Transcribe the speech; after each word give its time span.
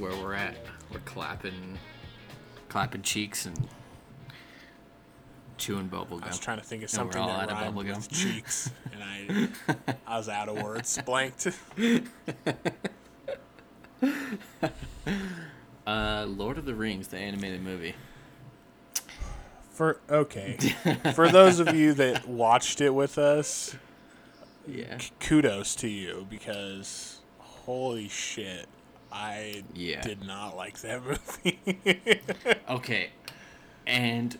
where 0.00 0.12
we're 0.16 0.34
at. 0.34 0.56
We're 0.92 1.00
clapping, 1.00 1.78
clapping 2.68 3.02
cheeks 3.02 3.46
and 3.46 3.68
chewing 5.58 5.88
bubble 5.88 6.18
gum. 6.18 6.24
I 6.24 6.28
was 6.28 6.38
trying 6.38 6.58
to 6.58 6.64
think 6.64 6.82
of 6.82 6.90
something 6.90 7.20
all 7.20 7.28
that 7.28 7.44
out 7.44 7.50
of 7.50 7.58
rhymed 7.58 7.74
bubble 7.76 7.88
gum. 7.88 7.96
with 7.96 8.10
cheeks, 8.10 8.70
and 8.92 9.02
I 9.04 9.48
I 10.06 10.16
was 10.16 10.28
out 10.28 10.48
of 10.48 10.60
words, 10.62 10.98
blanked. 11.04 11.48
Uh, 15.86 16.24
Lord 16.28 16.58
of 16.58 16.64
the 16.66 16.74
Rings, 16.74 17.08
the 17.08 17.16
animated 17.18 17.62
movie. 17.62 17.94
For 19.72 19.98
okay, 20.10 20.56
for 21.14 21.30
those 21.30 21.58
of 21.58 21.74
you 21.74 21.94
that 21.94 22.28
watched 22.28 22.80
it 22.80 22.90
with 22.90 23.18
us, 23.18 23.74
Yeah. 24.68 24.98
kudos 25.20 25.74
to 25.76 25.88
you 25.88 26.26
because 26.30 27.20
holy 27.38 28.08
shit, 28.08 28.66
I 29.12 29.64
Yeah. 29.74 30.00
did 30.02 30.24
not 30.24 30.56
like 30.56 30.78
that 30.80 31.02
movie. 31.04 31.58
Okay, 32.68 33.10
and 33.86 34.38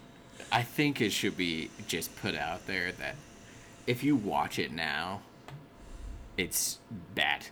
I 0.52 0.62
think 0.62 1.00
it 1.00 1.10
should 1.10 1.36
be 1.36 1.70
just 1.88 2.14
put 2.16 2.34
out 2.36 2.66
there 2.68 2.92
that 2.92 3.16
if 3.86 4.04
you 4.04 4.14
watch 4.14 4.58
it 4.58 4.70
now, 4.70 5.22
it's 6.36 6.78
bad. 7.14 7.46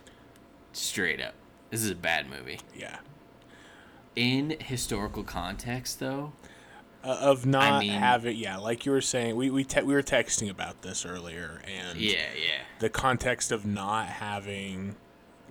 Straight 0.71 1.19
up. 1.21 1.33
This 1.69 1.83
is 1.83 1.91
a 1.91 1.95
bad 1.95 2.29
movie. 2.29 2.59
yeah, 2.75 2.99
In 4.15 4.55
historical 4.59 5.23
context, 5.23 5.99
though, 5.99 6.31
uh, 7.03 7.07
of 7.19 7.45
not 7.45 7.81
mean- 7.81 7.91
having 7.91 8.37
yeah, 8.37 8.57
like 8.57 8.85
you 8.85 8.91
were 8.93 9.01
saying, 9.01 9.35
we 9.35 9.49
we 9.49 9.63
te- 9.65 9.81
we 9.83 9.93
were 9.93 10.01
texting 10.03 10.49
about 10.49 10.81
this 10.81 11.05
earlier, 11.05 11.61
and 11.67 11.97
yeah, 11.99 12.13
yeah. 12.35 12.61
the 12.79 12.89
context 12.89 13.51
of 13.51 13.65
not 13.65 14.07
having 14.07 14.95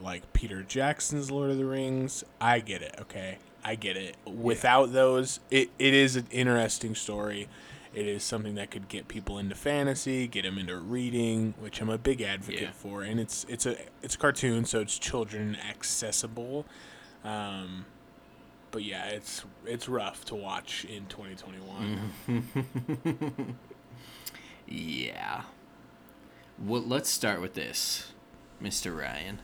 like 0.00 0.32
Peter 0.32 0.62
Jackson's 0.62 1.30
Lord 1.30 1.50
of 1.50 1.58
the 1.58 1.66
Rings, 1.66 2.24
I 2.40 2.60
get 2.60 2.82
it, 2.82 2.94
okay? 3.00 3.38
I 3.64 3.74
get 3.74 3.96
it. 3.96 4.16
Without 4.24 4.92
those, 4.92 5.40
it, 5.50 5.70
it 5.78 5.92
is 5.94 6.14
an 6.16 6.26
interesting 6.30 6.94
story. 6.94 7.48
It 7.94 8.06
is 8.06 8.22
something 8.22 8.54
that 8.56 8.70
could 8.70 8.88
get 8.88 9.08
people 9.08 9.38
into 9.38 9.54
fantasy, 9.56 10.28
get 10.28 10.42
them 10.44 10.58
into 10.58 10.76
reading, 10.76 11.54
which 11.58 11.80
I'm 11.80 11.88
a 11.88 11.98
big 11.98 12.20
advocate 12.22 12.60
Yeah. 12.60 12.70
for. 12.72 13.02
And 13.02 13.18
it's 13.18 13.44
it's 13.48 13.64
a 13.66 13.76
it's 14.02 14.14
a 14.14 14.18
cartoon, 14.18 14.64
so 14.66 14.80
it's 14.80 14.98
children 14.98 15.56
accessible. 15.68 16.66
Um, 17.24 17.86
but 18.70 18.84
yeah, 18.84 19.06
it's 19.06 19.44
it's 19.66 19.88
rough 19.88 20.24
to 20.26 20.34
watch 20.34 20.84
in 20.84 21.06
2021. 21.06 23.56
Yeah. 24.66 25.42
Well, 26.58 26.82
let's 26.82 27.08
start 27.08 27.40
with 27.40 27.54
this, 27.54 28.12
Mr. 28.62 28.96
Ryan. 28.96 29.40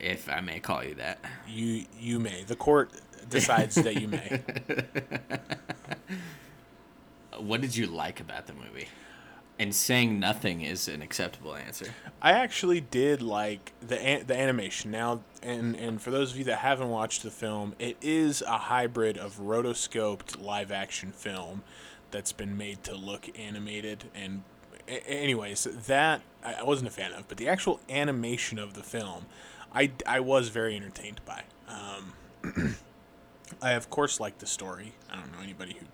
If 0.00 0.28
I 0.28 0.40
may 0.40 0.60
call 0.60 0.82
you 0.84 0.94
that. 0.94 1.18
You 1.48 1.84
you 1.98 2.18
may 2.18 2.44
the 2.44 2.56
court 2.56 2.90
decides 3.28 3.74
that 3.76 4.00
you 4.00 4.08
may. 4.08 4.40
What 7.38 7.60
did 7.60 7.76
you 7.76 7.86
like 7.86 8.20
about 8.20 8.46
the 8.46 8.52
movie? 8.52 8.88
And 9.58 9.74
saying 9.74 10.18
nothing 10.18 10.62
is 10.62 10.88
an 10.88 11.02
acceptable 11.02 11.54
answer. 11.54 11.86
I 12.20 12.32
actually 12.32 12.80
did 12.80 13.20
like 13.22 13.72
the 13.86 14.00
an- 14.00 14.26
the 14.26 14.36
animation. 14.38 14.90
Now, 14.90 15.20
and 15.42 15.76
and 15.76 16.00
for 16.00 16.10
those 16.10 16.32
of 16.32 16.38
you 16.38 16.44
that 16.44 16.56
haven't 16.58 16.88
watched 16.88 17.22
the 17.22 17.30
film, 17.30 17.74
it 17.78 17.96
is 18.00 18.42
a 18.42 18.56
hybrid 18.58 19.18
of 19.18 19.38
rotoscoped 19.38 20.42
live 20.42 20.72
action 20.72 21.12
film 21.12 21.62
that's 22.10 22.32
been 22.32 22.56
made 22.56 22.82
to 22.84 22.94
look 22.94 23.28
animated. 23.38 24.04
And 24.14 24.42
a- 24.88 25.06
anyways, 25.08 25.64
that 25.64 26.22
I 26.44 26.62
wasn't 26.62 26.88
a 26.88 26.92
fan 26.92 27.12
of, 27.12 27.28
but 27.28 27.36
the 27.36 27.48
actual 27.48 27.80
animation 27.90 28.58
of 28.58 28.72
the 28.74 28.82
film, 28.82 29.26
I 29.74 29.92
I 30.06 30.20
was 30.20 30.48
very 30.48 30.76
entertained 30.76 31.20
by. 31.24 31.42
Um, 31.68 32.14
I 33.62 33.72
of 33.72 33.90
course 33.90 34.20
like 34.20 34.38
the 34.38 34.46
story. 34.46 34.94
I 35.10 35.16
don't 35.16 35.32
know 35.32 35.40
anybody 35.42 35.76
who. 35.78 35.86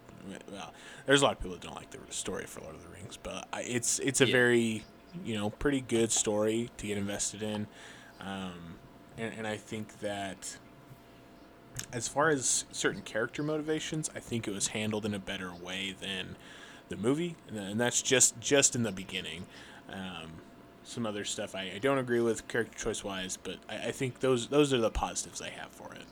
Well, 0.50 0.72
there's 1.06 1.22
a 1.22 1.24
lot 1.24 1.32
of 1.34 1.38
people 1.38 1.52
that 1.52 1.60
don't 1.60 1.76
like 1.76 1.90
the 1.90 1.98
story 2.12 2.46
for 2.46 2.60
Lord 2.60 2.74
of 2.74 2.82
the 2.82 2.88
Rings, 2.88 3.16
but 3.16 3.46
I, 3.52 3.62
it's 3.62 3.98
it's 4.00 4.20
a 4.20 4.26
Yeah. 4.26 4.32
very 4.32 4.84
you 5.24 5.34
know 5.34 5.50
pretty 5.50 5.80
good 5.80 6.10
story 6.10 6.70
to 6.78 6.86
get 6.86 6.98
invested 6.98 7.42
in, 7.42 7.66
um, 8.20 8.76
and, 9.16 9.32
and 9.38 9.46
I 9.46 9.56
think 9.56 10.00
that 10.00 10.56
as 11.92 12.08
far 12.08 12.30
as 12.30 12.64
certain 12.72 13.02
character 13.02 13.42
motivations, 13.42 14.10
I 14.16 14.20
think 14.20 14.48
it 14.48 14.50
was 14.52 14.68
handled 14.68 15.04
in 15.06 15.14
a 15.14 15.18
better 15.18 15.52
way 15.54 15.94
than 16.00 16.36
the 16.88 16.96
movie, 16.96 17.36
and, 17.48 17.56
and 17.58 17.80
that's 17.80 18.02
just 18.02 18.40
just 18.40 18.74
in 18.74 18.82
the 18.82 18.92
beginning. 18.92 19.46
Um, 19.88 20.32
some 20.86 21.04
other 21.04 21.24
stuff 21.24 21.54
I, 21.54 21.72
I 21.74 21.78
don't 21.78 21.98
agree 21.98 22.20
with 22.20 22.46
character 22.48 22.78
choice 22.78 23.02
wise, 23.02 23.36
but 23.36 23.56
I, 23.68 23.88
I 23.88 23.92
think 23.92 24.20
those 24.20 24.46
those 24.46 24.72
are 24.72 24.78
the 24.78 24.90
positives 24.90 25.42
I 25.42 25.50
have 25.50 25.70
for 25.70 25.92
it. 25.92 26.04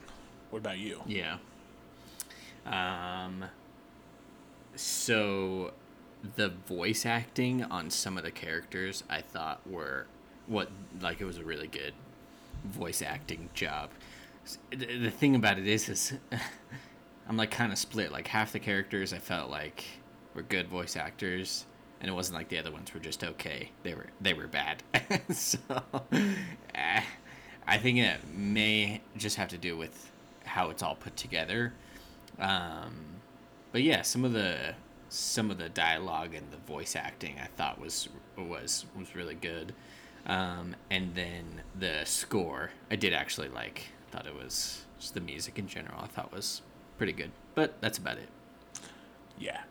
What 0.50 0.58
about 0.58 0.78
you? 0.78 1.02
Yeah. 1.06 1.38
Um. 2.66 3.44
So, 4.76 5.72
the 6.36 6.48
voice 6.48 7.06
acting 7.06 7.62
on 7.62 7.90
some 7.90 8.18
of 8.18 8.24
the 8.24 8.32
characters 8.32 9.04
I 9.08 9.20
thought 9.20 9.60
were 9.66 10.06
what 10.46 10.70
like 11.00 11.20
it 11.20 11.24
was 11.24 11.38
a 11.38 11.44
really 11.44 11.68
good 11.68 11.94
voice 12.64 13.00
acting 13.00 13.50
job. 13.54 13.90
The 14.70 14.98
the 14.98 15.10
thing 15.10 15.36
about 15.36 15.58
it 15.58 15.68
is, 15.68 15.88
is 15.88 16.12
I'm 17.28 17.36
like 17.36 17.52
kind 17.52 17.72
of 17.72 17.78
split. 17.78 18.10
Like 18.10 18.26
half 18.26 18.52
the 18.52 18.58
characters 18.58 19.12
I 19.12 19.18
felt 19.18 19.50
like 19.50 19.84
were 20.34 20.42
good 20.42 20.66
voice 20.66 20.96
actors, 20.96 21.64
and 22.04 22.10
it 22.10 22.14
wasn't 22.14 22.36
like 22.36 22.50
the 22.50 22.58
other 22.58 22.70
ones 22.70 22.92
were 22.92 23.00
just 23.00 23.24
okay. 23.24 23.70
They 23.82 23.94
were 23.94 24.08
they 24.20 24.34
were 24.34 24.46
bad. 24.46 24.82
so, 25.32 25.58
eh, 26.74 27.02
I 27.66 27.78
think 27.78 27.96
it 27.98 28.18
may 28.30 29.00
just 29.16 29.36
have 29.36 29.48
to 29.48 29.56
do 29.56 29.74
with 29.74 30.12
how 30.44 30.68
it's 30.68 30.82
all 30.82 30.96
put 30.96 31.16
together. 31.16 31.72
Um, 32.38 32.92
but 33.72 33.82
yeah, 33.82 34.02
some 34.02 34.22
of 34.22 34.34
the 34.34 34.74
some 35.08 35.50
of 35.50 35.56
the 35.56 35.70
dialogue 35.70 36.34
and 36.34 36.50
the 36.50 36.58
voice 36.70 36.94
acting 36.94 37.36
I 37.42 37.46
thought 37.56 37.80
was 37.80 38.10
was 38.36 38.84
was 38.94 39.16
really 39.16 39.36
good. 39.36 39.72
Um, 40.26 40.76
and 40.90 41.14
then 41.14 41.62
the 41.78 42.04
score 42.04 42.68
I 42.90 42.96
did 42.96 43.14
actually 43.14 43.48
like. 43.48 43.84
Thought 44.10 44.26
it 44.26 44.34
was 44.34 44.84
just 44.98 45.14
the 45.14 45.22
music 45.22 45.58
in 45.58 45.68
general. 45.68 46.02
I 46.02 46.08
thought 46.08 46.34
was 46.34 46.60
pretty 46.98 47.14
good. 47.14 47.30
But 47.54 47.80
that's 47.80 47.96
about 47.96 48.18
it. 48.18 48.28
Yeah. 49.38 49.62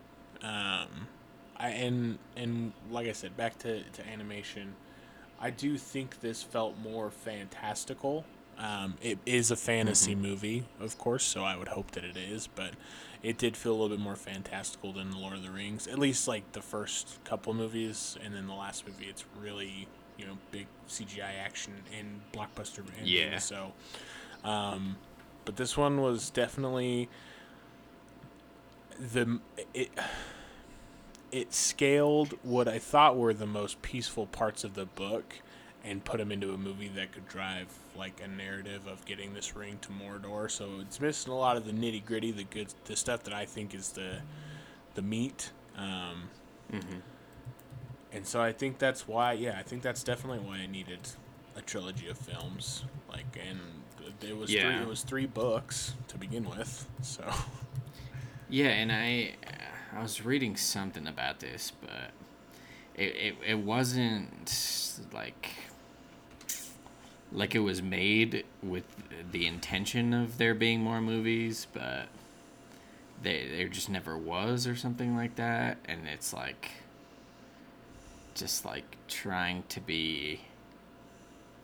Um, 0.42 1.06
I 1.56 1.70
and 1.70 2.18
and 2.36 2.72
like 2.90 3.08
I 3.08 3.12
said, 3.12 3.36
back 3.36 3.58
to, 3.60 3.82
to 3.82 4.06
animation, 4.08 4.74
I 5.40 5.50
do 5.50 5.76
think 5.78 6.20
this 6.20 6.42
felt 6.42 6.78
more 6.78 7.10
fantastical. 7.10 8.24
Um, 8.56 8.94
it 9.02 9.18
is 9.26 9.50
a 9.50 9.56
fantasy 9.56 10.14
movie, 10.14 10.64
of 10.78 10.96
course, 10.96 11.24
so 11.24 11.42
I 11.42 11.56
would 11.56 11.68
hope 11.68 11.90
that 11.92 12.04
it 12.04 12.16
is, 12.16 12.46
but 12.46 12.74
it 13.20 13.36
did 13.36 13.56
feel 13.56 13.72
a 13.72 13.74
little 13.74 13.88
bit 13.88 13.98
more 13.98 14.14
fantastical 14.14 14.92
than 14.92 15.10
the 15.10 15.18
Lord 15.18 15.34
of 15.34 15.42
the 15.42 15.50
Rings. 15.50 15.88
At 15.88 15.98
least 15.98 16.28
like 16.28 16.52
the 16.52 16.62
first 16.62 17.18
couple 17.24 17.52
movies, 17.52 18.16
and 18.22 18.32
then 18.32 18.46
the 18.46 18.54
last 18.54 18.86
movie, 18.86 19.06
it's 19.06 19.24
really 19.40 19.88
you 20.16 20.26
know 20.26 20.38
big 20.50 20.66
CGI 20.88 21.38
action 21.44 21.72
and 21.98 22.20
blockbuster. 22.32 22.84
And 22.98 23.06
Yeah. 23.06 23.38
So, 23.38 23.72
um, 24.44 24.96
but 25.44 25.56
this 25.56 25.76
one 25.76 26.00
was 26.00 26.30
definitely 26.30 27.08
the 28.98 29.40
it 29.72 29.90
it 31.34 31.52
scaled 31.52 32.34
what 32.42 32.68
I 32.68 32.78
thought 32.78 33.16
were 33.16 33.34
the 33.34 33.46
most 33.46 33.82
peaceful 33.82 34.26
parts 34.26 34.62
of 34.64 34.74
the 34.74 34.86
book 34.86 35.34
and 35.82 36.04
put 36.04 36.18
them 36.18 36.30
into 36.32 36.54
a 36.54 36.56
movie 36.58 36.88
that 36.88 37.12
could 37.12 37.26
drive 37.28 37.66
like 37.96 38.20
a 38.24 38.28
narrative 38.28 38.86
of 38.86 39.04
getting 39.04 39.34
this 39.34 39.54
ring 39.56 39.78
to 39.82 39.88
Mordor. 39.90 40.50
So 40.50 40.80
it's 40.80 41.00
missing 41.00 41.32
a 41.32 41.36
lot 41.36 41.56
of 41.56 41.64
the 41.66 41.72
nitty 41.72 42.04
gritty, 42.06 42.30
the 42.30 42.44
good, 42.44 42.68
the 42.84 42.96
stuff 42.96 43.24
that 43.24 43.34
I 43.34 43.44
think 43.46 43.74
is 43.74 43.90
the 43.90 44.18
the 44.94 45.02
meat. 45.02 45.50
Um, 45.76 46.30
And 48.12 48.24
so 48.24 48.40
I 48.40 48.52
think 48.52 48.78
that's 48.78 49.08
why, 49.08 49.32
yeah, 49.32 49.56
I 49.58 49.62
think 49.64 49.82
that's 49.82 50.04
definitely 50.04 50.38
why 50.38 50.58
I 50.58 50.66
needed 50.66 51.00
a 51.56 51.60
trilogy 51.62 52.08
of 52.08 52.16
films. 52.16 52.84
Like, 53.10 53.26
and 53.48 53.58
it 54.22 54.36
was 54.36 54.50
three, 54.50 54.60
Yeah. 54.60 54.82
it 54.82 54.86
was 54.86 55.02
three 55.02 55.26
books 55.26 55.94
to 56.08 56.16
begin 56.16 56.48
with. 56.48 56.86
So. 57.02 57.24
Yeah, 58.48 58.68
and 58.68 58.92
I 58.92 59.34
I 59.94 60.02
was 60.02 60.24
reading 60.24 60.56
something 60.56 61.06
about 61.06 61.40
this, 61.40 61.72
but 61.80 62.10
it 62.94 63.14
it, 63.16 63.34
it 63.46 63.58
wasn't 63.58 65.00
like 65.12 65.50
like 67.32 67.54
it 67.54 67.60
was 67.60 67.82
made 67.82 68.44
with 68.62 68.84
the 69.30 69.46
intention 69.46 70.12
of 70.12 70.38
there 70.38 70.54
being 70.54 70.80
more 70.80 71.00
movies, 71.00 71.66
but 71.72 72.06
they 73.22 73.48
there 73.48 73.68
just 73.68 73.88
never 73.88 74.18
was 74.18 74.66
or 74.66 74.74
something 74.74 75.16
like 75.16 75.36
that, 75.36 75.78
and 75.84 76.08
it's 76.08 76.32
like 76.32 76.70
just 78.34 78.64
like 78.64 78.96
trying 79.06 79.62
to 79.68 79.80
be 79.80 80.40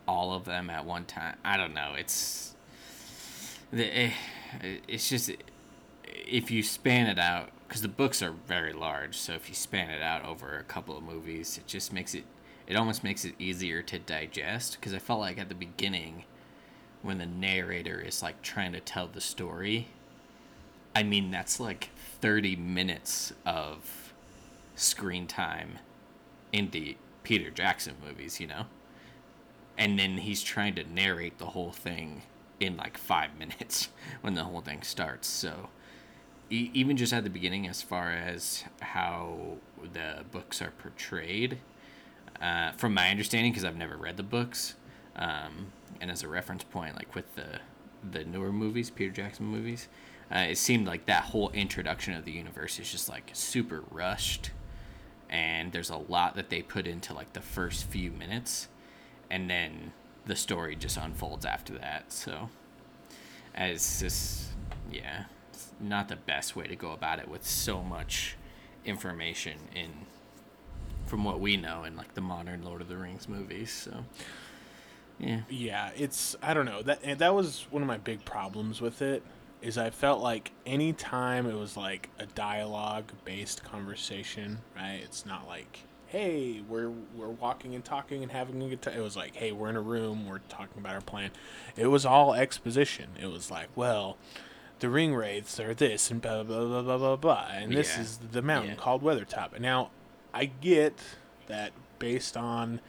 all 0.06 0.32
of 0.34 0.44
them 0.44 0.70
at 0.70 0.84
one 0.84 1.04
time. 1.04 1.36
I 1.44 1.56
don't 1.56 1.74
know. 1.74 1.94
It's 1.96 2.54
the 3.72 3.84
eh, 3.84 4.12
it's 4.86 5.08
just 5.08 5.32
if 6.04 6.50
you 6.50 6.62
span 6.62 7.06
it 7.06 7.18
out 7.18 7.50
because 7.70 7.82
the 7.82 7.88
books 7.88 8.20
are 8.20 8.32
very 8.32 8.72
large 8.72 9.16
so 9.16 9.32
if 9.32 9.48
you 9.48 9.54
span 9.54 9.90
it 9.90 10.02
out 10.02 10.24
over 10.24 10.58
a 10.58 10.64
couple 10.64 10.98
of 10.98 11.02
movies 11.04 11.56
it 11.56 11.66
just 11.66 11.92
makes 11.92 12.14
it 12.14 12.24
it 12.66 12.76
almost 12.76 13.02
makes 13.02 13.24
it 13.24 13.34
easier 13.38 13.80
to 13.80 13.98
digest 13.98 14.76
because 14.78 14.92
i 14.92 14.98
felt 14.98 15.20
like 15.20 15.38
at 15.38 15.48
the 15.48 15.54
beginning 15.54 16.24
when 17.02 17.18
the 17.18 17.26
narrator 17.26 18.00
is 18.00 18.22
like 18.22 18.42
trying 18.42 18.72
to 18.72 18.80
tell 18.80 19.06
the 19.06 19.20
story. 19.20 19.88
I 20.94 21.02
mean, 21.02 21.30
that's 21.30 21.60
like 21.60 21.90
30 22.20 22.56
minutes 22.56 23.32
of 23.46 24.12
screen 24.74 25.26
time 25.26 25.78
in 26.52 26.70
the 26.70 26.96
Peter 27.22 27.50
Jackson 27.50 27.94
movies, 28.04 28.40
you 28.40 28.46
know? 28.46 28.66
And 29.78 29.98
then 29.98 30.18
he's 30.18 30.42
trying 30.42 30.74
to 30.74 30.84
narrate 30.84 31.38
the 31.38 31.46
whole 31.46 31.72
thing 31.72 32.22
in 32.58 32.76
like 32.76 32.98
five 32.98 33.38
minutes 33.38 33.88
when 34.20 34.34
the 34.34 34.44
whole 34.44 34.60
thing 34.60 34.82
starts. 34.82 35.28
So, 35.28 35.70
even 36.50 36.96
just 36.96 37.12
at 37.12 37.24
the 37.24 37.30
beginning, 37.30 37.68
as 37.68 37.80
far 37.80 38.10
as 38.10 38.64
how 38.80 39.56
the 39.92 40.24
books 40.32 40.60
are 40.60 40.72
portrayed, 40.78 41.58
uh, 42.40 42.72
from 42.72 42.92
my 42.94 43.08
understanding, 43.08 43.52
because 43.52 43.64
I've 43.64 43.76
never 43.76 43.96
read 43.96 44.16
the 44.16 44.24
books, 44.24 44.74
um, 45.16 45.72
and 46.00 46.10
as 46.10 46.22
a 46.22 46.28
reference 46.28 46.64
point, 46.64 46.96
like 46.96 47.14
with 47.14 47.34
the 47.36 47.60
the 48.12 48.24
newer 48.24 48.50
movies, 48.50 48.88
Peter 48.88 49.12
Jackson 49.12 49.44
movies, 49.44 49.86
uh, 50.34 50.38
it 50.38 50.56
seemed 50.56 50.86
like 50.86 51.04
that 51.04 51.24
whole 51.24 51.50
introduction 51.50 52.14
of 52.14 52.24
the 52.24 52.32
universe 52.32 52.78
is 52.78 52.90
just 52.90 53.08
like 53.08 53.30
super 53.34 53.84
rushed, 53.90 54.50
and 55.28 55.72
there's 55.72 55.90
a 55.90 55.96
lot 55.96 56.34
that 56.34 56.50
they 56.50 56.62
put 56.62 56.86
into 56.86 57.14
like 57.14 57.32
the 57.34 57.40
first 57.40 57.84
few 57.84 58.10
minutes, 58.10 58.68
and 59.30 59.48
then 59.50 59.92
the 60.26 60.36
story 60.36 60.74
just 60.76 60.96
unfolds 60.96 61.44
after 61.44 61.74
that. 61.74 62.10
So, 62.12 62.48
it's 63.54 64.00
just 64.00 64.48
yeah, 64.90 65.24
not 65.80 66.08
the 66.08 66.16
best 66.16 66.56
way 66.56 66.66
to 66.66 66.76
go 66.76 66.92
about 66.92 67.18
it 67.18 67.28
with 67.28 67.46
so 67.46 67.82
much 67.82 68.36
information 68.84 69.58
in 69.74 69.90
from 71.06 71.24
what 71.24 71.40
we 71.40 71.56
know 71.56 71.84
in 71.84 71.96
like 71.96 72.14
the 72.14 72.20
modern 72.20 72.62
Lord 72.62 72.80
of 72.80 72.88
the 72.88 72.96
Rings 72.96 73.28
movies. 73.28 73.72
So, 73.72 74.04
yeah, 75.18 75.40
Yeah, 75.48 75.90
it's 75.96 76.36
I 76.42 76.54
don't 76.54 76.66
know 76.66 76.82
that 76.82 77.18
that 77.18 77.34
was 77.34 77.66
one 77.70 77.82
of 77.82 77.88
my 77.88 77.98
big 77.98 78.24
problems 78.24 78.80
with 78.80 79.02
it 79.02 79.22
is 79.60 79.76
I 79.76 79.90
felt 79.90 80.22
like 80.22 80.52
any 80.64 80.92
time 80.92 81.46
it 81.46 81.54
was 81.54 81.76
like 81.76 82.08
a 82.18 82.26
dialogue 82.26 83.12
based 83.24 83.62
conversation, 83.64 84.58
right? 84.76 85.00
It's 85.02 85.26
not 85.26 85.46
like 85.46 85.80
hey, 86.10 86.60
we're 86.68 86.90
we're 87.14 87.28
walking 87.28 87.74
and 87.74 87.84
talking 87.84 88.22
and 88.22 88.32
having 88.32 88.60
a 88.62 88.68
good 88.68 88.82
time. 88.82 88.94
It 88.98 89.02
was 89.02 89.16
like, 89.16 89.36
hey, 89.36 89.52
we're 89.52 89.68
in 89.68 89.76
a 89.76 89.80
room, 89.80 90.26
we're 90.26 90.40
talking 90.48 90.78
about 90.78 90.94
our 90.94 91.00
plan. 91.00 91.30
It 91.76 91.86
was 91.86 92.04
all 92.04 92.34
exposition. 92.34 93.10
It 93.20 93.26
was 93.26 93.50
like, 93.50 93.68
well, 93.76 94.16
the 94.80 94.88
ring 94.90 95.14
wraiths 95.14 95.60
are 95.60 95.74
this 95.74 96.10
and 96.10 96.20
blah 96.20 96.42
blah 96.42 96.64
blah 96.64 96.82
blah 96.82 96.98
blah 96.98 97.16
blah, 97.16 97.46
and 97.52 97.72
this 97.72 97.96
Yeah. 97.96 98.02
is 98.02 98.18
the 98.32 98.42
mountain 98.42 98.70
Yeah. 98.72 98.76
called 98.76 99.02
Weathertop. 99.02 99.52
And 99.52 99.62
now, 99.62 99.90
I 100.34 100.46
get 100.46 100.98
that 101.46 101.72
based 101.98 102.36
on 102.36 102.80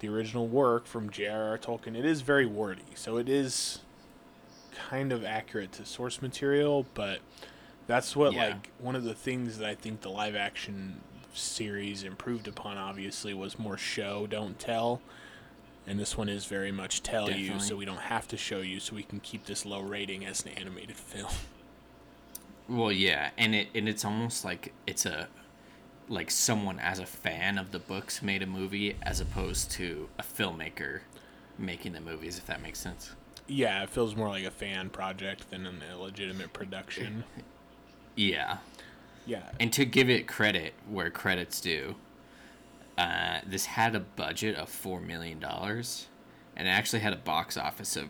the 0.00 0.08
original 0.08 0.46
work 0.46 0.86
from 0.86 1.10
J.R.R. 1.10 1.58
Tolkien, 1.58 1.96
it 1.96 2.04
is 2.04 2.20
very 2.20 2.46
wordy, 2.46 2.84
so 2.94 3.16
it 3.16 3.28
is 3.28 3.80
kind 4.90 5.12
of 5.12 5.24
accurate 5.24 5.72
to 5.72 5.84
source 5.84 6.22
material, 6.22 6.86
but 6.94 7.20
that's 7.88 8.14
what 8.14 8.32
Yeah. 8.32 8.48
like 8.50 8.70
one 8.78 8.94
of 8.94 9.02
the 9.04 9.14
things 9.14 9.58
that 9.58 9.68
I 9.68 9.74
think 9.74 10.02
the 10.02 10.10
live 10.10 10.36
action 10.36 11.00
series 11.34 12.02
improved 12.04 12.46
upon 12.48 12.76
obviously 12.78 13.34
was 13.34 13.58
more 13.58 13.76
show 13.78 14.26
don't 14.26 14.58
tell 14.58 15.00
and 15.88 15.98
this 15.98 16.16
one 16.16 16.28
is 16.28 16.44
very 16.44 16.70
much 16.72 17.02
tell 17.02 17.30
you 17.30 17.58
so 17.58 17.74
we 17.76 17.84
don't 17.84 17.96
have 17.98 18.28
to 18.28 18.36
show 18.36 18.60
you 18.60 18.78
so 18.80 18.94
we 18.94 19.02
can 19.02 19.20
keep 19.20 19.46
this 19.46 19.64
low 19.64 19.80
rating 19.80 20.24
as 20.26 20.44
an 20.44 20.50
animated 20.52 20.96
film 21.12 21.30
Well, 22.68 22.92
yeah, 22.92 23.30
and 23.38 23.54
it 23.54 23.68
and 23.74 23.88
it's 23.88 24.04
almost 24.04 24.44
like 24.44 24.72
it's 24.86 25.06
a 25.06 25.28
like 26.08 26.30
someone 26.30 26.78
as 26.78 26.98
a 26.98 27.06
fan 27.06 27.58
of 27.58 27.70
the 27.70 27.78
books 27.78 28.22
made 28.22 28.42
a 28.42 28.46
movie 28.46 28.96
as 29.02 29.20
opposed 29.20 29.70
to 29.72 30.08
a 30.18 30.22
filmmaker 30.22 31.00
making 31.58 31.92
the 31.92 32.00
movies 32.00 32.38
if 32.38 32.46
that 32.46 32.62
makes 32.62 32.78
sense. 32.78 33.14
yeah 33.46 33.82
it 33.82 33.90
feels 33.90 34.14
more 34.16 34.28
like 34.28 34.44
a 34.44 34.50
fan 34.50 34.88
project 34.90 35.50
than 35.50 35.66
an 35.66 35.82
illegitimate 35.92 36.52
production 36.52 37.24
Yeah. 38.16 38.58
yeah 39.26 39.50
And 39.60 39.72
to 39.74 39.84
give 39.84 40.08
it 40.10 40.26
credit 40.26 40.72
where 40.88 41.10
credit's 41.10 41.60
due, 41.60 41.94
uh, 42.98 43.40
this 43.46 43.64
had 43.66 43.94
a 43.94 44.00
budget 44.00 44.56
of 44.56 44.68
four 44.68 45.00
million 45.00 45.38
dollars, 45.38 46.08
and 46.56 46.68
it 46.68 46.70
actually 46.70 47.00
had 47.00 47.12
a 47.14 47.16
box 47.16 47.56
office 47.56 47.96
of 47.96 48.08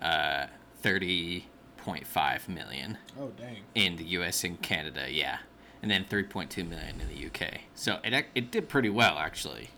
uh, 0.00 0.46
thirty 0.82 1.46
point 1.76 2.06
five 2.06 2.48
million 2.48 2.98
oh 3.18 3.28
dang 3.38 3.58
in 3.74 3.96
the 3.96 4.04
U.S. 4.04 4.44
and 4.44 4.60
Canada. 4.60 5.06
Yeah, 5.10 5.38
and 5.80 5.90
then 5.90 6.04
three 6.04 6.24
point 6.24 6.50
two 6.50 6.64
million 6.64 7.00
in 7.00 7.08
the 7.08 7.16
U.K. 7.16 7.62
So 7.74 8.00
it 8.04 8.26
it 8.34 8.50
did 8.50 8.68
pretty 8.68 8.90
well 8.90 9.16
actually. 9.18 9.70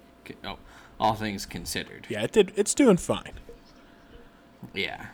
Oh, 0.45 0.59
all 1.01 1.15
things 1.15 1.45
considered. 1.47 2.07
yeah 2.09 2.23
it 2.23 2.31
did 2.33 2.53
it's 2.57 2.75
doing 2.75 2.97
fine 2.97 3.33
Yeah. 4.73 5.07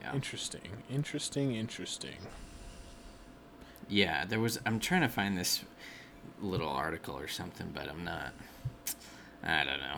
Yeah. 0.00 0.14
interesting 0.14 0.82
interesting 0.90 1.54
interesting 1.54 2.16
Yeah, 3.88 4.24
there 4.24 4.40
was. 4.40 4.58
I'm 4.66 4.80
trying 4.80 5.02
to 5.02 5.08
find 5.08 5.36
this 5.36 5.64
little 6.40 6.68
article 6.68 7.16
or 7.16 7.28
something, 7.28 7.70
but 7.74 7.88
I'm 7.88 8.04
not. 8.04 8.32
I 9.42 9.64
don't 9.64 9.80
know. 9.80 9.96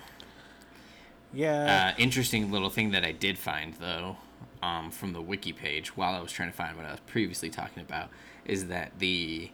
yeah 1.32 1.92
Uh, 1.92 1.94
interesting 1.98 2.50
little 2.50 2.70
thing 2.70 2.90
that 2.90 3.04
I 3.04 3.12
did 3.12 3.38
find 3.38 3.74
though, 3.74 4.16
um, 4.62 4.90
from 4.90 5.12
the 5.12 5.22
wiki 5.22 5.52
page 5.52 5.96
while 5.96 6.14
I 6.14 6.20
was 6.20 6.32
trying 6.32 6.50
to 6.50 6.56
find 6.56 6.76
what 6.76 6.86
I 6.86 6.90
was 6.90 7.00
previously 7.00 7.50
talking 7.50 7.82
about, 7.82 8.10
is 8.44 8.66
that 8.68 8.98
the 8.98 9.50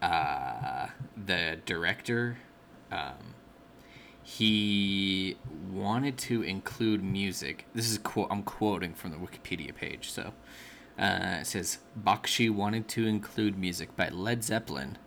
uh, 0.00 0.88
the 1.16 1.58
director, 1.64 2.38
um, 2.90 3.34
he 4.22 5.36
wanted 5.70 6.18
to 6.18 6.42
include 6.42 7.02
music. 7.02 7.66
This 7.74 7.90
is 7.90 7.98
quote. 7.98 8.28
I'm 8.30 8.42
quoting 8.42 8.94
from 8.94 9.12
the 9.12 9.16
Wikipedia 9.16 9.74
page. 9.74 10.10
So 10.10 10.32
uh, 10.98 11.38
it 11.40 11.46
says 11.46 11.78
Bakshi 12.00 12.50
wanted 12.50 12.88
to 12.88 13.06
include 13.06 13.58
music 13.58 13.94
by 13.96 14.08
Led 14.08 14.42
Zeppelin, 14.44 14.98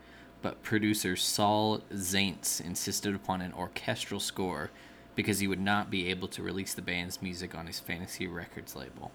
but 0.46 0.62
producer 0.62 1.16
Saul 1.16 1.80
Zaentz 1.92 2.62
insisted 2.64 3.16
upon 3.16 3.42
an 3.42 3.52
orchestral 3.52 4.20
score 4.20 4.70
because 5.16 5.40
he 5.40 5.48
would 5.48 5.60
not 5.60 5.90
be 5.90 6.08
able 6.08 6.28
to 6.28 6.44
release 6.44 6.76
the 6.76 6.84
band's 6.84 7.20
music 7.20 7.56
on 7.56 7.66
his 7.66 7.80
Fantasy 7.80 8.28
Records 8.28 8.76
label. 8.76 9.12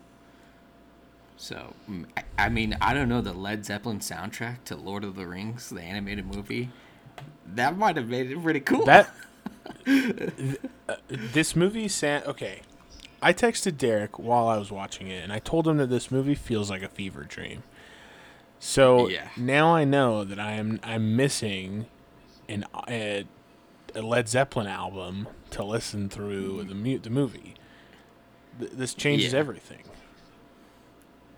So, 1.37 1.75
I, 2.37 2.49
mean, 2.49 2.77
I 2.81 2.95
don't 2.95 3.09
know 3.09 3.21
the 3.21 3.33
Led 3.33 3.65
Zeppelin 3.65 4.01
soundtrack 4.01 4.65
to 4.65 4.75
Lord 4.75 5.05
of 5.05 5.15
the 5.15 5.25
Rings, 5.25 5.71
the 5.71 5.81
animated 5.81 6.27
movie. 6.27 6.71
That 7.47 7.79
might 7.79 7.97
have 7.97 8.09
made 8.09 8.33
it 8.33 8.43
pretty 8.43 8.59
cool. 8.59 8.85
That 8.85 9.15
th- 9.85 10.59
uh, 10.89 10.97
this 11.09 11.55
movie 11.55 11.87
sa 11.87 12.23
okay. 12.27 12.63
I 13.23 13.33
texted 13.33 13.79
Derek 13.79 14.19
while 14.19 14.49
I 14.49 14.59
was 14.59 14.73
watching 14.73 15.07
it, 15.07 15.23
and 15.23 15.33
I 15.33 15.39
told 15.39 15.69
him 15.69 15.77
that 15.77 15.91
this 15.91 16.11
movie 16.11 16.35
feels 16.35 16.71
like 16.71 16.83
a 16.83 16.89
fever 16.89 17.23
dream. 17.23 17.63
So 18.61 19.09
Yeah. 19.09 19.29
now 19.37 19.75
I 19.75 19.85
know 19.85 20.23
that 20.23 20.39
I 20.39 20.53
am 20.53 20.79
I'm 20.85 21.17
missing 21.17 21.87
an 22.49 22.65
a, 22.89 23.25
a 23.95 24.03
Led 24.03 24.29
Zeppelin 24.29 24.67
album 24.67 25.27
to 25.51 25.65
listen 25.65 26.09
through 26.09 26.59
mm-hmm. 26.59 26.69
the 26.69 26.75
mu- 26.75 26.99
the 26.99 27.11
movie. 27.11 27.55
Th- 28.59 28.71
this 28.73 28.95
changes 28.95 29.33
Yeah. 29.33 29.39
everything. 29.41 29.85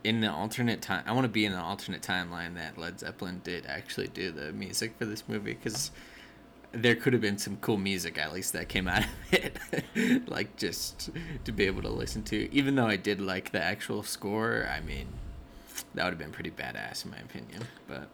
in 0.05 0.21
the 0.21 0.29
alternate 0.29 0.83
time, 0.83 1.05
I 1.07 1.13
want 1.13 1.27
to 1.27 1.29
be 1.29 1.45
in 1.47 1.53
the 1.53 1.61
alternate 1.61 2.03
timeline 2.03 2.57
that 2.57 2.77
Led 2.77 2.99
Zeppelin 2.99 3.41
did 3.45 3.67
actually 3.67 4.09
do 4.09 4.33
the 4.33 4.53
music 4.53 4.95
for 4.99 5.05
this 5.05 5.23
movie 5.29 5.55
because 5.55 5.93
there 6.73 6.97
could 6.97 7.13
have 7.13 7.23
been 7.23 7.39
some 7.39 7.57
cool 7.59 7.77
music 7.77 8.19
at 8.19 8.33
least 8.33 8.53
that 8.55 8.69
came 8.69 8.89
out 8.95 9.05
of 9.05 9.11
it, 9.33 10.29
like 10.29 10.57
just 10.57 11.11
to 11.45 11.53
be 11.53 11.67
able 11.67 11.83
to 11.83 11.89
listen 11.89 12.25
to. 12.25 12.53
Even 12.53 12.75
though 12.75 12.87
I 12.89 12.97
did 12.97 13.21
like 13.21 13.53
the 13.53 13.63
actual 13.63 14.03
score, 14.03 14.69
I 14.69 14.81
mean, 14.81 15.07
that 15.95 16.05
would 16.05 16.11
have 16.11 16.19
been 16.19 16.33
pretty 16.33 16.51
badass 16.51 17.05
in 17.05 17.11
my 17.11 17.19
opinion. 17.19 17.65
But 17.87 18.09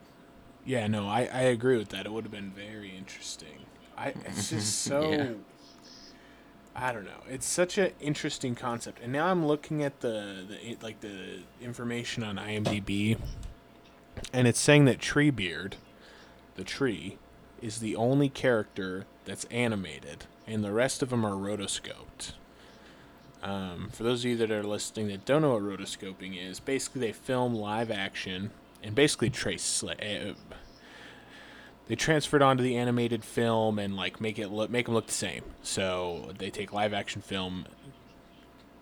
Yeah, 0.65 0.87
no, 0.87 1.07
I, 1.09 1.29
I 1.33 1.43
agree 1.43 1.77
with 1.79 1.89
that. 1.91 2.07
It 2.07 2.13
would 2.13 2.25
have 2.25 2.33
been 2.33 2.51
very 2.51 2.97
interesting. 2.97 3.67
I 3.97 4.09
it's 4.25 4.51
just 4.51 4.83
so 4.83 5.11
Yeah. 5.11 5.31
I 6.75 6.93
don't 6.93 7.05
know. 7.05 7.25
It's 7.29 7.47
such 7.47 7.77
an 7.77 7.91
interesting 8.01 8.55
concept. 8.55 9.01
And 9.03 9.13
now 9.13 9.27
I'm 9.27 9.45
looking 9.45 9.83
at 9.83 10.01
the 10.01 10.45
the 10.49 10.77
like 10.83 11.01
the 11.01 11.41
information 11.61 12.23
on 12.23 12.37
IMDb 12.37 13.19
and 14.33 14.49
it's 14.49 14.61
saying 14.61 14.85
that 14.87 14.99
Treebeard, 14.99 15.75
the 16.57 16.65
tree, 16.65 17.19
is 17.63 17.79
the 17.79 17.97
only 17.97 18.29
character 18.29 19.07
that's 19.25 19.45
animated 19.47 20.27
and 20.47 20.65
the 20.65 20.73
rest 20.73 21.03
of 21.03 21.11
them 21.11 21.25
are 21.25 21.33
rotoscoped. 21.37 22.33
Um, 23.43 23.89
for 23.93 24.03
those 24.03 24.25
of 24.25 24.31
you 24.31 24.37
that 24.39 24.51
are 24.51 24.65
listening 24.65 25.09
that 25.09 25.25
don't 25.25 25.43
know 25.43 25.53
what 25.55 25.63
rotoscoping 25.63 26.37
is, 26.39 26.61
basically 26.61 27.01
they 27.01 27.13
film 27.13 27.55
live 27.55 27.91
action 27.91 28.51
and 28.83 28.95
basically 28.95 29.31
trace 29.31 29.83
like, 29.83 30.03
uh, 30.03 30.33
they 31.87 31.95
transferred 31.95 32.43
onto 32.43 32.63
the 32.63 32.77
animated 32.77 33.25
film 33.25 33.79
and 33.79 33.97
like 33.97 34.21
make 34.21 34.39
it 34.39 34.49
look 34.49 34.71
make 34.71 34.87
them 34.87 34.95
look 34.95 35.07
the 35.07 35.13
same. 35.13 35.43
So 35.63 36.33
they 36.39 36.51
take 36.51 36.73
live 36.73 36.93
action 36.93 37.23
film, 37.23 37.67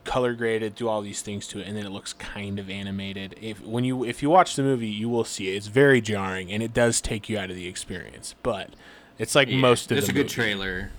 color 0.04 0.34
grade 0.34 0.62
it, 0.62 0.74
do 0.74 0.88
all 0.88 1.02
these 1.02 1.22
things 1.22 1.46
to 1.48 1.60
it, 1.60 1.68
and 1.68 1.76
then 1.76 1.86
it 1.86 1.90
looks 1.90 2.12
kind 2.12 2.58
of 2.58 2.68
animated. 2.68 3.36
If 3.40 3.62
when 3.62 3.84
you 3.84 4.04
if 4.04 4.22
you 4.22 4.30
watch 4.30 4.56
the 4.56 4.62
movie, 4.62 4.88
you 4.88 5.08
will 5.08 5.24
see 5.24 5.50
it. 5.52 5.56
It's 5.56 5.68
very 5.68 6.00
jarring 6.00 6.50
and 6.50 6.62
it 6.62 6.74
does 6.74 7.00
take 7.00 7.28
you 7.28 7.38
out 7.38 7.50
of 7.50 7.56
the 7.56 7.68
experience. 7.68 8.34
But 8.42 8.70
it's 9.18 9.34
like 9.34 9.48
yeah, 9.48 9.58
most 9.58 9.90
of 9.90 9.96
there's 9.96 10.06
the 10.06 10.12
a 10.12 10.14
good 10.14 10.24
movie. 10.24 10.34
trailer. 10.34 10.90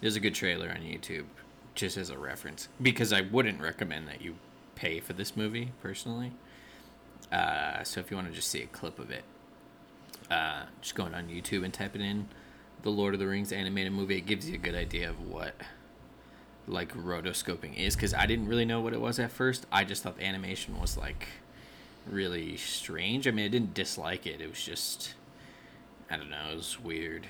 There's 0.00 0.16
a 0.16 0.20
good 0.20 0.34
trailer 0.34 0.70
on 0.70 0.78
YouTube 0.78 1.24
just 1.74 1.96
as 1.96 2.10
a 2.10 2.18
reference 2.18 2.68
because 2.80 3.12
I 3.12 3.20
wouldn't 3.20 3.60
recommend 3.60 4.08
that 4.08 4.22
you 4.22 4.34
pay 4.74 5.00
for 5.00 5.12
this 5.12 5.36
movie 5.36 5.72
personally. 5.82 6.32
Uh, 7.30 7.84
so 7.84 8.00
if 8.00 8.10
you 8.10 8.16
want 8.16 8.28
to 8.28 8.34
just 8.34 8.48
see 8.48 8.62
a 8.62 8.66
clip 8.66 8.98
of 8.98 9.10
it, 9.10 9.24
uh, 10.30 10.64
just 10.80 10.94
going 10.94 11.14
on 11.14 11.28
YouTube 11.28 11.64
and 11.64 11.72
typing 11.72 12.00
in 12.00 12.28
the 12.82 12.90
Lord 12.90 13.14
of 13.14 13.20
the 13.20 13.26
Rings 13.26 13.52
animated 13.52 13.92
movie, 13.92 14.16
it 14.16 14.26
gives 14.26 14.48
you 14.48 14.54
a 14.54 14.58
good 14.58 14.74
idea 14.74 15.08
of 15.08 15.20
what 15.20 15.54
like 16.66 16.94
rotoscoping 16.94 17.76
is 17.76 17.96
because 17.96 18.14
I 18.14 18.26
didn't 18.26 18.46
really 18.46 18.64
know 18.64 18.80
what 18.80 18.92
it 18.92 19.00
was 19.00 19.18
at 19.18 19.30
first. 19.30 19.66
I 19.72 19.84
just 19.84 20.02
thought 20.02 20.16
the 20.16 20.24
animation 20.24 20.80
was 20.80 20.96
like 20.96 21.28
really 22.06 22.56
strange. 22.56 23.26
I 23.26 23.30
mean, 23.32 23.44
I 23.44 23.48
didn't 23.48 23.74
dislike 23.74 24.26
it. 24.26 24.40
It 24.40 24.48
was 24.48 24.62
just 24.62 25.14
I 26.10 26.16
don't 26.16 26.30
know, 26.30 26.50
it 26.52 26.56
was 26.56 26.80
weird. 26.80 27.26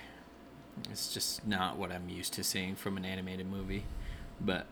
It's 0.90 1.12
just 1.12 1.46
not 1.46 1.76
what 1.76 1.92
I'm 1.92 2.08
used 2.08 2.32
to 2.34 2.44
seeing 2.44 2.74
from 2.74 2.96
an 2.96 3.04
animated 3.04 3.46
movie. 3.46 3.84
But 4.40 4.66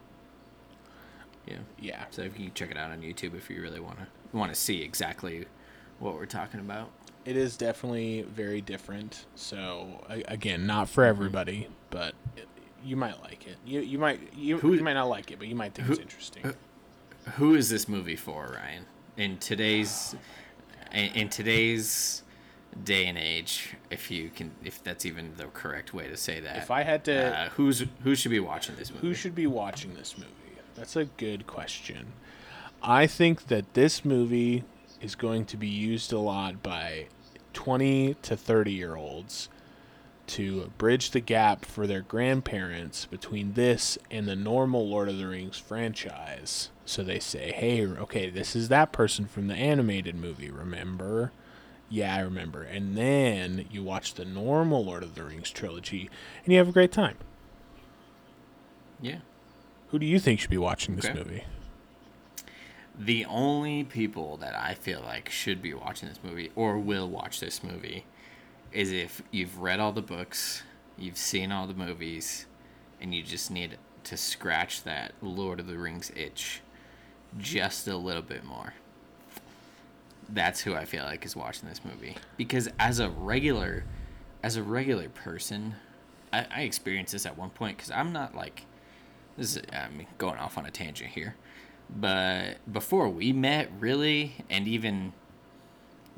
yeah. 1.47 1.59
Yeah. 1.79 2.05
So 2.11 2.23
if 2.23 2.39
you 2.39 2.47
can 2.47 2.55
check 2.55 2.71
it 2.71 2.77
out 2.77 2.91
on 2.91 3.01
YouTube 3.01 3.37
if 3.37 3.51
you 3.51 3.61
really 3.63 3.81
want 3.81 3.99
to 3.99 4.07
want 4.33 4.53
to 4.53 4.59
see 4.59 4.83
exactly 4.83 5.47
what 5.99 6.15
we're 6.15 6.27
talking 6.27 6.61
about. 6.61 6.91
It 7.25 7.37
is 7.37 7.57
definitely 7.57 8.23
very 8.23 8.61
different. 8.61 9.27
So 9.35 10.05
again, 10.27 10.67
not 10.67 10.89
for 10.89 11.03
mm-hmm. 11.03 11.11
everybody, 11.11 11.69
but 11.91 12.15
it, 12.37 12.49
you 12.85 12.97
might 12.97 13.21
like 13.23 13.47
it. 13.47 13.57
You 13.67 13.81
you 13.81 13.99
might 13.99 14.35
you, 14.35 14.59
Who- 14.59 14.75
you 14.75 14.83
might 14.83 14.95
not 14.95 15.09
like 15.09 15.31
it, 15.31 15.39
but 15.39 15.49
you 15.49 15.55
might 15.55 15.75
think 15.75 15.89
it's 15.89 15.99
interesting. 15.99 16.47
Uh, 16.47 16.53
who 17.33 17.55
is 17.55 17.69
this 17.69 17.89
movie 17.89 18.17
for, 18.17 18.57
Ryan? 18.57 18.87
In 19.17 19.37
today's 19.39 20.15
in, 20.93 21.07
in 21.13 21.29
today's 21.29 22.23
day 22.85 23.07
and 23.07 23.19
age, 23.19 23.77
if 23.91 24.11
you 24.11 24.31
can 24.31 24.53
if 24.65 24.83
that's 24.83 25.05
even 25.05 25.33
the 25.37 25.47
correct 25.47 25.93
way 25.93 26.09
to 26.09 26.17
say 26.17 26.41
that. 26.41 26.57
If 26.57 26.71
I 26.71 26.83
had 26.83 27.05
to 27.05 27.37
uh, 27.37 27.49
who's 27.51 27.85
who 28.05 28.15
should 28.15 28.31
be 28.31 28.41
watching 28.41 28.77
this 28.77 28.91
movie? 28.91 29.07
Who 29.07 29.15
should 29.15 29.35
be 29.35 29.47
watching 29.47 29.95
this 29.95 30.17
movie? 30.17 30.31
That's 30.75 30.97
a 30.97 31.07
good 31.07 31.47
question. 31.47 32.13
I 32.83 33.07
think 33.07 33.49
that 33.49 33.75
this 33.75 34.05
movie 34.05 34.65
is 35.01 35.15
going 35.15 35.45
to 35.47 35.57
be 35.57 35.69
used 35.69 36.13
a 36.13 36.19
lot 36.19 36.63
by 36.63 37.07
20 37.53 38.15
to 38.23 38.37
30 38.37 38.73
year 38.73 38.97
olds 38.97 39.49
to 40.29 40.71
bridge 40.77 41.11
the 41.11 41.21
gap 41.21 41.65
for 41.65 41.87
their 41.87 42.03
grandparents 42.03 43.07
between 43.07 43.55
this 43.55 43.99
and 44.11 44.29
the 44.29 44.37
normal 44.37 44.89
Lord 44.89 45.09
of 45.09 45.19
the 45.19 45.27
Rings 45.27 45.59
franchise. 45.59 46.71
So 46.85 47.03
they 47.03 47.19
say, 47.19 47.51
hey, 47.53 47.87
okay, 47.87 48.29
this 48.29 48.55
is 48.55 48.69
that 48.69 48.93
person 48.93 49.27
from 49.27 49.49
the 49.49 49.55
animated 49.55 50.15
movie, 50.15 50.51
remember? 50.51 51.33
Yeah, 51.91 52.15
I 52.15 52.21
remember. 52.21 52.63
And 52.63 52.97
then 52.97 53.67
you 53.71 53.83
watch 53.83 54.15
the 54.15 54.25
normal 54.25 54.85
Lord 54.85 55.03
of 55.03 55.15
the 55.15 55.25
Rings 55.25 55.51
trilogy 55.51 56.11
and 56.45 56.53
you 56.53 56.59
have 56.59 56.69
a 56.69 56.73
great 56.73 56.93
time. 56.93 57.17
yeah. 59.01 59.19
Who 59.91 59.99
do 59.99 60.05
you 60.05 60.19
think 60.21 60.39
should 60.39 60.51
be 60.51 60.59
watching 60.59 60.97
this 60.97 61.07
Okay. 61.07 61.15
movie? 61.19 61.45
The 62.99 63.25
only 63.25 63.85
people 63.85 64.37
that 64.39 64.55
I 64.55 64.75
feel 64.75 65.01
like 65.01 65.31
should 65.31 65.63
be 65.63 65.73
watching 65.73 66.09
this 66.11 66.19
movie 66.23 66.51
or 66.55 66.79
will 66.79 67.09
watch 67.09 67.41
this 67.41 67.63
movie 67.63 68.05
is 68.73 68.93
if 68.93 69.23
you've 69.31 69.59
read 69.61 69.81
all 69.81 69.93
the 69.93 70.03
books, 70.03 70.63
you've 70.99 71.17
seen 71.17 71.53
all 71.53 71.67
the 71.67 71.73
movies, 71.75 72.45
and 73.01 73.15
you 73.15 73.23
just 73.23 73.51
need 73.51 73.79
to 74.05 74.17
scratch 74.17 74.83
that 74.83 75.13
Lord 75.23 75.59
of 75.61 75.69
the 75.69 75.79
Rings 75.79 76.11
itch 76.17 76.61
just 77.39 77.89
a 77.89 77.97
little 77.97 78.21
bit 78.23 78.45
more. 78.45 78.75
That's 80.29 80.61
who 80.61 80.75
I 80.75 80.85
feel 80.85 81.05
like 81.05 81.25
is 81.25 81.35
watching 81.35 81.69
this 81.69 81.85
movie. 81.85 82.17
Because 82.37 82.69
as 82.79 83.01
a 83.01 83.09
regular 83.09 83.85
as 84.43 84.57
a 84.57 84.63
regular 84.63 85.09
person, 85.09 85.75
I, 86.33 86.47
I 86.55 86.61
experienced 86.63 87.13
this 87.13 87.27
at 87.27 87.37
one 87.37 87.51
point 87.51 87.77
because 87.77 87.91
I'm 87.91 88.13
not 88.13 88.35
like 88.35 88.65
this 89.37 89.57
is 89.57 89.63
I 89.73 89.89
mean 89.89 90.07
going 90.19 90.39
off 90.39 90.59
on 90.59 90.67
a 90.67 90.71
tangent 90.71 91.11
here. 91.11 91.37
But 91.91 92.59
before 92.71 93.09
we 93.09 93.33
met, 93.33 93.71
really, 93.81 94.45
and 94.51 94.69
even, 94.69 95.15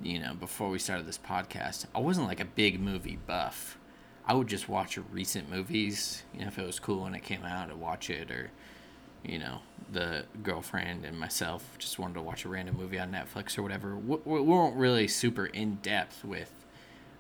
you 0.03 0.19
know, 0.19 0.35
before 0.35 0.69
we 0.69 0.79
started 0.79 1.07
this 1.07 1.19
podcast, 1.19 1.87
I 1.95 2.01
wasn't 2.01 2.27
like 2.27 2.41
a 2.41 2.45
big 2.45 2.81
movie 2.81 3.19
buff. 3.25 3.79
I 4.27 4.35
would 4.35 4.49
just 4.49 4.69
watch 4.69 4.99
recent 5.13 5.49
movies, 5.49 6.25
you 6.35 6.41
know, 6.41 6.49
if 6.49 6.59
it 6.59 6.67
was 6.67 6.81
cool 6.81 7.03
when 7.03 7.15
it 7.15 7.23
came 7.23 7.45
out, 7.45 7.71
I'd 7.71 7.77
watch 7.77 8.11
it, 8.11 8.31
or, 8.31 8.51
you 9.25 9.39
know, 9.39 9.61
the 9.93 10.25
girlfriend 10.43 11.05
and 11.05 11.19
myself 11.19 11.77
just 11.79 11.99
wanted 11.99 12.15
to 12.15 12.23
watch 12.23 12.45
a 12.45 12.49
random 12.49 12.77
movie 12.77 12.99
on 12.99 13.11
Netflix 13.13 13.59
or 13.59 13.63
whatever. 13.63 13.97
We, 13.97 14.17
we 14.25 14.41
weren't 14.41 14.77
really 14.77 15.09
super 15.09 15.47
in 15.47 15.77
depth 15.77 16.25
with 16.25 16.53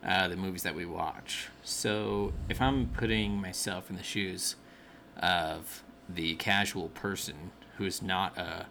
uh, 0.04 0.28
the 0.28 0.36
movies 0.36 0.62
that 0.62 0.74
we 0.74 0.86
watch. 0.86 1.48
So 1.62 2.32
if 2.48 2.60
I'm 2.60 2.86
putting 2.88 3.40
myself 3.40 3.90
in 3.90 3.96
the 3.96 4.02
shoes 4.02 4.56
of 5.16 5.82
the 6.08 6.34
casual 6.36 6.88
person 6.88 7.50
who's 7.76 8.02
not 8.02 8.36
a 8.36 8.66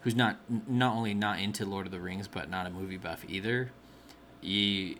who's 0.00 0.16
not 0.16 0.38
not 0.68 0.96
only 0.96 1.14
not 1.14 1.38
into 1.38 1.64
Lord 1.64 1.86
of 1.86 1.92
the 1.92 2.00
Rings 2.00 2.26
but 2.26 2.50
not 2.50 2.66
a 2.66 2.70
movie 2.70 2.96
buff 2.96 3.24
either, 3.28 3.70
you 4.40 4.96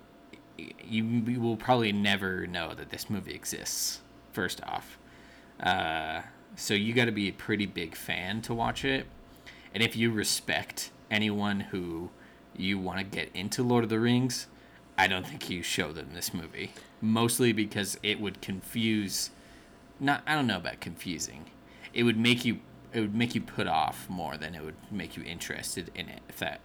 you, 0.59 1.05
you 1.05 1.41
will 1.41 1.57
probably 1.57 1.93
never 1.93 2.47
know 2.47 2.75
that 2.75 2.91
this 2.91 3.09
movie 3.09 3.35
exists. 3.35 4.01
First 4.33 4.63
off, 4.65 4.99
uh, 5.61 6.23
so 6.57 6.75
you 6.75 6.93
got 6.93 7.07
to 7.07 7.13
be 7.13 7.29
a 7.29 7.33
pretty 7.33 7.67
big 7.67 7.95
fan 7.95 8.43
to 8.43 8.55
watch 8.55 8.85
it, 8.85 9.07
and 9.75 9.83
if 9.83 9.97
you 9.97 10.11
respect 10.11 10.91
anyone 11.11 11.61
who 11.61 12.11
you 12.57 12.79
want 12.79 12.99
to 12.99 13.05
get 13.05 13.31
into 13.35 13.63
Lord 13.63 13.85
of 13.85 13.91
the 13.91 14.01
Rings, 14.01 14.47
I 14.97 15.07
don't 15.07 15.27
think 15.27 15.49
you 15.49 15.63
show 15.63 15.93
them 15.93 16.11
this 16.15 16.35
movie. 16.35 16.73
Mostly 17.01 17.53
because 17.53 17.99
it 18.03 18.21
would 18.21 18.41
confuse. 18.41 19.31
Not 19.99 20.23
I 20.27 20.35
don't 20.35 20.47
know 20.47 20.59
about 20.59 20.81
confusing. 20.81 21.47
It 21.93 22.05
would 22.05 22.19
make 22.19 22.45
you 22.45 22.61
it 22.93 23.01
would 23.01 23.15
make 23.15 23.35
you 23.35 23.41
put 23.41 23.67
off 23.67 24.09
more 24.09 24.37
than 24.37 24.55
it 24.55 24.63
would 24.63 24.77
make 24.91 25.17
you 25.17 25.23
interested 25.25 25.91
in 25.95 26.09
it. 26.09 26.21
If 26.29 26.39
that, 26.39 26.61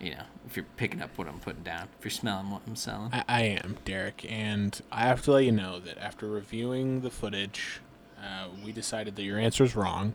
you 0.00 0.10
know, 0.12 0.22
if 0.46 0.56
you're 0.56 0.66
picking 0.76 1.02
up 1.02 1.16
what 1.16 1.28
I'm 1.28 1.38
putting 1.38 1.62
down, 1.62 1.88
if 1.98 2.04
you're 2.04 2.10
smelling 2.10 2.50
what 2.50 2.62
I'm 2.66 2.76
selling. 2.76 3.12
I, 3.12 3.24
I 3.28 3.42
am, 3.42 3.76
Derek, 3.84 4.24
and 4.28 4.80
I 4.90 5.02
have 5.06 5.22
to 5.22 5.32
let 5.32 5.44
you 5.44 5.52
know 5.52 5.78
that 5.80 5.98
after 5.98 6.28
reviewing 6.28 7.02
the 7.02 7.10
footage, 7.10 7.80
uh, 8.26 8.48
we 8.64 8.72
decided 8.72 9.16
that 9.16 9.22
your 9.22 9.38
answer 9.38 9.62
is 9.64 9.76
wrong. 9.76 10.14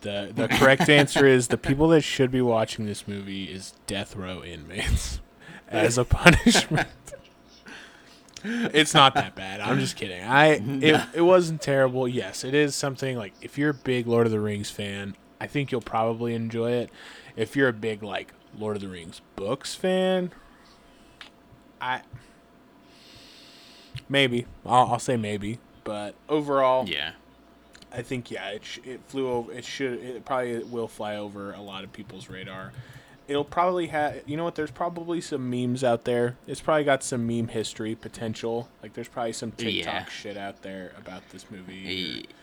The, 0.00 0.32
the 0.34 0.48
correct 0.58 0.88
answer 0.88 1.26
is 1.26 1.48
the 1.48 1.56
people 1.56 1.88
that 1.88 2.02
should 2.02 2.30
be 2.30 2.40
watching 2.42 2.86
this 2.86 3.06
movie 3.08 3.44
is 3.44 3.74
death 3.86 4.16
row 4.16 4.42
inmates 4.42 5.20
as 5.68 5.96
a 5.96 6.04
punishment. 6.04 6.88
it's 8.44 8.92
not 8.92 9.14
that 9.14 9.34
bad. 9.34 9.60
I'm 9.60 9.78
just 9.78 9.96
kidding. 9.96 10.22
I 10.22 10.60
it, 10.82 11.00
it 11.14 11.22
wasn't 11.22 11.62
terrible. 11.62 12.06
Yes, 12.06 12.44
it 12.44 12.52
is 12.54 12.74
something 12.74 13.16
like 13.16 13.32
if 13.40 13.56
you're 13.56 13.70
a 13.70 13.74
big 13.74 14.06
Lord 14.06 14.26
of 14.26 14.32
the 14.32 14.40
Rings 14.40 14.70
fan, 14.70 15.16
I 15.40 15.46
think 15.46 15.72
you'll 15.72 15.80
probably 15.80 16.34
enjoy 16.34 16.72
it. 16.72 16.90
If 17.36 17.56
you're 17.56 17.68
a 17.68 17.72
big 17.72 18.02
like 18.02 18.32
Lord 18.58 18.76
of 18.76 18.82
the 18.82 18.88
Rings 18.88 19.22
books 19.36 19.74
fan, 19.74 20.32
I 21.80 22.02
maybe 24.08 24.46
I'll, 24.66 24.92
I'll 24.92 24.98
say 24.98 25.16
maybe, 25.16 25.58
but 25.84 26.14
overall, 26.28 26.86
Yeah. 26.88 27.12
I 27.94 28.02
think 28.02 28.30
yeah, 28.30 28.48
it 28.50 28.64
sh- 28.64 28.80
it 28.84 29.00
flew 29.06 29.28
over. 29.30 29.52
It 29.52 29.64
should. 29.64 30.00
It 30.02 30.24
probably 30.24 30.58
will 30.64 30.88
fly 30.88 31.16
over 31.16 31.52
a 31.52 31.60
lot 31.60 31.84
of 31.84 31.92
people's 31.92 32.28
radar. 32.28 32.72
It'll 33.28 33.44
probably 33.44 33.86
have. 33.86 34.22
You 34.26 34.36
know 34.36 34.44
what? 34.44 34.54
There's 34.56 34.70
probably 34.70 35.20
some 35.20 35.48
memes 35.48 35.82
out 35.84 36.04
there. 36.04 36.36
It's 36.46 36.60
probably 36.60 36.84
got 36.84 37.02
some 37.02 37.26
meme 37.26 37.48
history 37.48 37.94
potential. 37.94 38.68
Like 38.82 38.92
there's 38.94 39.08
probably 39.08 39.32
some 39.32 39.52
TikTok 39.52 39.84
Yeah. 39.94 40.04
shit 40.06 40.36
out 40.36 40.62
there 40.62 40.92
about 40.98 41.28
this 41.30 41.50
movie. 41.50 42.24
Y- 42.26 42.34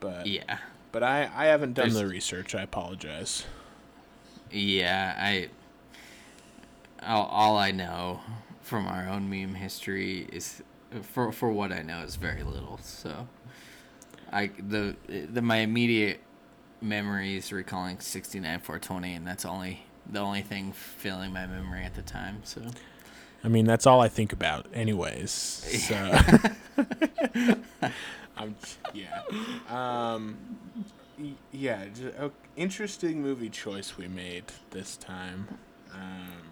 But 0.00 0.26
Yeah. 0.26 0.58
but 0.92 1.02
I 1.02 1.30
I 1.34 1.46
haven't 1.46 1.72
done 1.74 1.88
There's- 1.88 2.00
the 2.00 2.06
research. 2.06 2.54
I 2.54 2.62
apologize. 2.62 3.44
Yeah, 4.50 5.14
I. 5.18 5.48
All, 7.02 7.24
all 7.26 7.56
I 7.58 7.70
know 7.70 8.20
from 8.62 8.86
our 8.86 9.08
own 9.08 9.28
meme 9.28 9.54
history 9.56 10.26
is, 10.32 10.62
for 11.02 11.32
for 11.32 11.50
what 11.50 11.72
I 11.72 11.82
know, 11.82 12.00
is 12.00 12.16
very 12.16 12.42
little. 12.42 12.78
So, 12.82 13.26
I 14.34 14.50
the 14.58 14.96
the 15.08 15.40
my 15.40 15.58
immediate 15.58 16.20
memory 16.82 17.36
is 17.36 17.52
recalling 17.52 18.00
sixty 18.00 18.40
nine 18.40 18.58
four 18.60 18.78
twenty, 18.78 19.14
and 19.14 19.26
that's 19.26 19.44
only 19.44 19.86
the 20.10 20.18
only 20.18 20.42
thing 20.42 20.72
filling 20.72 21.32
my 21.32 21.46
memory 21.46 21.84
at 21.84 21.94
the 21.94 22.02
time. 22.02 22.40
So, 22.44 22.62
I 23.42 23.48
mean, 23.48 23.64
that's 23.64 23.86
all 23.86 24.00
I 24.00 24.08
think 24.08 24.32
about, 24.32 24.66
anyways. 24.74 25.30
So, 25.30 25.94
I'm, 28.36 28.56
yeah, 28.92 29.22
um, 29.70 30.36
yeah. 31.52 31.84
interesting 32.56 33.22
movie 33.22 33.50
choice 33.50 33.96
we 33.96 34.08
made 34.08 34.44
this 34.70 34.96
time. 34.96 35.46
Um, 35.94 36.42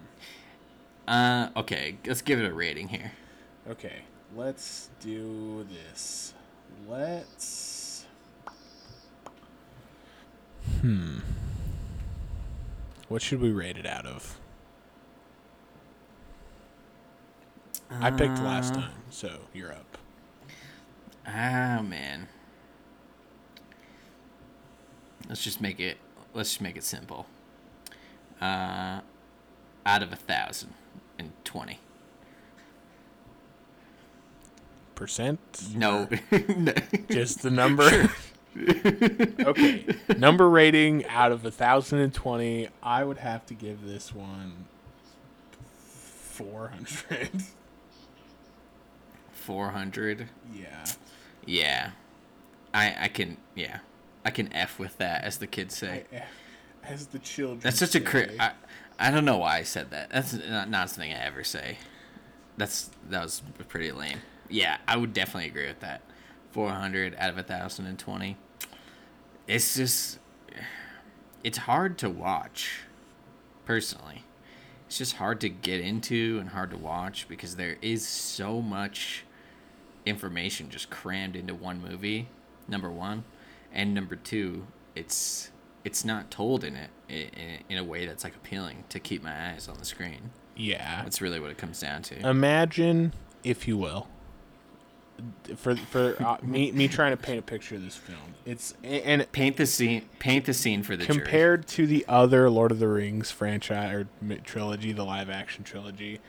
uh, 1.07 1.49
okay, 1.57 1.97
let's 2.05 2.21
give 2.21 2.39
it 2.39 2.45
a 2.45 2.53
rating 2.53 2.87
here. 2.87 3.11
okay, 3.69 4.03
let's 4.35 4.89
do 5.01 5.65
this. 5.69 6.33
Let's. 6.87 7.42
Hmm. 10.83 11.19
What 13.07 13.21
should 13.21 13.39
we 13.39 13.51
rate 13.51 13.77
it 13.77 13.85
out 13.85 14.05
of? 14.05 14.37
I 17.89 18.11
picked 18.11 18.39
last 18.39 18.73
Uh, 18.73 18.81
time, 18.81 18.91
so 19.09 19.39
you're 19.53 19.71
up. 19.71 19.97
Ah 21.25 21.81
man. 21.81 22.27
Let's 25.29 25.41
just 25.41 25.61
make 25.61 25.79
it. 25.79 25.99
Let's 26.33 26.49
just 26.49 26.59
make 26.61 26.75
it 26.75 26.83
simple. 26.83 27.27
Uh, 28.41 28.99
out 29.85 30.03
of 30.03 30.11
a 30.11 30.17
thousand 30.17 30.73
and 31.17 31.31
twenty. 31.45 31.79
Percent? 34.95 35.39
No. 35.73 36.09
Just 37.09 37.41
the 37.41 37.49
number. 37.49 38.09
okay. 38.55 39.85
Number 40.17 40.49
rating 40.49 41.05
out 41.07 41.31
of 41.31 41.43
1020, 41.43 42.69
I 42.81 43.03
would 43.03 43.17
have 43.17 43.45
to 43.47 43.53
give 43.53 43.85
this 43.85 44.13
one 44.13 44.65
400. 46.33 47.29
Four 49.31 49.71
hundred. 49.71 50.29
yeah. 50.55 50.85
Yeah. 51.45 51.91
I 52.73 52.95
I 53.01 53.07
can 53.09 53.37
yeah. 53.55 53.79
I 54.23 54.31
can 54.31 54.51
f 54.53 54.79
with 54.79 54.97
that, 54.99 55.25
as 55.25 55.37
the 55.39 55.47
kids 55.47 55.75
say. 55.75 56.05
As 56.83 57.07
the 57.07 57.19
children. 57.19 57.59
That's 57.59 57.77
such 57.77 57.95
a 57.95 57.99
cra- 57.99 58.29
I, 58.39 58.51
I 58.97 59.11
don't 59.11 59.25
know 59.25 59.37
why 59.37 59.57
I 59.57 59.63
said 59.63 59.91
that. 59.91 60.11
That's 60.11 60.33
not, 60.33 60.69
not 60.69 60.89
something 60.89 61.11
I 61.11 61.25
ever 61.25 61.43
say. 61.43 61.77
That's 62.57 62.89
that 63.09 63.21
was 63.21 63.41
pretty 63.67 63.91
lame. 63.91 64.19
Yeah, 64.49 64.77
I 64.87 64.95
would 64.97 65.13
definitely 65.13 65.49
agree 65.49 65.67
with 65.67 65.81
that. 65.81 66.01
Four 66.53 66.69
hundred 66.69 67.15
out 67.17 67.29
of 67.31 67.37
a 67.37 67.43
thousand 67.43 67.87
and 67.87 67.99
twenty. 67.99 68.37
It's 69.47 69.75
just, 69.75 70.19
it's 71.43 71.57
hard 71.57 71.97
to 71.97 72.09
watch. 72.09 72.79
Personally, 73.65 74.23
it's 74.87 74.97
just 74.97 75.15
hard 75.15 75.41
to 75.41 75.49
get 75.49 75.81
into 75.81 76.37
and 76.39 76.49
hard 76.49 76.69
to 76.71 76.77
watch 76.77 77.27
because 77.27 77.55
there 77.55 77.77
is 77.81 78.07
so 78.07 78.61
much 78.61 79.25
information 80.05 80.69
just 80.69 80.89
crammed 80.89 81.35
into 81.35 81.53
one 81.55 81.81
movie. 81.81 82.27
Number 82.67 82.89
one, 82.91 83.23
and 83.73 83.93
number 83.93 84.15
two, 84.15 84.67
it's 84.95 85.49
it's 85.83 86.05
not 86.05 86.29
told 86.31 86.63
in 86.63 86.75
it 86.75 86.89
in, 87.09 87.59
in 87.67 87.77
a 87.77 87.83
way 87.83 88.05
that's 88.05 88.23
like 88.23 88.35
appealing 88.35 88.83
to 88.89 88.99
keep 88.99 89.23
my 89.23 89.51
eyes 89.51 89.67
on 89.67 89.77
the 89.77 89.85
screen. 89.85 90.29
yeah. 90.55 91.01
That's 91.03 91.19
really 91.19 91.39
what 91.39 91.49
it 91.51 91.57
comes 91.57 91.79
down 91.81 92.03
to. 92.03 92.29
Imagine, 92.29 93.13
if 93.43 93.67
you 93.67 93.77
will, 93.77 94.07
for 95.55 95.75
for 95.75 96.15
uh, 96.23 96.37
me 96.41 96.71
me 96.71 96.87
trying 96.87 97.11
to 97.11 97.17
paint 97.17 97.39
a 97.39 97.43
picture 97.43 97.75
of 97.75 97.83
this 97.83 97.95
film. 97.95 98.35
It's 98.45 98.73
and 98.83 99.29
paint 99.31 99.57
the 99.57 99.65
scene. 99.65 100.07
Paint 100.19 100.45
the 100.45 100.53
scene 100.53 100.83
for 100.83 100.95
the 100.95 101.05
jury. 101.05 101.19
compared 101.19 101.67
to 101.69 101.87
the 101.87 102.05
other 102.07 102.49
Lord 102.49 102.71
of 102.71 102.79
the 102.79 102.87
Rings 102.87 103.31
franchise 103.31 103.93
or 103.93 104.07
trilogy, 104.43 104.91
the 104.91 105.03
live 105.03 105.29
action 105.29 105.63
trilogy. 105.63 106.19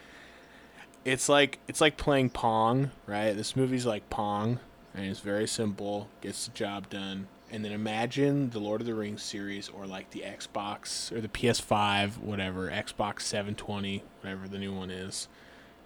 It's 1.04 1.28
like 1.28 1.58
it's 1.68 1.80
like 1.80 1.96
playing 1.96 2.30
Pong, 2.30 2.90
right? 3.06 3.32
This 3.32 3.56
movie's 3.56 3.86
like 3.86 4.08
Pong, 4.10 4.58
and 4.94 5.06
it's 5.06 5.20
very 5.20 5.46
simple, 5.46 6.08
gets 6.20 6.46
the 6.46 6.52
job 6.52 6.88
done. 6.90 7.28
And 7.50 7.64
then 7.64 7.72
imagine 7.72 8.50
the 8.50 8.58
Lord 8.58 8.80
of 8.80 8.86
the 8.86 8.94
Rings 8.94 9.22
series, 9.22 9.68
or 9.68 9.86
like 9.86 10.10
the 10.10 10.20
Xbox 10.20 11.12
or 11.12 11.20
the 11.20 11.28
PS5, 11.28 12.18
whatever 12.18 12.68
Xbox 12.68 13.20
720, 13.20 14.02
whatever 14.22 14.48
the 14.48 14.58
new 14.58 14.72
one 14.72 14.90
is, 14.90 15.28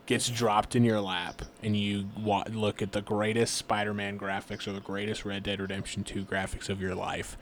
gets 0.08 0.28
dropped 0.28 0.74
in 0.74 0.82
your 0.82 1.00
lap, 1.00 1.42
and 1.62 1.76
you 1.76 2.08
wa- 2.18 2.44
look 2.50 2.82
at 2.82 2.90
the 2.90 3.02
greatest 3.02 3.54
Spider-Man 3.54 4.18
graphics 4.18 4.66
or 4.66 4.72
the 4.72 4.80
greatest 4.80 5.24
Red 5.24 5.44
Dead 5.44 5.60
Redemption 5.60 6.02
2 6.02 6.24
graphics 6.24 6.68
of 6.68 6.80
your 6.80 6.96
life 6.96 7.36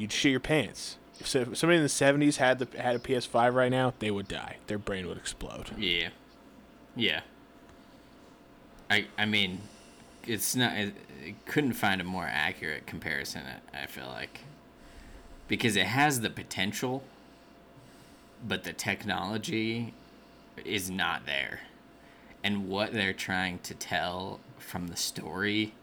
you'd 0.00 0.12
shit 0.12 0.30
your 0.30 0.40
pants. 0.40 0.96
If 1.20 1.28
somebody 1.28 1.76
in 1.76 1.82
the 1.82 1.88
'70s 1.88 2.36
had 2.36 2.58
the 2.58 2.80
had 2.80 2.96
a 2.96 2.98
PS5 2.98 3.54
right 3.54 3.70
now, 3.70 3.92
they 3.98 4.10
would 4.10 4.26
die. 4.26 4.56
Their 4.66 4.78
brain 4.78 5.06
would 5.06 5.18
explode. 5.18 5.70
Yeah. 5.76 6.08
Yeah. 6.96 7.20
I 8.88 9.06
I 9.18 9.26
mean, 9.26 9.60
it's 10.26 10.56
not. 10.56 10.72
It, 10.76 10.94
it 11.22 11.44
couldn't 11.44 11.74
find 11.74 12.00
a 12.00 12.04
more 12.04 12.26
accurate 12.26 12.86
comparison. 12.86 13.42
I 13.74 13.82
I 13.82 13.86
feel 13.86 14.06
like 14.06 14.40
because 15.46 15.76
it 15.76 15.86
has 15.86 16.22
the 16.22 16.30
potential, 16.30 17.02
but 18.46 18.64
the 18.64 18.72
technology 18.72 19.92
is 20.64 20.90
not 20.90 21.26
there, 21.26 21.60
and 22.42 22.68
what 22.68 22.92
they're 22.92 23.12
trying 23.12 23.58
to 23.60 23.74
tell 23.74 24.40
from 24.58 24.88
the 24.88 24.96
story 24.96 25.74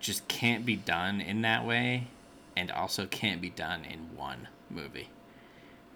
just 0.00 0.26
can't 0.28 0.66
be 0.66 0.76
done 0.76 1.20
in 1.20 1.42
that 1.42 1.64
way, 1.64 2.08
and 2.56 2.70
also 2.70 3.06
can't 3.06 3.40
be 3.40 3.50
done 3.50 3.84
in 3.84 4.16
one 4.16 4.48
movie. 4.68 5.10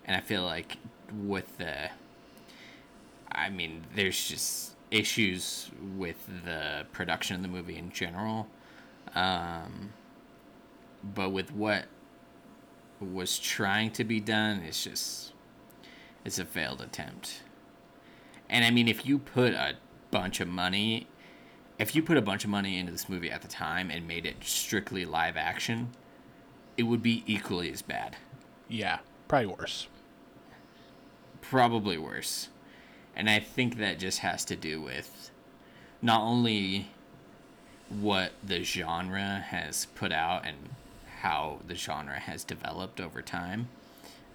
And 0.04 0.16
I 0.16 0.20
feel 0.20 0.44
like 0.44 0.76
with 1.12 1.58
the 1.58 1.90
I 3.36 3.50
mean, 3.50 3.84
there's 3.94 4.28
just 4.28 4.72
issues 4.90 5.70
with 5.96 6.26
the 6.44 6.86
production 6.92 7.36
of 7.36 7.42
the 7.42 7.48
movie 7.48 7.76
in 7.76 7.90
general. 7.90 8.48
Um, 9.14 9.92
but 11.02 11.30
with 11.30 11.52
what 11.52 11.86
was 12.98 13.38
trying 13.38 13.90
to 13.92 14.04
be 14.04 14.20
done, 14.20 14.62
it's 14.66 14.84
just, 14.84 15.32
it's 16.24 16.38
a 16.38 16.46
failed 16.46 16.80
attempt. 16.80 17.42
And 18.48 18.64
I 18.64 18.70
mean, 18.70 18.88
if 18.88 19.06
you 19.06 19.18
put 19.18 19.52
a 19.54 19.76
bunch 20.10 20.40
of 20.40 20.48
money, 20.48 21.08
if 21.78 21.94
you 21.94 22.02
put 22.02 22.16
a 22.16 22.22
bunch 22.22 22.44
of 22.44 22.50
money 22.50 22.78
into 22.78 22.92
this 22.92 23.08
movie 23.08 23.30
at 23.30 23.42
the 23.42 23.48
time 23.48 23.90
and 23.90 24.06
made 24.06 24.24
it 24.26 24.36
strictly 24.42 25.04
live 25.04 25.36
action, 25.36 25.90
it 26.76 26.84
would 26.84 27.02
be 27.02 27.22
equally 27.26 27.70
as 27.70 27.82
bad. 27.82 28.16
Yeah, 28.68 28.98
probably 29.28 29.46
worse. 29.46 29.88
probably 31.40 31.98
worse. 31.98 32.48
And 33.14 33.30
I 33.30 33.38
think 33.38 33.78
that 33.78 33.98
just 33.98 34.18
has 34.18 34.44
to 34.46 34.56
do 34.56 34.80
with 34.80 35.30
not 36.02 36.20
only 36.20 36.88
what 37.88 38.32
the 38.42 38.62
genre 38.62 39.44
has 39.48 39.86
put 39.94 40.12
out 40.12 40.44
and 40.44 40.56
how 41.20 41.60
the 41.66 41.74
genre 41.74 42.18
has 42.18 42.44
developed 42.44 43.00
over 43.00 43.22
time, 43.22 43.68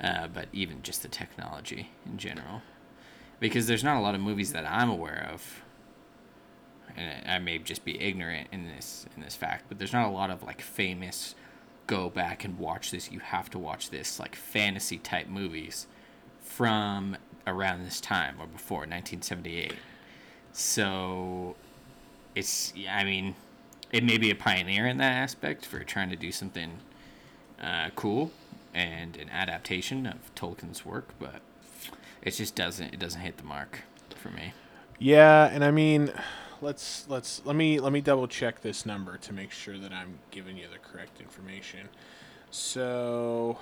uh, 0.02 0.28
but 0.28 0.48
even 0.54 0.82
just 0.82 1.02
the 1.04 1.08
technology 1.08 1.90
in 2.06 2.18
general. 2.18 2.62
Because 3.42 3.68
there's 3.68 3.84
not 3.84 3.98
a 3.98 4.00
lot 4.00 4.16
of 4.16 4.22
movies 4.22 4.54
that 4.54 4.66
I'm 4.66 4.90
aware 4.90 5.30
of, 5.34 5.64
and 6.96 7.28
I 7.30 7.40
may 7.40 7.58
just 7.58 7.84
be 7.84 8.00
ignorant 8.00 8.48
in 8.54 8.68
this 8.68 9.06
in 9.14 9.22
this 9.22 9.36
fact, 9.36 9.66
but 9.68 9.78
there's 9.78 9.92
not 9.92 10.08
a 10.08 10.12
lot 10.12 10.30
of 10.30 10.44
like 10.44 10.62
famous 10.62 11.36
go 11.88 12.10
back 12.10 12.46
and 12.46 12.58
watch 12.58 12.92
this. 12.92 13.12
You 13.12 13.20
have 13.20 13.50
to 13.50 13.60
watch 13.60 13.90
this 13.90 14.18
like 14.20 14.38
fantasy 14.38 14.98
type 14.98 15.28
movies 15.28 15.88
from 16.42 17.18
around 17.48 17.84
this 17.84 18.00
time 18.00 18.36
or 18.40 18.48
before 18.48 18.80
1978 18.80 19.74
so 20.52 21.56
it's 22.36 22.74
i 22.90 23.04
mean 23.04 23.36
it 23.92 24.04
may 24.04 24.18
be 24.18 24.30
a 24.30 24.36
pioneer 24.36 24.86
in 24.86 24.98
that 24.98 25.14
aspect 25.14 25.66
for 25.66 25.80
trying 25.84 26.10
to 26.10 26.16
do 26.16 26.32
something 26.32 26.80
uh, 27.62 27.90
cool 27.96 28.32
and 28.74 29.18
an 29.18 29.30
adaptation 29.30 30.06
of 30.06 30.34
tolkien's 30.36 30.86
work 30.86 31.10
but 31.20 31.42
it 32.22 32.32
just 32.32 32.56
doesn't 32.56 32.94
it 32.94 33.00
doesn't 33.00 33.22
hit 33.22 33.38
the 33.38 33.44
mark 33.44 33.82
for 34.16 34.30
me 34.30 34.54
Yeah, 35.00 35.46
and 35.52 35.64
I 35.64 35.72
mean, 35.72 36.12
let's 36.62 37.06
let's 37.10 37.42
let 37.46 37.56
me 37.56 37.80
let 37.80 37.92
me 37.92 38.02
double 38.02 38.28
check 38.28 38.62
this 38.62 38.86
number 38.86 39.18
to 39.18 39.34
make 39.34 39.52
sure 39.52 39.78
that 39.80 39.92
I'm 39.92 40.20
giving 40.32 40.58
you 40.58 40.68
the 40.72 40.80
correct 40.80 41.20
information. 41.20 41.90
So, 42.52 43.58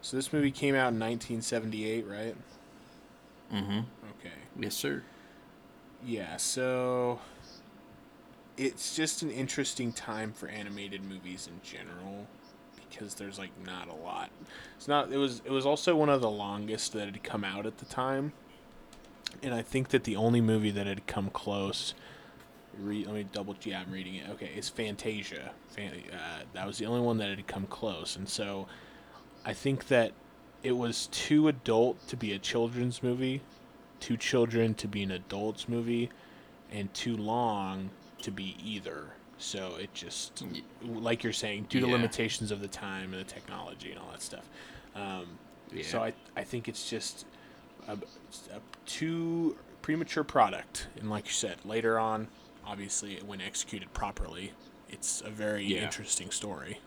so 0.00 0.16
this 0.16 0.32
movie 0.32 0.50
came 0.50 0.74
out 0.74 0.92
in 0.92 0.98
1978, 1.00 2.06
right? 2.06 2.36
mm-hmm 3.52 3.80
Okay. 4.18 4.34
yes 4.58 4.74
sir 4.74 5.02
Yeah, 6.02 6.36
so 6.36 7.20
it's 8.56 8.94
just 8.96 9.22
an 9.22 9.30
interesting 9.30 9.92
time 9.92 10.32
for 10.32 10.48
animated 10.48 11.02
movies 11.02 11.46
in 11.48 11.60
general 11.62 12.28
because 12.96 13.14
there's 13.14 13.38
like 13.38 13.50
not 13.64 13.88
a 13.88 13.94
lot. 13.94 14.30
It's 14.76 14.88
not 14.88 15.12
it 15.12 15.18
was 15.18 15.42
it 15.44 15.50
was 15.50 15.66
also 15.66 15.96
one 15.96 16.08
of 16.08 16.20
the 16.20 16.30
longest 16.30 16.92
that 16.94 17.06
had 17.06 17.22
come 17.22 17.44
out 17.44 17.66
at 17.66 17.78
the 17.78 17.84
time. 17.84 18.32
And 19.42 19.52
I 19.52 19.62
think 19.62 19.88
that 19.88 20.04
the 20.04 20.16
only 20.16 20.40
movie 20.40 20.70
that 20.70 20.86
had 20.86 21.06
come 21.06 21.30
close 21.30 21.94
re, 22.78 23.04
let 23.04 23.14
me 23.14 23.26
double 23.32 23.56
yeah, 23.62 23.80
I'm 23.80 23.92
reading 23.92 24.16
it. 24.16 24.28
Okay, 24.30 24.50
it's 24.54 24.68
Fantasia. 24.68 25.50
Fan, 25.68 25.92
uh, 26.12 26.42
that 26.52 26.66
was 26.66 26.78
the 26.78 26.86
only 26.86 27.00
one 27.00 27.18
that 27.18 27.28
had 27.28 27.46
come 27.46 27.66
close. 27.66 28.16
And 28.16 28.28
so 28.28 28.66
I 29.44 29.52
think 29.52 29.88
that 29.88 30.12
it 30.62 30.72
was 30.72 31.08
too 31.08 31.48
adult 31.48 32.06
to 32.08 32.16
be 32.16 32.32
a 32.32 32.38
children's 32.38 33.02
movie 33.02 33.42
too 34.00 34.16
children 34.16 34.74
to 34.74 34.88
be 34.88 35.02
an 35.02 35.10
adult's 35.10 35.68
movie 35.68 36.10
and 36.70 36.92
too 36.94 37.16
long 37.16 37.90
to 38.22 38.30
be 38.30 38.56
either. 38.62 39.08
So 39.38 39.76
it 39.76 39.92
just, 39.94 40.42
like 40.82 41.22
you're 41.22 41.32
saying, 41.32 41.66
due 41.68 41.80
to 41.80 41.86
Yeah. 41.86 41.92
limitations 41.92 42.50
of 42.50 42.60
the 42.60 42.68
time 42.68 43.12
and 43.12 43.20
the 43.20 43.24
technology 43.24 43.90
and 43.90 44.00
all 44.00 44.10
that 44.10 44.22
stuff. 44.22 44.48
Um, 44.94 45.38
So 45.82 46.02
I, 46.02 46.14
I 46.36 46.44
think 46.44 46.68
it's 46.68 46.88
just 46.88 47.26
a, 47.86 47.94
a 48.52 48.60
too 48.86 49.58
premature 49.82 50.24
product. 50.24 50.88
And 50.96 51.10
like 51.10 51.26
you 51.26 51.32
said, 51.32 51.64
later 51.64 51.98
on, 51.98 52.28
obviously, 52.64 53.18
when 53.24 53.40
executed 53.40 53.92
properly, 53.92 54.52
it's 54.88 55.20
a 55.20 55.30
very 55.30 55.64
Yeah. 55.64 55.82
interesting 55.84 56.30
story. 56.30 56.80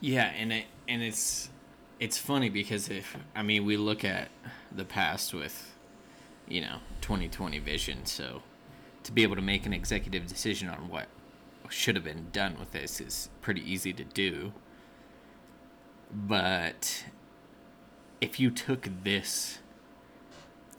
Yeah, 0.00 0.26
and 0.26 0.52
it 0.52 0.66
and 0.86 1.02
it's 1.02 1.50
it's 1.98 2.18
funny 2.18 2.48
because 2.50 2.88
if 2.88 3.16
I 3.34 3.42
mean 3.42 3.64
we 3.64 3.76
look 3.76 4.04
at 4.04 4.28
the 4.70 4.84
past 4.84 5.34
with 5.34 5.74
you 6.48 6.60
know 6.60 6.78
2020 7.00 7.58
vision, 7.58 8.06
so 8.06 8.42
to 9.08 9.12
be 9.14 9.22
able 9.22 9.36
to 9.36 9.42
make 9.42 9.64
an 9.64 9.72
executive 9.72 10.26
decision 10.26 10.68
on 10.68 10.90
what 10.90 11.06
should 11.70 11.96
have 11.96 12.04
been 12.04 12.26
done 12.30 12.58
with 12.58 12.72
this 12.72 13.00
is 13.00 13.30
pretty 13.40 13.60
easy 13.60 13.90
to 13.94 14.04
do. 14.04 14.52
But 16.12 17.06
if 18.20 18.38
you 18.38 18.50
took 18.50 18.86
this 19.04 19.60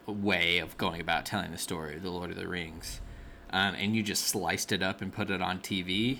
way 0.06 0.60
of 0.60 0.78
going 0.78 1.02
about 1.02 1.26
telling 1.26 1.52
the 1.52 1.58
story 1.58 1.96
of 1.96 2.04
the 2.04 2.12
Lord 2.12 2.30
of 2.30 2.36
the 2.36 2.48
Rings, 2.48 3.02
um, 3.50 3.74
and 3.74 3.96
you 3.96 4.04
just 4.04 4.26
sliced 4.26 4.72
it 4.72 4.84
up 4.84 5.02
and 5.02 5.12
put 5.12 5.32
it 5.32 5.42
on 5.42 5.58
TV, 5.58 6.20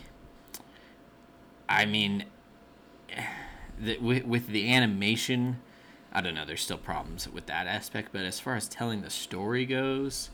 I 1.69 1.86
mean, 1.86 2.26
the, 3.80 4.00
with, 4.00 4.26
with 4.26 4.48
the 4.48 4.74
animation, 4.74 5.62
I 6.12 6.22
don't 6.22 6.34
know. 6.34 6.45
There's 6.45 6.63
still 6.63 6.80
problems 6.80 7.30
with 7.30 7.45
that 7.45 7.67
aspect, 7.67 8.10
but 8.12 8.22
as 8.22 8.39
far 8.39 8.56
as 8.56 8.67
telling 8.67 9.04
the 9.04 9.12
story 9.12 9.67
goes, 9.67 10.32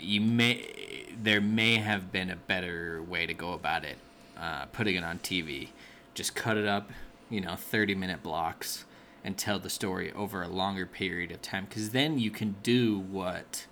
you 0.00 0.20
may 0.20 1.06
there 1.22 1.40
may 1.40 1.76
have 1.76 2.10
been 2.10 2.30
a 2.30 2.36
better 2.36 3.02
way 3.02 3.26
to 3.26 3.34
go 3.34 3.52
about 3.52 3.84
it. 3.84 3.98
Uh, 4.38 4.64
putting 4.66 4.96
it 4.96 5.04
on 5.04 5.18
TV, 5.18 5.68
just 6.14 6.34
cut 6.34 6.56
it 6.56 6.66
up, 6.66 6.90
you 7.28 7.42
know, 7.42 7.56
30 7.56 7.94
minute 7.94 8.22
blocks, 8.22 8.86
and 9.22 9.36
tell 9.36 9.58
the 9.58 9.68
story 9.68 10.10
over 10.12 10.42
a 10.42 10.48
longer 10.48 10.86
period 10.86 11.30
of 11.30 11.42
time. 11.42 11.66
Because 11.68 11.90
then 11.90 12.18
you 12.18 12.30
can 12.30 12.56
do 12.62 12.98
what 12.98 13.66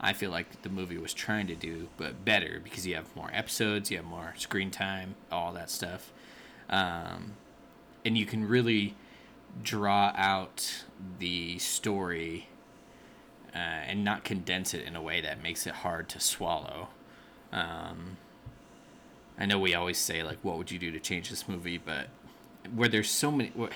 I 0.00 0.14
feel 0.14 0.30
like 0.30 0.62
the 0.62 0.70
movie 0.70 0.96
was 0.96 1.12
trying 1.12 1.46
to 1.48 1.54
do, 1.54 1.88
but 1.98 2.24
better 2.24 2.60
because 2.62 2.86
you 2.86 2.94
have 2.94 3.14
more 3.14 3.30
episodes, 3.34 3.90
you 3.90 3.98
have 3.98 4.06
more 4.06 4.34
screen 4.38 4.70
time, 4.70 5.14
all 5.30 5.52
that 5.52 5.70
stuff, 5.70 6.12
um, 6.70 7.34
and 8.04 8.16
you 8.16 8.24
can 8.24 8.48
really 8.48 8.94
draw 9.62 10.12
out 10.16 10.84
the 11.18 11.58
story 11.58 12.48
uh, 13.54 13.58
and 13.58 14.04
not 14.04 14.24
condense 14.24 14.74
it 14.74 14.84
in 14.84 14.96
a 14.96 15.02
way 15.02 15.20
that 15.20 15.42
makes 15.42 15.66
it 15.66 15.74
hard 15.74 16.08
to 16.10 16.20
swallow. 16.20 16.88
Um, 17.52 18.16
I 19.38 19.46
know 19.46 19.58
we 19.58 19.74
always 19.74 19.98
say 19.98 20.22
like, 20.22 20.38
"What 20.42 20.58
would 20.58 20.70
you 20.70 20.78
do 20.78 20.90
to 20.90 21.00
change 21.00 21.30
this 21.30 21.48
movie?" 21.48 21.78
But 21.78 22.08
where 22.74 22.88
there's 22.88 23.10
so 23.10 23.30
many, 23.30 23.50
where, 23.50 23.70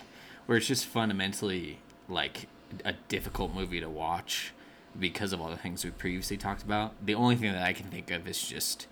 where 0.47 0.59
it's 0.59 0.67
just 0.67 0.87
fundamentally 0.87 1.79
like 2.09 2.49
a 2.85 2.95
difficult 3.09 3.55
movie 3.55 3.81
to 3.81 3.88
watch 3.88 4.53
because 4.99 5.33
of 5.33 5.41
all 5.41 5.51
the 5.51 5.57
things 5.57 5.85
we 5.85 5.91
previously 5.91 6.37
talked 6.37 6.62
about. 6.62 6.95
The 7.05 7.14
only 7.14 7.37
thing 7.37 7.53
that 7.53 7.62
I 7.62 7.73
can 7.73 7.87
think 7.87 8.11
of 8.11 8.27
is 8.27 8.43
just 8.43 8.87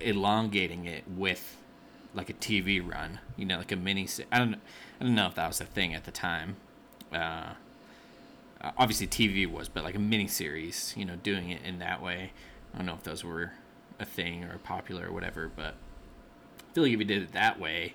elongating 0.00 0.86
it 0.86 1.04
with 1.08 1.56
like 2.14 2.30
a 2.30 2.34
TV 2.34 2.80
run, 2.80 3.20
you 3.36 3.44
know, 3.44 3.58
like 3.58 3.72
a 3.72 3.76
mini. 3.76 4.08
I 4.32 4.38
don't, 4.38 4.54
I 5.00 5.04
don't 5.04 5.14
know 5.14 5.26
if 5.26 5.34
that 5.34 5.48
was 5.48 5.60
a 5.60 5.64
thing 5.64 5.94
at 5.94 6.04
the 6.04 6.10
time. 6.10 6.56
Uh, 7.12 7.54
obviously, 8.76 9.06
TV 9.06 9.46
was, 9.50 9.68
but 9.68 9.84
like 9.84 9.94
a 9.94 10.00
mini 10.00 10.26
series, 10.26 10.94
you 10.96 11.04
know, 11.04 11.16
doing 11.16 11.50
it 11.50 11.62
in 11.64 11.78
that 11.78 12.02
way. 12.02 12.32
I 12.74 12.78
don't 12.78 12.86
know 12.86 12.94
if 12.94 13.02
those 13.02 13.24
were 13.24 13.52
a 13.98 14.04
thing 14.04 14.44
or 14.44 14.58
popular 14.58 15.08
or 15.08 15.12
whatever, 15.12 15.50
but 15.54 15.74
I 16.70 16.74
feel 16.74 16.84
like 16.84 16.92
if 16.92 16.98
you 16.98 17.04
did 17.04 17.22
it 17.22 17.32
that 17.32 17.58
way, 17.58 17.94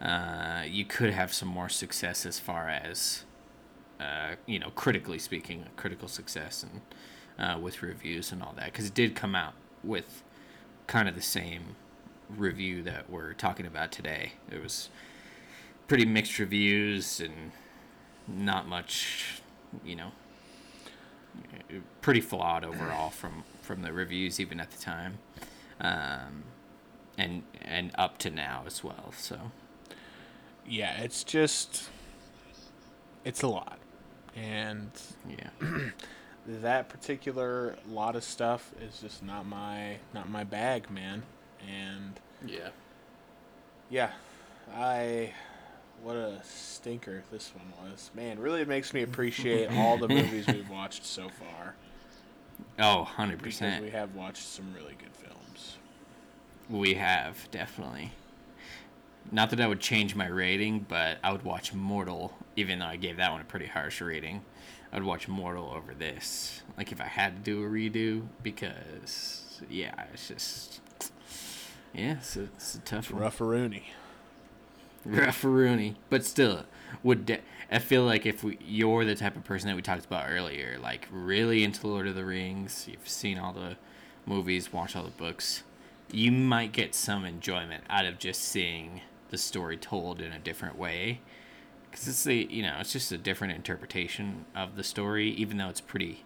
uh, 0.00 0.62
you 0.66 0.84
could 0.84 1.10
have 1.10 1.32
some 1.32 1.48
more 1.48 1.68
success 1.68 2.24
as 2.24 2.38
far 2.38 2.68
as, 2.68 3.24
uh, 3.98 4.36
you 4.46 4.58
know, 4.58 4.70
critically 4.70 5.18
speaking, 5.18 5.66
critical 5.76 6.08
success 6.08 6.64
and 6.64 6.80
uh, 7.38 7.58
with 7.58 7.82
reviews 7.82 8.32
and 8.32 8.42
all 8.42 8.52
that, 8.56 8.66
because 8.66 8.86
it 8.86 8.94
did 8.94 9.14
come 9.14 9.34
out 9.34 9.54
with 9.82 10.22
kind 10.86 11.08
of 11.08 11.14
the 11.14 11.22
same 11.22 11.76
review 12.36 12.82
that 12.82 13.08
we're 13.10 13.32
talking 13.32 13.66
about 13.66 13.92
today. 13.92 14.32
It 14.50 14.62
was 14.62 14.90
pretty 15.88 16.04
mixed 16.04 16.38
reviews 16.38 17.20
and 17.20 17.52
not 18.28 18.68
much, 18.68 19.39
you 19.84 19.96
know, 19.96 20.10
pretty 22.02 22.20
flawed 22.20 22.64
overall 22.64 23.10
from 23.10 23.44
from 23.62 23.82
the 23.82 23.92
reviews 23.92 24.40
even 24.40 24.60
at 24.60 24.70
the 24.70 24.82
time, 24.82 25.18
um, 25.80 26.44
and 27.16 27.42
and 27.62 27.90
up 27.96 28.18
to 28.18 28.30
now 28.30 28.62
as 28.66 28.82
well. 28.82 29.12
So 29.16 29.52
yeah, 30.66 31.00
it's 31.00 31.24
just 31.24 31.88
it's 33.24 33.42
a 33.42 33.48
lot, 33.48 33.78
and 34.36 34.90
yeah. 35.28 35.50
that 36.46 36.88
particular 36.88 37.76
lot 37.88 38.16
of 38.16 38.24
stuff 38.24 38.72
is 38.80 39.00
just 39.00 39.22
not 39.22 39.46
my 39.46 39.96
not 40.14 40.28
my 40.28 40.44
bag, 40.44 40.90
man. 40.90 41.22
And 41.68 42.18
yeah, 42.44 42.70
yeah, 43.90 44.10
I 44.74 45.32
what 46.02 46.16
a 46.16 46.40
stinker 46.44 47.22
this 47.30 47.52
one 47.54 47.90
was. 47.90 48.10
Man, 48.14 48.38
really 48.38 48.62
it 48.62 48.68
makes 48.68 48.92
me 48.92 49.02
appreciate 49.02 49.70
all 49.70 49.96
the 49.98 50.08
movies 50.08 50.46
we've 50.46 50.70
watched 50.70 51.04
so 51.04 51.28
far. 51.28 51.74
Oh, 52.78 53.08
100%. 53.16 53.42
Because 53.42 53.80
we 53.80 53.90
have 53.90 54.14
watched 54.14 54.42
some 54.42 54.72
really 54.74 54.94
good 54.98 55.14
films. 55.14 55.76
We 56.68 56.94
have, 56.94 57.50
definitely. 57.50 58.12
Not 59.32 59.50
that 59.50 59.60
I 59.60 59.66
would 59.66 59.80
change 59.80 60.14
my 60.14 60.26
rating, 60.26 60.86
but 60.88 61.18
I 61.22 61.32
would 61.32 61.42
watch 61.42 61.74
Mortal, 61.74 62.32
even 62.56 62.78
though 62.78 62.86
I 62.86 62.96
gave 62.96 63.18
that 63.18 63.30
one 63.30 63.40
a 63.40 63.44
pretty 63.44 63.66
harsh 63.66 64.00
rating. 64.00 64.42
I'd 64.92 65.04
watch 65.04 65.28
Mortal 65.28 65.72
over 65.74 65.94
this. 65.94 66.62
Like 66.76 66.90
if 66.90 67.00
I 67.00 67.04
had 67.04 67.36
to 67.36 67.42
do 67.42 67.64
a 67.64 67.68
redo, 67.68 68.26
because 68.42 69.60
yeah, 69.68 70.04
it's 70.12 70.28
just 70.28 70.80
yeah, 71.94 72.14
it's 72.14 72.36
a, 72.36 72.42
it's 72.42 72.74
a 72.74 72.80
tough 72.80 73.12
one. 73.12 73.22
Rough-a-rooney. 73.22 73.84
Rough-a-rooney, 75.04 75.96
but 76.10 76.24
still, 76.24 76.64
would 77.02 77.26
de- 77.26 77.40
I 77.70 77.78
feel 77.78 78.04
like 78.04 78.26
if 78.26 78.44
we, 78.44 78.58
you're 78.60 79.04
the 79.04 79.14
type 79.14 79.36
of 79.36 79.44
person 79.44 79.68
that 79.68 79.76
we 79.76 79.82
talked 79.82 80.04
about 80.04 80.28
earlier, 80.28 80.78
like 80.80 81.08
really 81.10 81.64
into 81.64 81.86
Lord 81.86 82.06
of 82.06 82.14
the 82.14 82.24
Rings, 82.24 82.86
you've 82.88 83.08
seen 83.08 83.38
all 83.38 83.52
the 83.52 83.76
movies, 84.26 84.72
watched 84.72 84.96
all 84.96 85.04
the 85.04 85.10
books, 85.10 85.62
you 86.12 86.32
might 86.32 86.72
get 86.72 86.94
some 86.94 87.24
enjoyment 87.24 87.84
out 87.88 88.04
of 88.04 88.18
just 88.18 88.42
seeing 88.42 89.00
the 89.30 89.38
story 89.38 89.76
told 89.76 90.20
in 90.20 90.32
a 90.32 90.38
different 90.38 90.76
way. 90.76 91.20
Because 91.90 92.06
it's 92.06 92.24
the 92.24 92.46
you 92.50 92.62
know 92.62 92.76
it's 92.78 92.92
just 92.92 93.10
a 93.10 93.18
different 93.18 93.54
interpretation 93.54 94.44
of 94.54 94.76
the 94.76 94.84
story 94.84 95.30
even 95.30 95.56
though 95.56 95.68
it's 95.68 95.80
pretty 95.80 96.24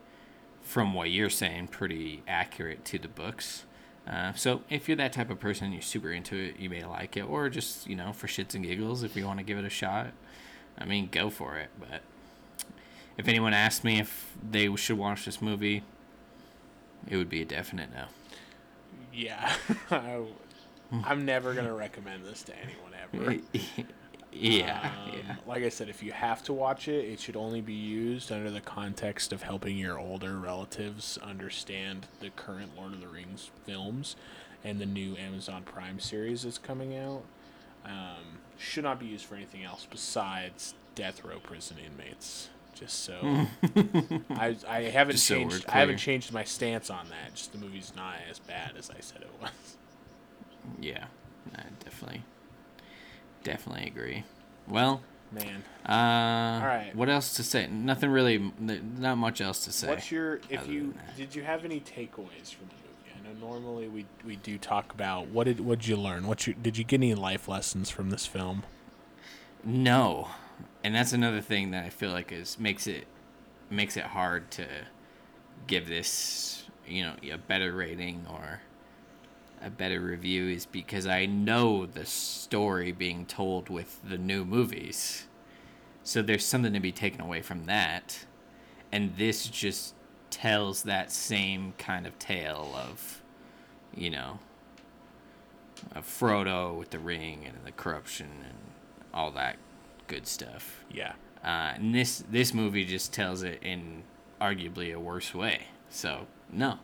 from 0.61 0.93
what 0.93 1.11
you're 1.11 1.31
saying 1.31 1.69
pretty 1.69 2.23
accurate 2.29 2.85
to 2.87 2.99
the 2.99 3.09
books 3.09 3.65
uh, 4.09 4.33
so 4.35 4.63
if 4.69 4.89
you're 4.89 4.97
that 4.97 5.13
type 5.13 5.31
of 5.31 5.41
person 5.41 5.73
you're 5.73 5.83
super 5.83 6.11
into 6.13 6.37
it 6.37 6.59
you 6.59 6.69
may 6.69 6.85
like 6.85 7.17
it 7.17 7.23
or 7.23 7.49
just 7.49 7.87
you 7.87 7.97
know 7.97 8.13
for 8.13 8.27
shits 8.27 8.55
and 8.55 8.65
giggles 8.65 9.03
if 9.03 9.17
you 9.17 9.25
want 9.27 9.39
to 9.39 9.45
give 9.45 9.59
it 9.59 9.65
a 9.65 9.71
shot 9.71 10.09
i 10.79 10.85
mean 10.85 11.09
go 11.11 11.31
for 11.31 11.57
it 11.57 11.71
but 11.79 12.03
if 13.17 13.29
anyone 13.29 13.55
asked 13.55 13.85
me 13.85 13.99
if 13.99 14.37
they 14.51 14.75
should 14.77 14.99
watch 14.99 15.25
this 15.25 15.41
movie 15.41 15.83
it 17.09 17.17
would 17.17 17.29
be 17.29 17.43
a 17.43 17.45
definite 17.45 17.91
no 17.95 18.05
Yeah. 19.13 19.55
I, 19.91 20.25
am 21.07 21.25
never 21.25 21.55
going 21.55 21.67
to 21.67 21.73
recommend 21.73 22.25
this 22.25 22.43
to 22.45 22.53
anyone 22.57 22.93
ever. 23.01 23.39
yeah, 24.35 24.91
Um, 25.07 25.13
yeah. 25.27 25.37
Like 25.47 25.63
I 25.63 25.69
said, 25.69 25.89
if 25.89 26.03
you 26.03 26.13
have 26.13 26.43
to 26.45 26.53
watch 26.53 26.89
it, 26.89 27.05
it 27.05 27.21
should 27.21 27.37
only 27.37 27.61
be 27.61 27.73
used 27.75 28.33
under 28.33 28.51
the 28.51 28.61
context 28.61 29.33
of 29.33 29.43
helping 29.43 29.79
your 29.79 29.99
older 29.99 30.37
relatives 30.37 31.19
understand 31.23 32.07
the 32.21 32.31
current 32.31 32.77
Lord 32.77 32.93
of 32.93 33.01
the 33.01 33.09
Rings 33.09 33.51
films 33.65 34.17
and 34.65 34.81
the 34.81 34.87
new 34.87 35.17
Amazon 35.17 35.63
Prime 35.63 36.01
series 36.01 36.43
that's 36.43 36.59
coming 36.59 36.97
out. 36.97 37.23
Um, 37.85 38.39
should 38.59 38.85
not 38.85 38.99
be 38.99 39.07
used 39.07 39.27
for 39.27 39.35
anything 39.35 39.63
else 39.65 39.87
besides 39.91 40.75
death 40.95 41.25
row 41.25 41.39
prison 41.39 41.77
inmates. 41.85 42.49
Just 42.75 43.05
so 43.05 43.47
I, 44.31 44.57
I 44.69 44.81
haven't 44.83 45.13
Just 45.17 45.27
so 45.29 45.37
changed 45.37 45.65
I 45.69 45.79
haven't 45.79 45.99
changed 45.99 46.33
my 46.33 46.43
stance 46.45 46.91
on 46.91 47.09
that. 47.11 47.35
Just 47.35 47.53
the 47.53 47.59
movie's 47.59 47.93
not 47.95 48.17
as 48.29 48.41
bad 48.41 48.73
as 48.77 48.91
I 48.91 49.01
said 49.01 49.23
it 49.23 49.31
was. 49.41 49.51
Yeah, 50.81 51.05
definitely, 51.85 52.23
definitely 53.45 53.87
agree. 53.87 54.25
Well, 54.67 55.03
Man, 55.35 55.65
uh, 55.89 56.63
All 56.63 56.67
right. 56.67 56.93
What 56.95 57.09
else 57.09 57.35
to 57.35 57.43
say? 57.43 57.67
Nothing 57.67 58.11
really. 58.11 58.53
Not 58.61 59.17
much 59.19 59.41
else 59.41 59.65
to 59.65 59.73
say. 59.73 59.89
What's 59.89 60.11
your 60.11 60.41
if 60.49 60.69
you 60.69 60.95
did 61.17 61.35
you 61.35 61.43
have 61.43 61.65
any 61.65 61.81
takeaways 61.81 62.55
from 62.55 62.69
the 62.69 62.75
movie? 62.77 63.13
I 63.15 63.23
know 63.25 63.41
normally 63.41 63.89
we 63.89 64.07
we 64.25 64.37
do 64.37 64.59
talk 64.59 64.93
about 64.93 65.29
what 65.29 65.45
did 65.45 65.61
what 65.61 65.81
did 65.81 65.89
you 65.89 65.97
learn? 65.97 66.27
What 66.27 66.47
you 66.47 66.55
did 66.55 66.79
you 66.79 66.85
get 66.85 66.97
any 66.97 67.15
life 67.15 67.49
lessons 67.49 67.91
from 67.91 68.11
this 68.11 68.27
film? 68.27 68.63
No, 69.65 70.29
and 70.85 70.95
that's 70.95 71.13
another 71.13 71.41
thing 71.41 71.71
that 71.73 71.85
I 71.85 71.89
feel 71.89 72.11
like 72.11 72.31
is 72.31 72.59
makes 72.59 72.87
it 72.87 73.07
makes 73.71 73.97
it 73.97 74.05
hard 74.05 74.51
to 74.53 74.67
give 75.67 75.89
this 75.89 76.65
you 76.87 77.03
know 77.03 77.15
a 77.33 77.39
better 77.39 77.73
rating 77.73 78.27
or 78.31 78.61
a 79.65 79.71
better 79.71 80.01
review 80.01 80.49
is 80.49 80.67
because 80.67 81.07
I 81.07 81.27
know 81.27 81.87
the 81.87 82.05
story 82.05 82.93
being 82.93 83.25
told 83.25 83.71
with 83.71 83.99
the 84.09 84.19
new 84.19 84.45
movies. 84.45 85.25
So 86.03 86.21
there's 86.21 86.45
something 86.45 86.75
to 86.75 86.81
be 86.81 86.93
taken 86.93 87.23
away 87.23 87.41
from 87.41 87.65
that. 87.67 88.27
And 88.93 89.17
this 89.17 89.49
just 89.49 89.95
tells 90.31 90.83
that 90.83 91.11
same 91.11 91.73
kind 91.79 92.07
of 92.07 92.19
tale 92.19 92.75
of, 92.75 93.23
you 93.97 94.11
know, 94.11 94.39
of 95.93 96.05
Frodo 96.07 96.79
with 96.79 96.91
the 96.91 96.99
ring 96.99 97.45
and 97.47 97.57
the 97.65 97.73
corruption 97.73 98.29
and 98.45 98.59
all 99.15 99.31
that 99.33 99.57
good 100.07 100.27
stuff. 100.27 100.85
Yeah. 100.91 101.13
Uh, 101.43 101.73
and 101.75 101.95
this 101.95 102.25
this 102.31 102.55
movie 102.55 102.85
just 102.85 103.13
tells 103.13 103.43
it 103.43 103.63
in 103.63 104.03
arguably 104.41 104.95
a 104.95 105.01
worse 105.01 105.35
way. 105.35 105.63
So 105.89 106.27
no, 106.53 106.79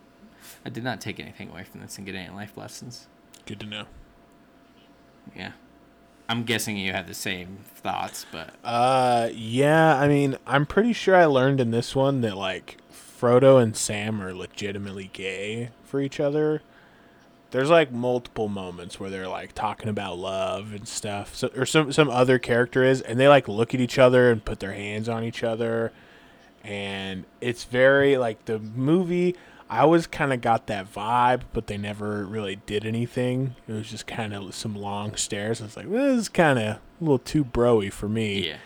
I 0.64 0.68
did 0.70 0.84
not 0.84 1.00
take 1.00 1.18
anything 1.20 1.50
away 1.50 1.64
from 1.64 1.80
this 1.80 1.96
and 1.96 2.06
get 2.06 2.14
any 2.14 2.30
life 2.34 2.56
lessons. 2.56 3.06
Good 3.46 3.60
to 3.60 3.66
know. 3.66 3.84
Yeah. 5.34 5.52
I'm 6.28 6.44
guessing 6.44 6.76
you 6.76 6.92
had 6.92 7.06
the 7.08 7.14
same 7.14 7.58
thoughts, 7.74 8.24
but 8.30 8.54
Uh, 8.62 9.30
yeah. 9.34 9.96
I 9.96 10.06
mean, 10.08 10.36
I'm 10.46 10.64
pretty 10.66 10.92
sure 10.92 11.16
I 11.16 11.24
learned 11.24 11.60
in 11.60 11.70
this 11.72 11.96
one 11.96 12.20
that 12.20 12.36
like 12.36 12.76
Frodo 12.92 13.60
and 13.62 13.76
Sam 13.76 14.22
are 14.22 14.32
legitimately 14.32 15.10
gay 15.12 15.70
for 15.84 16.00
each 16.00 16.20
other. 16.20 16.62
There's 17.50 17.68
like 17.68 17.90
multiple 17.90 18.48
moments 18.48 19.00
where 19.00 19.10
they're 19.10 19.26
like 19.26 19.54
talking 19.54 19.88
about 19.88 20.18
love 20.18 20.72
and 20.72 20.86
stuff. 20.86 21.34
So 21.34 21.48
or 21.56 21.66
some 21.66 21.92
some 21.92 22.08
other 22.08 22.38
character 22.38 22.84
is, 22.84 23.00
and 23.00 23.18
they 23.18 23.26
like 23.26 23.48
look 23.48 23.74
at 23.74 23.80
each 23.80 23.98
other 23.98 24.30
and 24.30 24.44
put 24.44 24.60
their 24.60 24.72
hands 24.72 25.08
on 25.08 25.24
each 25.24 25.42
other, 25.42 25.92
and 26.62 27.24
it's 27.40 27.64
very 27.64 28.16
like 28.16 28.44
the 28.44 28.60
movie. 28.60 29.34
I 29.70 29.78
always 29.78 30.06
kind 30.08 30.32
of 30.32 30.40
got 30.40 30.66
that 30.66 30.92
vibe, 30.92 31.42
but 31.52 31.68
they 31.68 31.78
never 31.78 32.26
really 32.26 32.56
did 32.66 32.84
anything. 32.84 33.54
It 33.68 33.72
was 33.72 33.88
just 33.88 34.06
kind 34.06 34.34
of 34.34 34.52
some 34.54 34.74
long 34.74 35.14
stares. 35.14 35.60
I 35.60 35.64
was 35.64 35.76
like, 35.76 35.86
well, 35.88 36.08
this 36.08 36.22
is 36.22 36.28
kind 36.28 36.58
of 36.58 36.64
a 36.76 36.80
little 37.00 37.20
too 37.20 37.44
broy 37.44 37.92
for 37.92 38.08
me. 38.08 38.48
yeah. 38.48 38.56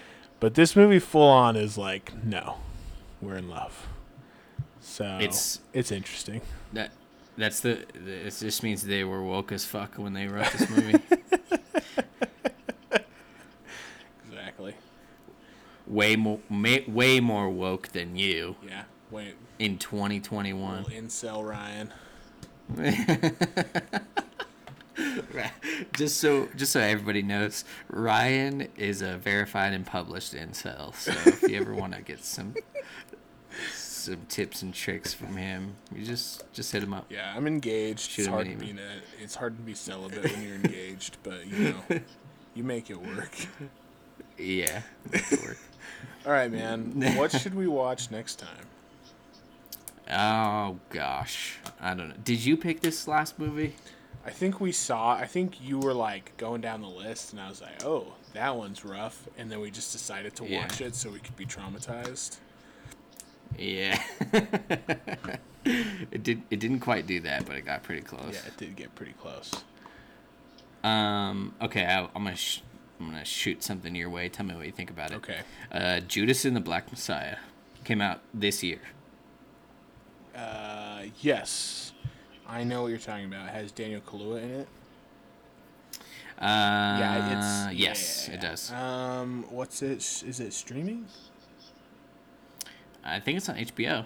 But 0.40 0.54
this 0.54 0.74
movie 0.74 0.98
full 0.98 1.28
on 1.28 1.56
is 1.56 1.76
like, 1.78 2.12
no, 2.24 2.56
we're 3.20 3.36
in 3.36 3.48
love. 3.50 3.86
So 4.80 5.04
It's- 5.20 5.60
it's 5.74 5.92
interesting. 5.92 6.40
That 6.72 6.90
that's 7.36 7.60
the 7.60 7.80
it 8.06 8.34
just 8.38 8.62
means 8.62 8.82
they 8.84 9.04
were 9.04 9.22
woke 9.22 9.52
as 9.52 9.64
fuck 9.64 9.94
when 9.96 10.12
they 10.14 10.26
wrote 10.26 10.50
this 10.52 10.68
movie. 10.70 10.94
Exactly. 14.28 14.74
way 15.86 16.16
more 16.16 16.38
ma- 16.48 16.78
way 16.88 17.20
more 17.20 17.48
woke 17.50 17.88
than 17.88 18.16
you 18.16 18.56
Yeah. 18.66 18.84
Wait, 19.10 19.34
in 19.58 19.78
2021. 19.78 20.84
little 20.84 20.90
incel 20.90 21.48
Ryan. 21.48 21.92
just 25.96 26.18
so 26.18 26.48
just 26.56 26.72
so 26.72 26.80
everybody 26.80 27.22
knows, 27.22 27.64
Ryan 27.88 28.68
is 28.76 29.02
a 29.02 29.16
verified 29.18 29.72
and 29.72 29.86
published 29.86 30.34
incel. 30.34 30.94
So 30.94 31.12
if 31.26 31.42
you 31.42 31.60
ever 31.60 31.74
want 31.74 31.94
to 31.94 32.02
get 32.02 32.24
some 32.24 32.54
some 33.74 34.20
tips 34.28 34.62
and 34.62 34.74
tricks 34.74 35.14
from 35.14 35.36
him, 35.36 35.76
you 35.94 36.04
just 36.04 36.50
just 36.52 36.72
hit 36.72 36.82
him 36.82 36.94
up. 36.94 37.06
Yeah, 37.10 37.32
I'm 37.34 37.46
engaged. 37.46 38.10
Shoot 38.10 38.22
it's 38.22 38.28
hard 38.28 38.46
to 38.50 38.56
be 38.56 38.70
a, 38.70 39.22
it's 39.22 39.34
hard 39.34 39.56
to 39.56 39.62
be 39.62 39.74
celibate 39.74 40.24
when 40.24 40.42
you're 40.42 40.56
engaged, 40.56 41.16
but 41.22 41.46
you 41.46 41.74
know, 41.90 42.00
you 42.54 42.64
make 42.64 42.90
it 42.90 43.00
work. 43.00 43.34
Yeah. 44.36 44.82
make 45.12 45.30
it 45.30 45.42
work. 45.42 45.58
All 46.26 46.32
right, 46.32 46.50
man. 46.50 46.92
what 47.16 47.30
should 47.30 47.54
we 47.54 47.68
watch 47.68 48.10
next 48.10 48.40
time? 48.40 48.66
Oh 50.10 50.78
gosh, 50.90 51.58
I 51.80 51.94
don't 51.94 52.08
know. 52.08 52.14
Did 52.22 52.44
you 52.44 52.56
pick 52.56 52.80
this 52.80 53.06
last 53.08 53.38
movie? 53.38 53.74
I 54.26 54.30
think 54.30 54.60
we 54.60 54.72
saw. 54.72 55.12
I 55.14 55.26
think 55.26 55.62
you 55.62 55.78
were 55.78 55.92
like 55.94 56.36
going 56.36 56.60
down 56.60 56.80
the 56.80 56.88
list, 56.88 57.32
and 57.32 57.40
I 57.40 57.48
was 57.48 57.60
like, 57.60 57.84
"Oh, 57.84 58.14
that 58.32 58.56
one's 58.56 58.84
rough," 58.84 59.28
and 59.36 59.50
then 59.50 59.60
we 59.60 59.70
just 59.70 59.92
decided 59.92 60.34
to 60.36 60.44
Yeah. 60.46 60.62
watch 60.62 60.80
it 60.80 60.94
so 60.94 61.10
we 61.10 61.18
could 61.20 61.36
be 61.36 61.44
traumatized. 61.46 62.38
Yeah. 63.58 64.02
it 65.64 66.22
did. 66.22 66.42
It 66.50 66.58
didn't 66.60 66.80
quite 66.80 67.06
do 67.06 67.20
that, 67.20 67.46
but 67.46 67.56
it 67.56 67.64
got 67.64 67.82
pretty 67.82 68.02
close. 68.02 68.32
Yeah, 68.34 68.46
it 68.46 68.56
did 68.56 68.76
get 68.76 68.94
pretty 68.94 69.12
close. 69.12 69.52
Um. 70.82 71.54
Okay. 71.60 71.84
I, 71.84 72.00
I'm 72.14 72.24
gonna. 72.24 72.36
Sh- 72.36 72.60
I'm 73.00 73.06
gonna 73.10 73.24
shoot 73.24 73.62
something 73.62 73.94
your 73.94 74.08
way. 74.08 74.28
Tell 74.28 74.46
me 74.46 74.54
what 74.54 74.66
you 74.66 74.72
think 74.72 74.88
about 74.90 75.10
it. 75.10 75.16
Okay. 75.16 75.38
Uh, 75.72 76.00
Judas 76.00 76.44
and 76.44 76.56
the 76.56 76.60
Black 76.60 76.90
Messiah 76.90 77.36
came 77.84 78.00
out 78.00 78.20
this 78.32 78.62
year. 78.62 78.78
Uh, 80.34 81.04
yes, 81.20 81.92
I 82.48 82.64
know 82.64 82.82
what 82.82 82.88
you're 82.88 82.98
talking 82.98 83.26
about. 83.26 83.48
It 83.48 83.52
has 83.54 83.72
Daniel 83.72 84.00
Kaluuya 84.00 84.42
in 84.42 84.50
it. 84.50 84.68
Uh, 86.40 86.96
Yeah, 86.98 87.68
it's 87.70 87.78
yes, 87.78 88.28
yeah. 88.28 88.34
it 88.34 88.40
does. 88.40 88.72
Um, 88.72 89.44
what's 89.50 89.82
it? 89.82 89.98
Is 89.98 90.40
it 90.40 90.52
streaming? 90.52 91.06
I 93.04 93.20
think 93.20 93.36
it's 93.38 93.48
on 93.48 93.56
HBO. 93.56 94.04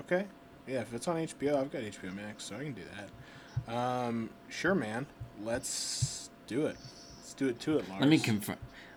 Okay. 0.00 0.26
Yeah, 0.66 0.80
if 0.80 0.92
it's 0.94 1.06
on 1.08 1.16
HBO, 1.16 1.56
I've 1.56 1.70
got 1.70 1.82
HBO 1.82 2.14
Max, 2.14 2.44
so 2.44 2.56
I 2.56 2.64
can 2.64 2.72
do 2.72 2.82
that. 2.96 3.72
Um, 3.74 4.30
sure, 4.48 4.74
man. 4.74 5.06
Let's 5.42 6.30
do 6.46 6.66
it. 6.66 6.76
Let's 7.18 7.34
do 7.34 7.48
it 7.48 7.60
to 7.60 7.78
it, 7.78 7.88
Lars. 7.88 8.00
Let 8.00 8.08
me 8.08 8.18
confirm. 8.18 8.56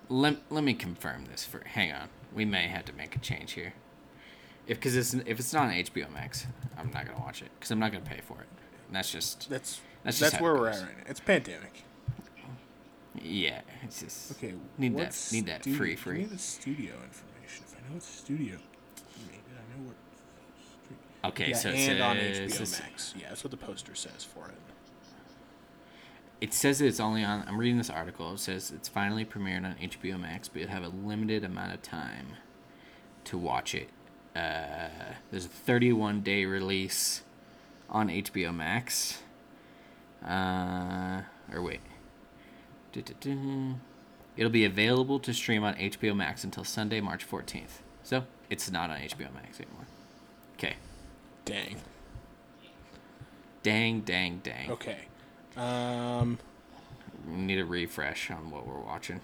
Let, 0.10 0.38
let 0.50 0.64
me 0.64 0.74
confirm 0.74 1.26
this 1.26 1.44
for. 1.44 1.62
Hang 1.66 1.92
on. 1.92 2.10
We 2.34 2.46
may 2.46 2.68
have 2.68 2.86
to 2.86 2.94
make 2.94 3.16
a 3.16 3.20
change 3.20 3.54
here. 3.54 3.74
If 4.68 4.78
because 4.78 4.96
it's 4.96 5.14
if 5.14 5.40
it's 5.40 5.54
not 5.54 5.64
on 5.68 5.72
HBO 5.74 6.12
Max, 6.12 6.48
I'm 6.78 6.90
not 6.92 7.06
gonna 7.06 7.20
watch 7.20 7.42
it 7.42 7.50
because 7.60 7.72
I'm 7.72 7.80
not 7.80 7.92
gonna 7.92 8.04
pay 8.06 8.22
for 8.22 8.42
it. 8.42 8.48
And 8.88 8.96
that's 8.96 9.12
just 9.12 9.50
That's 9.50 9.80
That's 10.04 10.20
that's, 10.20 10.20
just 10.20 10.34
how 10.36 10.44
where 10.44 10.56
we're 10.56 10.68
at 10.70 10.82
right 10.82 10.98
now. 10.98 11.04
It's 11.08 11.20
pandemic. 11.20 11.84
yeah. 13.22 13.62
It's 13.84 14.02
just 14.02 14.32
Okay. 14.34 14.54
Need 14.78 14.94
that- 14.94 14.98
what's 14.98 15.32
need 15.32 15.46
that 15.48 15.62
stu- 15.64 15.76
free, 15.76 15.92
Give 15.92 16.00
free. 16.00 16.18
me 16.20 16.26
the 16.26 16.38
studio 16.38 16.94
information. 17.04 17.66
If 17.68 17.76
I 17.76 17.90
know 17.90 17.98
it's 17.98 18.06
studio, 18.08 18.58
maybe 19.28 19.40
I 19.52 19.78
know 19.78 19.88
what. 19.88 19.96
Okay, 21.32 21.50
yeah, 21.50 21.56
so 21.56 21.70
it 21.70 21.76
and 21.76 22.02
on 22.02 22.18
says 22.18 22.38
HBO 22.54 22.58
this- 22.60 22.80
Max. 22.82 23.14
Yeah, 23.20 23.30
that's 23.30 23.44
what 23.44 23.52
the 23.52 23.58
poster 23.58 23.96
says 23.96 24.24
for 24.24 24.48
it. 24.50 24.56
It 26.42 26.54
says 26.54 26.82
it's 26.82 27.00
only 27.00 27.24
on. 27.24 27.46
I'm 27.48 27.58
reading 27.58 27.78
this 27.78 27.90
article. 27.90 28.34
It 28.34 28.40
says 28.40 28.72
it's 28.72 28.90
finally 28.90 29.26
premiered 29.26 29.64
on 29.66 29.76
HBO 29.82 30.18
Max, 30.20 30.48
but 30.48 30.62
you 30.62 30.68
have 30.68 30.84
a 30.84 30.90
limited 30.90 31.44
amount 31.44 31.74
of 31.74 31.82
time 31.82 32.28
to 33.26 33.38
watch 33.38 33.74
it. 33.74 33.90
Uh, 34.36 34.90
there's 35.32 35.46
a 35.46 35.50
31 35.50 36.22
day 36.22 36.46
release 36.46 37.24
on 37.90 38.10
HBO 38.10 38.54
Max. 38.54 39.22
Uh, 40.26 41.22
or 41.54 41.62
wait. 41.62 41.82
It'll 44.38 44.52
be 44.52 44.66
available 44.66 45.20
to 45.20 45.34
stream 45.34 45.64
on 45.64 45.76
HBO 45.76 46.16
Max 46.16 46.44
until 46.44 46.64
Sunday, 46.64 47.00
March 47.02 47.30
14th. 47.30 47.80
So 48.04 48.24
it's 48.50 48.72
not 48.72 48.90
on 48.90 48.98
HBO 49.00 49.34
Max 49.34 49.60
anymore. 49.60 49.86
Okay. 50.58 50.76
Dang. 51.46 51.78
Dang, 53.64 54.02
dang, 54.02 54.42
dang. 54.44 54.72
Okay. 54.72 55.06
Um, 55.58 56.38
We 57.28 57.36
need 57.36 57.60
a 57.60 57.66
refresh 57.66 58.30
on 58.30 58.52
what 58.52 58.68
we're 58.68 58.80
watching. 58.80 59.22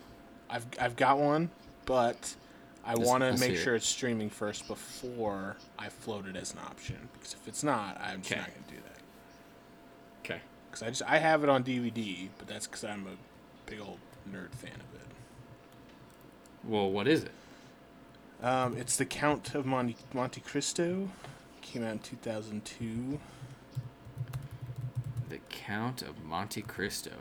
I've 0.50 0.66
I've 0.80 0.96
got 0.96 1.18
one, 1.20 1.50
but 1.86 2.36
I 2.86 2.96
want 2.96 3.24
to 3.24 3.32
make 3.34 3.52
hear 3.52 3.60
it. 3.60 3.64
sure 3.64 3.76
it's 3.76 3.88
streaming 3.88 4.30
first 4.30 4.68
before 4.68 5.56
I 5.78 5.90
float 5.90 6.26
it 6.26 6.36
as 6.36 6.54
an 6.54 6.60
option. 6.60 7.10
Because 7.14 7.34
if 7.34 7.48
it's 7.48 7.64
not, 7.64 8.00
I'm 8.02 8.22
just 8.22 8.32
Okay. 8.32 8.42
not 8.42 8.50
gonna 8.50 8.68
do 8.68 8.76
that. 8.84 9.02
Okay. 10.24 10.42
Because 10.70 10.84
I 10.84 10.90
just 10.90 11.04
I 11.06 11.18
have 11.20 11.44
it 11.44 11.50
on 11.50 11.64
DVD, 11.64 12.30
but 12.38 12.48
that's 12.48 12.66
because 12.68 12.84
I'm 12.84 13.06
a 13.08 13.70
big 13.70 13.80
old 13.80 14.00
nerd 14.30 14.52
fan 14.56 14.72
of 14.76 14.96
it. 15.00 15.08
Well, 16.64 16.90
what 16.92 17.08
is 17.08 17.24
it? 17.24 17.32
Um, 18.42 18.76
it's 18.76 18.98
the 18.98 19.06
Count 19.06 19.54
of 19.54 19.66
Monte 19.68 19.96
Monte 20.14 20.42
Cristo. 20.42 21.10
Came 21.62 21.84
out 21.84 21.92
in 21.92 22.00
2002. 22.00 23.20
The 25.30 25.38
Count 25.50 26.02
of 26.02 26.24
Monte 26.24 26.64
Cristo. 26.64 27.12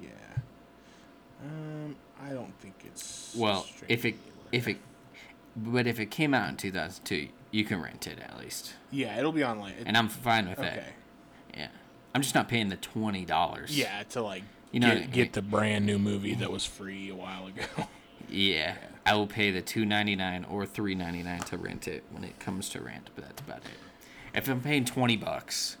Yeah. 0.00 0.08
Um, 1.42 1.96
I 2.20 2.30
don't 2.30 2.52
think 2.60 2.83
it's. 2.94 3.34
Well, 3.36 3.66
if 3.88 4.04
it 4.04 4.16
if 4.52 4.68
it 4.68 4.78
but 5.56 5.86
if 5.86 6.00
it 6.00 6.06
came 6.10 6.34
out 6.34 6.48
in 6.48 6.56
2002, 6.56 7.28
you 7.50 7.64
can 7.64 7.80
rent 7.80 8.06
it 8.06 8.18
at 8.20 8.38
least. 8.38 8.74
Yeah, 8.90 9.18
it'll 9.18 9.32
be 9.32 9.44
online. 9.44 9.74
It- 9.74 9.84
And 9.86 9.96
I'm 9.96 10.08
fine 10.08 10.48
with 10.48 10.58
okay. 10.58 10.74
that. 10.76 10.92
Yeah. 11.56 11.68
I'm 12.14 12.22
just 12.22 12.34
not 12.34 12.48
paying 12.48 12.68
the 12.68 12.76
$20. 12.76 13.66
Yeah, 13.70 14.02
to 14.10 14.22
like 14.22 14.42
You 14.72 14.80
know, 14.80 14.94
get, 14.98 15.12
get 15.12 15.32
the 15.34 15.42
brand 15.42 15.86
new 15.86 15.98
movie 15.98 16.34
that 16.34 16.50
was 16.50 16.64
free 16.66 17.10
a 17.10 17.14
while 17.14 17.46
ago. 17.46 17.62
Yeah. 18.28 18.76
I 19.04 19.14
will 19.14 19.26
pay 19.26 19.50
the 19.50 19.60
2.99 19.60 20.50
or 20.50 20.64
3.99 20.64 21.44
to 21.46 21.58
rent 21.58 21.86
it 21.86 22.04
when 22.10 22.24
it 22.24 22.38
comes 22.40 22.70
to 22.70 22.80
rent, 22.80 23.10
but 23.14 23.24
that's 23.24 23.42
about 23.42 23.58
it. 23.58 23.70
If 24.34 24.48
I'm 24.48 24.62
paying 24.62 24.84
20 24.86 25.16
bucks, 25.18 25.76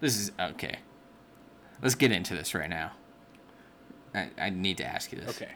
this 0.00 0.16
is 0.18 0.32
okay. 0.38 0.80
Let's 1.80 1.94
get 1.94 2.12
into 2.12 2.34
this 2.34 2.54
right 2.54 2.68
now. 2.68 2.92
I, 4.14 4.28
I 4.38 4.50
need 4.50 4.76
to 4.78 4.84
ask 4.84 5.10
you 5.12 5.18
this. 5.18 5.30
okay. 5.30 5.52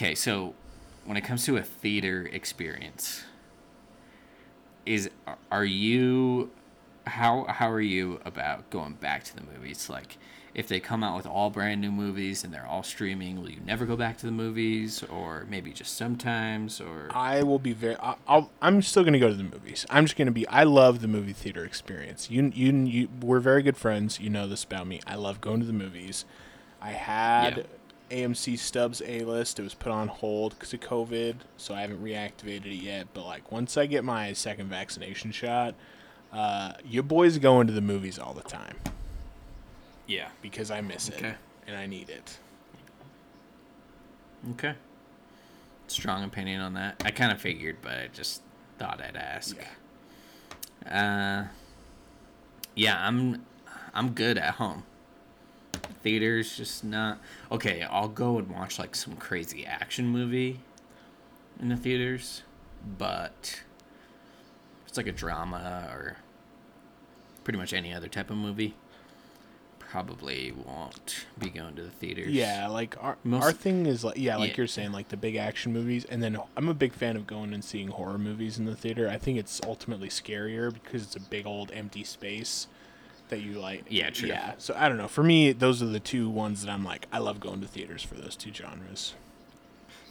Okay, 0.00 0.14
so 0.14 0.54
when 1.04 1.18
it 1.18 1.20
comes 1.20 1.44
to 1.44 1.58
a 1.58 1.62
theater 1.62 2.26
experience, 2.32 3.22
is 4.86 5.10
are 5.52 5.66
you 5.66 6.50
how 7.06 7.44
how 7.44 7.70
are 7.70 7.82
you 7.82 8.18
about 8.24 8.70
going 8.70 8.94
back 8.94 9.24
to 9.24 9.36
the 9.36 9.42
movies? 9.42 9.90
Like 9.90 10.16
if 10.54 10.68
they 10.68 10.80
come 10.80 11.04
out 11.04 11.18
with 11.18 11.26
all 11.26 11.50
brand 11.50 11.82
new 11.82 11.92
movies 11.92 12.44
and 12.44 12.54
they're 12.54 12.66
all 12.66 12.82
streaming, 12.82 13.42
will 13.42 13.50
you 13.50 13.60
never 13.62 13.84
go 13.84 13.94
back 13.94 14.16
to 14.20 14.24
the 14.24 14.32
movies 14.32 15.02
or 15.02 15.46
maybe 15.50 15.70
just 15.70 15.98
sometimes 15.98 16.80
or 16.80 17.08
I 17.10 17.42
will 17.42 17.58
be 17.58 17.74
very. 17.74 17.96
I'll. 18.26 18.50
I'm 18.62 18.80
still 18.80 19.04
gonna 19.04 19.18
go 19.18 19.28
to 19.28 19.34
the 19.34 19.42
movies. 19.42 19.84
I'm 19.90 20.06
just 20.06 20.16
gonna 20.16 20.30
be. 20.30 20.48
I 20.48 20.62
love 20.62 21.02
the 21.02 21.08
movie 21.08 21.34
theater 21.34 21.62
experience. 21.62 22.30
You, 22.30 22.50
you, 22.54 22.72
you. 22.72 23.08
We're 23.20 23.40
very 23.40 23.62
good 23.62 23.76
friends. 23.76 24.18
You 24.18 24.30
know 24.30 24.48
this 24.48 24.64
about 24.64 24.86
me. 24.86 25.02
I 25.06 25.16
love 25.16 25.42
going 25.42 25.60
to 25.60 25.66
the 25.66 25.74
movies. 25.74 26.24
I 26.80 26.92
had 26.92 27.66
AMC 28.10 28.58
Stubs 28.58 29.00
A 29.06 29.22
list. 29.24 29.58
It 29.58 29.62
was 29.62 29.74
put 29.74 29.92
on 29.92 30.08
hold 30.08 30.52
because 30.58 30.72
of 30.74 30.80
COVID, 30.80 31.36
so 31.56 31.74
I 31.74 31.80
haven't 31.82 32.02
reactivated 32.02 32.66
it 32.66 32.82
yet. 32.82 33.08
But 33.14 33.24
like 33.24 33.50
once 33.52 33.76
I 33.76 33.86
get 33.86 34.04
my 34.04 34.32
second 34.32 34.68
vaccination 34.68 35.32
shot, 35.32 35.74
Uh, 36.32 36.74
your 36.84 37.02
boys 37.02 37.38
going 37.38 37.66
to 37.66 37.72
the 37.72 37.80
movies 37.80 38.16
all 38.16 38.32
the 38.32 38.42
time 38.48 38.76
Yeah. 40.06 40.28
because 40.42 40.70
I 40.70 40.80
miss 40.80 41.08
it 41.08 41.20
and 41.66 41.76
I 41.76 41.86
need 41.86 42.08
it. 42.08 42.38
Okay. 44.52 44.74
Strong 45.88 46.22
opinion 46.22 46.60
on 46.60 46.74
that. 46.74 47.02
I 47.04 47.10
kind 47.10 47.32
of 47.32 47.40
figured, 47.40 47.78
but 47.82 47.92
I 47.92 48.08
just 48.12 48.42
thought 48.78 49.00
I'd 49.02 49.16
ask. 49.16 49.56
Yeah. 50.86 51.48
Uh, 51.48 51.48
yeah, 52.76 53.04
I'm, 53.06 53.44
I'm 53.92 54.10
good 54.12 54.38
at 54.38 54.54
home. 54.54 54.84
Theaters 56.02 56.56
just 56.56 56.82
not 56.84 57.18
okay. 57.52 57.82
I'll 57.82 58.08
go 58.08 58.38
and 58.38 58.48
watch 58.48 58.78
like 58.78 58.94
some 58.96 59.16
crazy 59.16 59.66
action 59.66 60.06
movie 60.08 60.60
in 61.60 61.68
the 61.68 61.76
theaters, 61.76 62.42
but 62.98 63.60
if 64.82 64.88
it's 64.88 64.96
like 64.96 65.06
a 65.06 65.12
drama 65.12 65.88
or 65.92 66.16
pretty 67.44 67.58
much 67.58 67.72
any 67.74 67.92
other 67.92 68.08
type 68.08 68.30
of 68.30 68.36
movie. 68.38 68.74
Probably 69.78 70.52
won't 70.52 71.26
be 71.36 71.50
going 71.50 71.74
to 71.74 71.82
the 71.82 71.90
theaters. 71.90 72.28
Yeah, 72.28 72.68
like 72.68 72.96
our 73.02 73.16
Most- 73.24 73.42
our 73.42 73.50
thing 73.52 73.86
is 73.86 74.04
like 74.04 74.16
yeah, 74.16 74.36
like 74.36 74.50
Yeah. 74.50 74.54
you're 74.58 74.66
saying, 74.68 74.92
like 74.92 75.08
the 75.08 75.16
big 75.16 75.34
action 75.34 75.72
movies, 75.72 76.04
and 76.04 76.22
then 76.22 76.38
I'm 76.56 76.68
a 76.68 76.74
big 76.74 76.92
fan 76.92 77.16
of 77.16 77.26
going 77.26 77.52
and 77.52 77.64
seeing 77.64 77.88
horror 77.88 78.16
movies 78.16 78.56
in 78.56 78.66
the 78.66 78.76
theater. 78.76 79.08
I 79.10 79.18
think 79.18 79.36
it's 79.36 79.60
ultimately 79.66 80.08
scarier 80.08 80.72
because 80.72 81.02
it's 81.02 81.16
a 81.16 81.20
big 81.20 81.44
old 81.44 81.72
empty 81.72 82.04
space 82.04 82.68
that 83.30 83.40
you 83.40 83.54
like. 83.54 83.84
Yeah, 83.88 84.10
true. 84.10 84.28
Yeah, 84.28 84.54
so 84.58 84.74
I 84.76 84.88
don't 84.88 84.98
know. 84.98 85.08
For 85.08 85.22
me, 85.22 85.52
those 85.52 85.82
are 85.82 85.86
the 85.86 86.00
two 86.00 86.28
ones 86.28 86.62
that 86.62 86.70
I'm 86.70 86.84
like, 86.84 87.06
I 87.12 87.18
love 87.18 87.40
going 87.40 87.60
to 87.62 87.66
theaters 87.66 88.02
for 88.02 88.14
those 88.14 88.36
two 88.36 88.52
genres. 88.52 89.14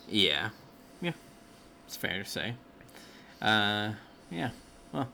Yeah. 0.08 0.50
Yeah. 1.02 1.12
It's 1.86 1.96
fair 1.96 2.24
to 2.24 2.30
say. 2.30 2.56
Uh 3.42 3.94
yeah. 4.32 4.50
Well. 4.92 5.08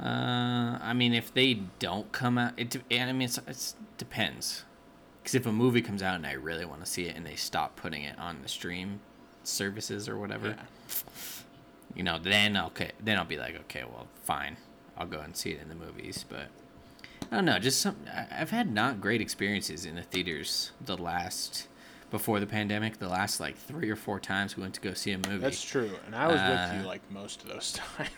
Uh 0.00 0.78
I 0.80 0.92
mean 0.94 1.12
if 1.14 1.32
they 1.32 1.54
don't 1.78 2.10
come 2.12 2.38
out 2.38 2.52
it 2.56 2.76
I 2.90 3.12
mean 3.12 3.22
it's 3.22 3.38
it's 3.46 3.74
depends. 3.98 4.64
Cuz 5.24 5.34
if 5.34 5.46
a 5.46 5.52
movie 5.52 5.82
comes 5.82 6.02
out 6.02 6.16
and 6.16 6.26
I 6.26 6.32
really 6.32 6.64
want 6.64 6.84
to 6.84 6.90
see 6.90 7.04
it 7.06 7.16
and 7.16 7.24
they 7.26 7.36
stop 7.36 7.76
putting 7.76 8.02
it 8.02 8.18
on 8.18 8.42
the 8.42 8.48
stream 8.48 9.00
services 9.42 10.08
or 10.08 10.18
whatever, 10.18 10.48
Yeah. 10.48 10.94
you 11.94 12.02
know, 12.02 12.18
then 12.18 12.56
okay, 12.56 12.90
then 13.02 13.18
I'll 13.18 13.24
be 13.24 13.38
like, 13.38 13.54
okay, 13.62 13.84
well, 13.84 14.06
fine. 14.24 14.56
I'll 14.96 15.06
go 15.06 15.20
and 15.20 15.36
see 15.36 15.50
it 15.50 15.60
in 15.60 15.68
the 15.68 15.74
movies, 15.74 16.24
but 16.28 16.48
I 17.30 17.36
don't 17.36 17.44
know, 17.44 17.58
just 17.58 17.80
some 17.80 17.96
I've 18.30 18.50
had 18.50 18.72
not 18.72 19.00
great 19.00 19.20
experiences 19.20 19.84
in 19.84 19.96
the 19.96 20.02
theaters 20.02 20.72
the 20.80 20.96
last 20.96 21.68
before 22.10 22.38
the 22.38 22.46
pandemic, 22.46 22.98
the 22.98 23.08
last 23.08 23.40
like 23.40 23.56
3 23.56 23.90
or 23.90 23.96
4 23.96 24.20
times 24.20 24.56
we 24.56 24.62
went 24.62 24.74
to 24.74 24.80
go 24.80 24.94
see 24.94 25.10
a 25.12 25.18
movie. 25.18 25.38
That's 25.38 25.62
true, 25.62 25.90
and 26.06 26.14
I 26.14 26.26
was 26.28 26.34
with 26.36 26.42
Uh, 26.42 26.78
you 26.80 26.86
like 26.86 27.00
most 27.10 27.42
of 27.42 27.48
those 27.48 27.72
times. 27.96 28.10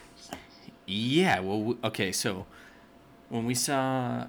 Yeah, 0.86 1.40
well, 1.40 1.58
w- 1.58 1.78
okay, 1.84 2.12
so 2.12 2.46
when 3.28 3.46
we 3.46 3.54
saw, 3.54 4.26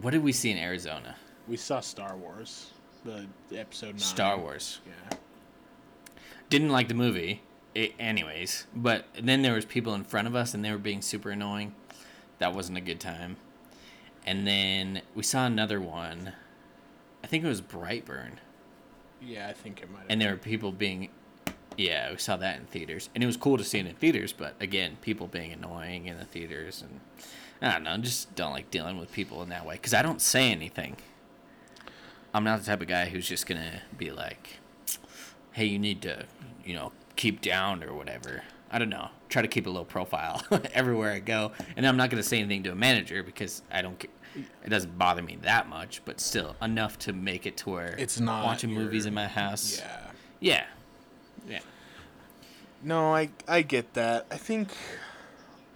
what 0.00 0.10
did 0.12 0.22
we 0.22 0.32
see 0.32 0.50
in 0.50 0.58
Arizona? 0.58 1.16
We 1.46 1.56
saw 1.56 1.80
Star 1.80 2.16
Wars, 2.16 2.72
the, 3.04 3.26
episode 3.54 3.90
nine. 3.90 3.98
Star 3.98 4.38
Wars. 4.38 4.80
Yeah. 4.86 5.16
Didn't 6.48 6.70
like 6.70 6.88
the 6.88 6.94
movie, 6.94 7.42
i 7.76 7.92
anyways. 7.98 8.66
But 8.74 9.06
then 9.20 9.42
there 9.42 9.54
was 9.54 9.64
people 9.64 9.94
in 9.94 10.02
front 10.04 10.26
of 10.26 10.34
us, 10.34 10.54
and 10.54 10.64
they 10.64 10.70
were 10.70 10.78
being 10.78 11.02
super 11.02 11.30
annoying. 11.30 11.74
That 12.38 12.54
wasn't 12.54 12.78
a 12.78 12.80
good 12.80 13.00
time. 13.00 13.36
And 14.26 14.46
then 14.46 15.02
we 15.14 15.22
saw 15.22 15.46
another 15.46 15.80
one. 15.80 16.32
I 17.22 17.26
think 17.28 17.44
it 17.44 17.48
was 17.48 17.60
Brightburn, 17.62 18.32
Yeah, 19.20 19.48
I 19.48 19.52
think 19.52 19.80
it 19.82 19.90
might. 19.90 20.00
have 20.02 20.06
and 20.10 20.20
there 20.20 20.30
were 20.32 20.36
people 20.38 20.72
being. 20.72 21.08
Yeah, 21.76 22.10
we 22.12 22.16
saw 22.18 22.36
that 22.38 22.58
in 22.58 22.66
theaters, 22.66 23.10
and 23.14 23.22
it 23.22 23.26
was 23.26 23.36
cool 23.36 23.58
to 23.58 23.64
see 23.64 23.78
it 23.78 23.86
in 23.86 23.94
theaters. 23.94 24.32
But 24.32 24.54
again, 24.60 24.96
people 25.02 25.26
being 25.26 25.52
annoying 25.52 26.06
in 26.06 26.16
the 26.18 26.24
theaters, 26.24 26.82
and 26.82 27.00
I 27.60 27.72
don't 27.74 27.82
know, 27.82 27.96
just 27.98 28.34
don't 28.34 28.52
like 28.52 28.70
dealing 28.70 28.98
with 28.98 29.12
people 29.12 29.42
in 29.42 29.48
that 29.50 29.66
way 29.66 29.74
because 29.74 29.92
I 29.94 30.02
don't 30.02 30.20
say 30.22 30.50
anything. 30.50 30.96
I'm 32.32 32.44
not 32.44 32.60
the 32.60 32.66
type 32.66 32.80
of 32.80 32.88
guy 32.88 33.06
who's 33.08 33.28
just 33.28 33.46
gonna 33.46 33.82
be 33.96 34.10
like, 34.10 34.58
"Hey, 35.52 35.66
you 35.66 35.78
need 35.78 36.02
to, 36.02 36.24
you 36.64 36.74
know, 36.74 36.92
keep 37.16 37.40
down 37.40 37.82
or 37.82 37.94
whatever." 37.94 38.42
I 38.70 38.78
don't 38.78 38.90
know. 38.90 39.10
Try 39.28 39.42
to 39.42 39.48
keep 39.48 39.66
a 39.66 39.70
low 39.70 39.84
profile 39.84 40.42
everywhere 40.72 41.12
I 41.12 41.18
go, 41.20 41.52
and 41.76 41.86
I'm 41.86 41.96
not 41.96 42.10
gonna 42.10 42.22
say 42.22 42.38
anything 42.38 42.62
to 42.64 42.72
a 42.72 42.74
manager 42.74 43.22
because 43.22 43.62
I 43.70 43.82
don't. 43.82 44.02
It 44.64 44.68
doesn't 44.68 44.98
bother 44.98 45.22
me 45.22 45.38
that 45.42 45.68
much, 45.68 46.02
but 46.04 46.20
still 46.20 46.56
enough 46.60 46.98
to 47.00 47.12
make 47.12 47.46
it 47.46 47.56
to 47.58 47.70
where 47.70 47.94
It's 47.98 48.20
not 48.20 48.44
watching 48.44 48.72
movies 48.72 49.06
in 49.06 49.14
my 49.14 49.26
house. 49.26 49.78
Yeah. 49.78 50.00
Yeah. 50.40 50.64
Yeah. 51.48 51.60
No, 52.82 53.14
I 53.14 53.30
I 53.48 53.62
get 53.62 53.94
that. 53.94 54.26
I 54.30 54.36
think 54.36 54.68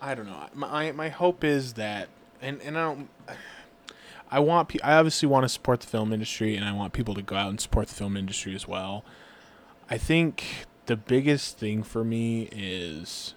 I 0.00 0.14
don't 0.14 0.26
know. 0.26 0.48
My 0.54 0.92
my 0.92 1.08
hope 1.08 1.44
is 1.44 1.74
that 1.74 2.08
and 2.40 2.60
and 2.62 2.78
I 2.78 2.82
don't 2.82 3.08
I 4.30 4.38
want 4.38 4.68
pe- 4.68 4.80
I 4.80 4.96
obviously 4.96 5.28
want 5.28 5.44
to 5.44 5.48
support 5.48 5.80
the 5.80 5.86
film 5.86 6.12
industry 6.12 6.56
and 6.56 6.64
I 6.64 6.72
want 6.72 6.92
people 6.92 7.14
to 7.14 7.22
go 7.22 7.36
out 7.36 7.50
and 7.50 7.60
support 7.60 7.88
the 7.88 7.94
film 7.94 8.16
industry 8.16 8.54
as 8.54 8.68
well. 8.68 9.04
I 9.88 9.98
think 9.98 10.66
the 10.86 10.96
biggest 10.96 11.58
thing 11.58 11.82
for 11.82 12.04
me 12.04 12.48
is 12.52 13.34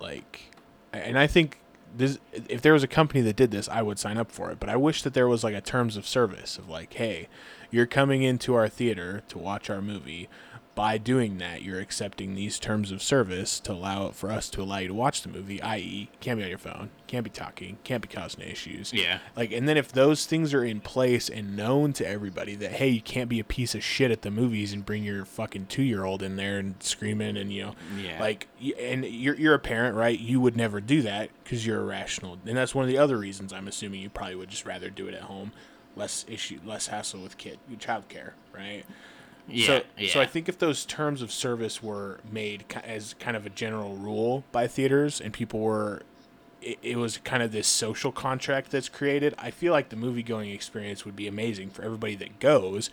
like 0.00 0.50
and 0.92 1.18
I 1.18 1.26
think 1.26 1.58
this 1.96 2.18
if 2.32 2.62
there 2.62 2.72
was 2.72 2.82
a 2.82 2.88
company 2.88 3.20
that 3.22 3.36
did 3.36 3.50
this, 3.50 3.68
I 3.68 3.82
would 3.82 3.98
sign 3.98 4.18
up 4.18 4.30
for 4.30 4.50
it, 4.50 4.58
but 4.60 4.68
I 4.68 4.76
wish 4.76 5.02
that 5.02 5.14
there 5.14 5.28
was 5.28 5.44
like 5.44 5.54
a 5.54 5.60
terms 5.60 5.96
of 5.96 6.06
service 6.06 6.58
of 6.58 6.68
like, 6.68 6.94
hey, 6.94 7.28
you're 7.70 7.86
coming 7.86 8.22
into 8.22 8.54
our 8.54 8.68
theater 8.68 9.22
to 9.28 9.38
watch 9.38 9.70
our 9.70 9.82
movie 9.82 10.28
by 10.74 10.96
doing 10.96 11.36
that, 11.38 11.60
you're 11.62 11.80
accepting 11.80 12.34
these 12.34 12.58
terms 12.58 12.90
of 12.92 13.02
service 13.02 13.60
to 13.60 13.72
allow 13.72 14.08
for 14.10 14.30
us 14.30 14.48
to 14.50 14.62
allow 14.62 14.78
you 14.78 14.88
to 14.88 14.94
watch 14.94 15.20
the 15.20 15.28
movie, 15.28 15.60
i.e., 15.60 16.08
can't 16.20 16.38
be 16.38 16.44
on 16.44 16.48
your 16.48 16.56
phone, 16.56 16.88
can't 17.06 17.24
be 17.24 17.30
talking, 17.30 17.76
can't 17.84 18.00
be 18.00 18.08
causing 18.08 18.42
issues. 18.42 18.90
Yeah. 18.90 19.18
Like, 19.36 19.52
and 19.52 19.68
then 19.68 19.76
if 19.76 19.92
those 19.92 20.24
things 20.24 20.54
are 20.54 20.64
in 20.64 20.80
place 20.80 21.28
and 21.28 21.54
known 21.56 21.92
to 21.94 22.06
everybody 22.08 22.54
that 22.56 22.72
hey, 22.72 22.88
you 22.88 23.02
can't 23.02 23.28
be 23.28 23.38
a 23.38 23.44
piece 23.44 23.74
of 23.74 23.84
shit 23.84 24.10
at 24.10 24.22
the 24.22 24.30
movies 24.30 24.72
and 24.72 24.86
bring 24.86 25.04
your 25.04 25.26
fucking 25.26 25.66
two 25.66 25.82
year 25.82 26.04
old 26.04 26.22
in 26.22 26.36
there 26.36 26.58
and 26.58 26.82
screaming 26.82 27.36
and 27.36 27.52
you 27.52 27.64
know, 27.64 27.74
Yeah. 28.02 28.18
like, 28.18 28.48
and 28.80 29.04
you're 29.04 29.34
you're 29.36 29.54
a 29.54 29.58
parent, 29.58 29.94
right? 29.94 30.18
You 30.18 30.40
would 30.40 30.56
never 30.56 30.80
do 30.80 31.02
that 31.02 31.28
because 31.44 31.66
you're 31.66 31.80
irrational, 31.82 32.38
and 32.46 32.56
that's 32.56 32.74
one 32.74 32.84
of 32.84 32.88
the 32.88 32.96
other 32.98 33.18
reasons 33.18 33.52
I'm 33.52 33.68
assuming 33.68 34.00
you 34.00 34.08
probably 34.08 34.36
would 34.36 34.48
just 34.48 34.64
rather 34.64 34.88
do 34.88 35.06
it 35.06 35.14
at 35.14 35.22
home, 35.22 35.52
less 35.96 36.24
issue, 36.28 36.60
less 36.64 36.86
hassle 36.86 37.20
with 37.20 37.36
kid, 37.36 37.58
child 37.78 38.08
care, 38.08 38.34
right? 38.54 38.84
Yeah. 39.48 39.66
So, 39.66 39.82
yeah. 39.98 40.12
so 40.12 40.20
I 40.20 40.26
think 40.26 40.48
if 40.48 40.58
those 40.58 40.84
terms 40.84 41.22
of 41.22 41.32
service 41.32 41.82
were 41.82 42.20
made 42.30 42.64
as 42.84 43.14
kind 43.18 43.36
of 43.36 43.46
a 43.46 43.50
general 43.50 43.96
rule 43.96 44.44
by 44.52 44.66
theaters, 44.66 45.20
and 45.20 45.32
people 45.32 45.60
were, 45.60 46.02
it, 46.60 46.78
it 46.82 46.96
was 46.96 47.18
kind 47.18 47.42
of 47.42 47.52
this 47.52 47.66
social 47.66 48.12
contract 48.12 48.70
that's 48.70 48.88
created. 48.88 49.34
I 49.38 49.50
feel 49.50 49.72
like 49.72 49.88
the 49.88 49.96
movie 49.96 50.22
going 50.22 50.50
experience 50.50 51.04
would 51.04 51.16
be 51.16 51.26
amazing 51.26 51.70
for 51.70 51.82
everybody 51.82 52.14
that 52.16 52.38
goes, 52.38 52.90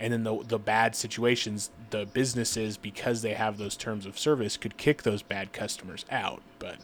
and 0.00 0.12
then 0.12 0.24
the 0.24 0.42
the 0.44 0.58
bad 0.58 0.96
situations, 0.96 1.70
the 1.90 2.06
businesses 2.06 2.76
because 2.76 3.22
they 3.22 3.34
have 3.34 3.58
those 3.58 3.76
terms 3.76 4.06
of 4.06 4.18
service 4.18 4.56
could 4.56 4.76
kick 4.76 5.02
those 5.02 5.22
bad 5.22 5.52
customers 5.52 6.04
out. 6.10 6.42
But 6.58 6.78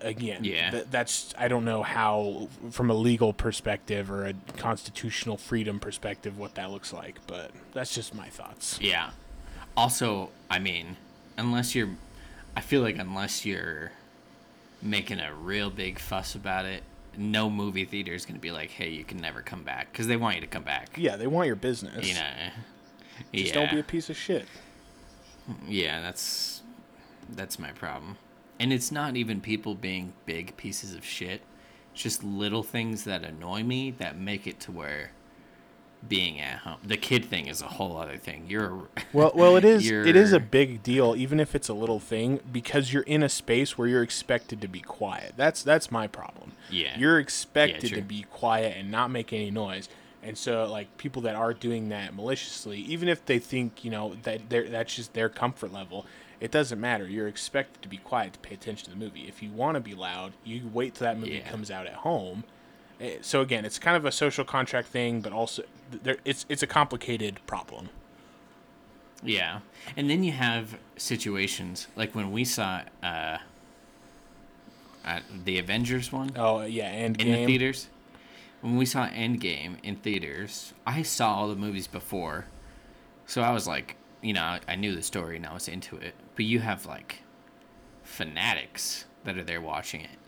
again, 0.00 0.44
Yeah. 0.44 0.70
th- 0.70 0.86
that's 0.90 1.34
I 1.38 1.48
don't 1.48 1.64
know 1.64 1.82
how 1.82 2.48
from 2.70 2.90
a 2.90 2.94
legal 2.94 3.32
perspective 3.32 4.10
or 4.10 4.26
a 4.26 4.34
constitutional 4.56 5.36
freedom 5.36 5.80
perspective 5.80 6.38
what 6.38 6.54
that 6.54 6.70
looks 6.70 6.92
like, 6.92 7.18
but 7.26 7.50
that's 7.72 7.94
just 7.94 8.14
my 8.14 8.28
thoughts. 8.28 8.78
Yeah. 8.80 9.10
Also, 9.76 10.30
I 10.50 10.58
mean, 10.58 10.96
unless 11.38 11.74
you're, 11.74 11.90
I 12.56 12.60
feel 12.60 12.82
like 12.82 12.98
unless 12.98 13.44
you're 13.46 13.92
making 14.82 15.20
a 15.20 15.32
real 15.34 15.70
big 15.70 15.98
fuss 15.98 16.34
about 16.34 16.64
it, 16.64 16.82
no 17.16 17.50
movie 17.50 17.84
theater 17.84 18.12
is 18.12 18.24
going 18.24 18.36
to 18.36 18.40
be 18.40 18.50
like, 18.50 18.70
hey, 18.70 18.88
you 18.90 19.04
can 19.04 19.18
never 19.18 19.42
come 19.42 19.62
back 19.62 19.92
because 19.92 20.06
they 20.06 20.16
want 20.16 20.36
you 20.36 20.40
to 20.40 20.46
come 20.46 20.62
back. 20.62 20.90
Yeah, 20.96 21.16
they 21.16 21.26
want 21.26 21.46
your 21.46 21.56
business. 21.56 22.06
You 22.06 22.14
know. 22.14 22.30
Just 23.34 23.48
yeah. 23.48 23.54
don't 23.54 23.70
be 23.70 23.80
a 23.80 23.84
piece 23.84 24.08
of 24.10 24.16
shit. 24.16 24.46
yeah, 25.66 26.00
that's 26.00 26.62
that's 27.30 27.58
my 27.58 27.72
problem. 27.72 28.16
And 28.60 28.72
it's 28.72 28.92
not 28.92 29.16
even 29.16 29.40
people 29.40 29.74
being 29.74 30.12
big 30.26 30.56
pieces 30.56 30.94
of 30.94 31.04
shit. 31.04 31.40
It's 31.92 32.02
just 32.02 32.22
little 32.22 32.62
things 32.62 33.04
that 33.04 33.24
annoy 33.24 33.64
me 33.64 33.90
that 33.92 34.16
make 34.16 34.46
it 34.46 34.60
to 34.60 34.70
where 34.70 35.10
being 36.06 36.40
at 36.40 36.60
home. 36.60 36.78
The 36.84 36.96
kid 36.96 37.24
thing 37.24 37.46
is 37.46 37.62
a 37.62 37.66
whole 37.66 37.96
other 37.96 38.16
thing. 38.16 38.44
You're 38.48 38.88
Well, 39.12 39.32
well, 39.34 39.56
it 39.56 39.64
is. 39.64 39.90
It 39.90 40.16
is 40.16 40.32
a 40.32 40.40
big 40.40 40.82
deal, 40.82 41.14
even 41.16 41.40
if 41.40 41.54
it's 41.54 41.68
a 41.68 41.74
little 41.74 42.00
thing, 42.00 42.40
because 42.50 42.92
you're 42.92 43.02
in 43.02 43.22
a 43.22 43.28
space 43.28 43.76
where 43.76 43.88
you're 43.88 44.02
expected 44.02 44.60
to 44.60 44.68
be 44.68 44.80
quiet. 44.80 45.34
That's 45.36 45.62
that's 45.62 45.90
my 45.90 46.06
problem. 46.06 46.52
Yeah. 46.70 46.98
You're 46.98 47.18
expected 47.18 47.92
to 47.94 48.02
be 48.02 48.26
quiet 48.30 48.76
and 48.76 48.90
not 48.90 49.10
make 49.10 49.32
any 49.32 49.50
noise. 49.50 49.88
And 50.22 50.36
so, 50.36 50.66
like 50.70 50.98
people 50.98 51.22
that 51.22 51.34
are 51.34 51.54
doing 51.54 51.88
that 51.88 52.14
maliciously, 52.14 52.78
even 52.80 53.08
if 53.08 53.24
they 53.24 53.38
think 53.38 53.84
you 53.84 53.90
know 53.90 54.16
that 54.22 54.50
they're, 54.50 54.68
that's 54.68 54.94
just 54.94 55.14
their 55.14 55.28
comfort 55.28 55.72
level, 55.72 56.06
it 56.40 56.50
doesn't 56.50 56.80
matter. 56.80 57.06
You're 57.06 57.28
expected 57.28 57.82
to 57.82 57.88
be 57.88 57.98
quiet 57.98 58.32
to 58.34 58.38
pay 58.40 58.54
attention 58.54 58.84
to 58.86 58.90
the 58.90 58.96
movie. 58.96 59.26
If 59.28 59.42
you 59.42 59.50
want 59.50 59.74
to 59.74 59.80
be 59.80 59.94
loud, 59.94 60.32
you 60.44 60.68
wait 60.72 60.94
till 60.94 61.04
that 61.06 61.18
movie 61.18 61.32
Yeah. 61.32 61.48
comes 61.50 61.70
out 61.70 61.86
at 61.86 61.94
home. 61.94 62.44
Eh, 63.00 63.18
So 63.20 63.40
again, 63.42 63.64
it's 63.64 63.78
kind 63.78 63.96
of 63.96 64.04
a 64.06 64.12
social 64.12 64.44
contract 64.44 64.88
thing, 64.88 65.20
but 65.20 65.32
also 65.32 65.62
there, 65.90 66.16
it's 66.24 66.46
it's 66.48 66.62
a 66.62 66.66
complicated 66.66 67.40
problem. 67.46 67.88
Yeah. 69.22 69.60
And 69.96 70.08
then 70.08 70.24
you 70.24 70.32
have 70.32 70.78
situations 70.96 71.88
like 71.96 72.14
when 72.14 72.32
we 72.32 72.44
saw 72.44 72.82
uh 73.02 73.38
uh, 75.04 75.20
the 75.44 75.58
Avengers 75.58 76.12
one 76.12 76.30
Oh 76.36 76.62
yeah, 76.62 76.88
and 76.88 77.20
in 77.20 77.32
the 77.32 77.46
theaters. 77.46 77.88
When 78.60 78.76
we 78.76 78.84
saw 78.84 79.08
Endgame 79.08 79.76
in 79.82 79.96
theaters, 79.96 80.74
I 80.86 81.00
saw 81.02 81.34
all 81.34 81.48
the 81.48 81.56
movies 81.56 81.86
before, 81.86 82.44
so 83.26 83.40
I 83.40 83.52
was 83.52 83.66
like, 83.66 83.96
you 84.22 84.32
know, 84.32 84.58
I 84.68 84.76
knew 84.76 84.94
the 84.94 85.02
story 85.02 85.36
and 85.36 85.46
I 85.46 85.54
was 85.54 85.68
into 85.68 85.96
it. 85.96 86.14
But 86.36 86.44
you 86.44 86.60
have 86.60 86.86
like 86.86 87.22
fanatics 88.02 89.04
that 89.24 89.36
are 89.38 89.44
there 89.44 89.60
watching 89.60 90.00
it, 90.02 90.18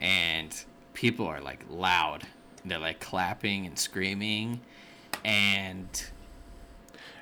and 0.00 0.64
people 0.94 1.26
are 1.26 1.40
like 1.40 1.64
loud. 1.68 2.24
They're 2.64 2.78
like 2.78 3.00
clapping 3.00 3.66
and 3.66 3.78
screaming, 3.78 4.60
and 5.24 5.88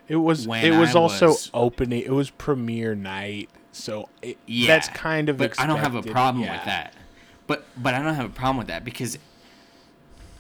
It 0.09 0.17
was 0.17 0.47
when 0.47 0.65
it 0.65 0.79
was 0.79 0.95
I 0.97 0.99
also 0.99 1.29
was- 1.29 1.51
opening. 1.53 2.03
It 2.03 2.13
was 2.13 2.31
premiere 2.31 2.95
night, 2.95 3.51
so 3.73 4.09
it, 4.23 4.39
yeah, 4.47 4.67
that's 4.69 4.89
kind 4.89 5.29
of. 5.29 5.37
But 5.37 5.59
I 5.61 5.67
don't 5.67 5.79
have 5.79 5.95
a 5.95 6.03
problem 6.03 6.45
yeah. 6.45 6.57
with 6.57 6.65
that. 6.65 6.95
But 7.47 7.65
but 7.77 7.95
I 7.95 8.03
don't 8.03 8.15
have 8.15 8.27
a 8.27 8.35
problem 8.35 8.57
with 8.57 8.69
that 8.69 8.85
because 8.85 9.19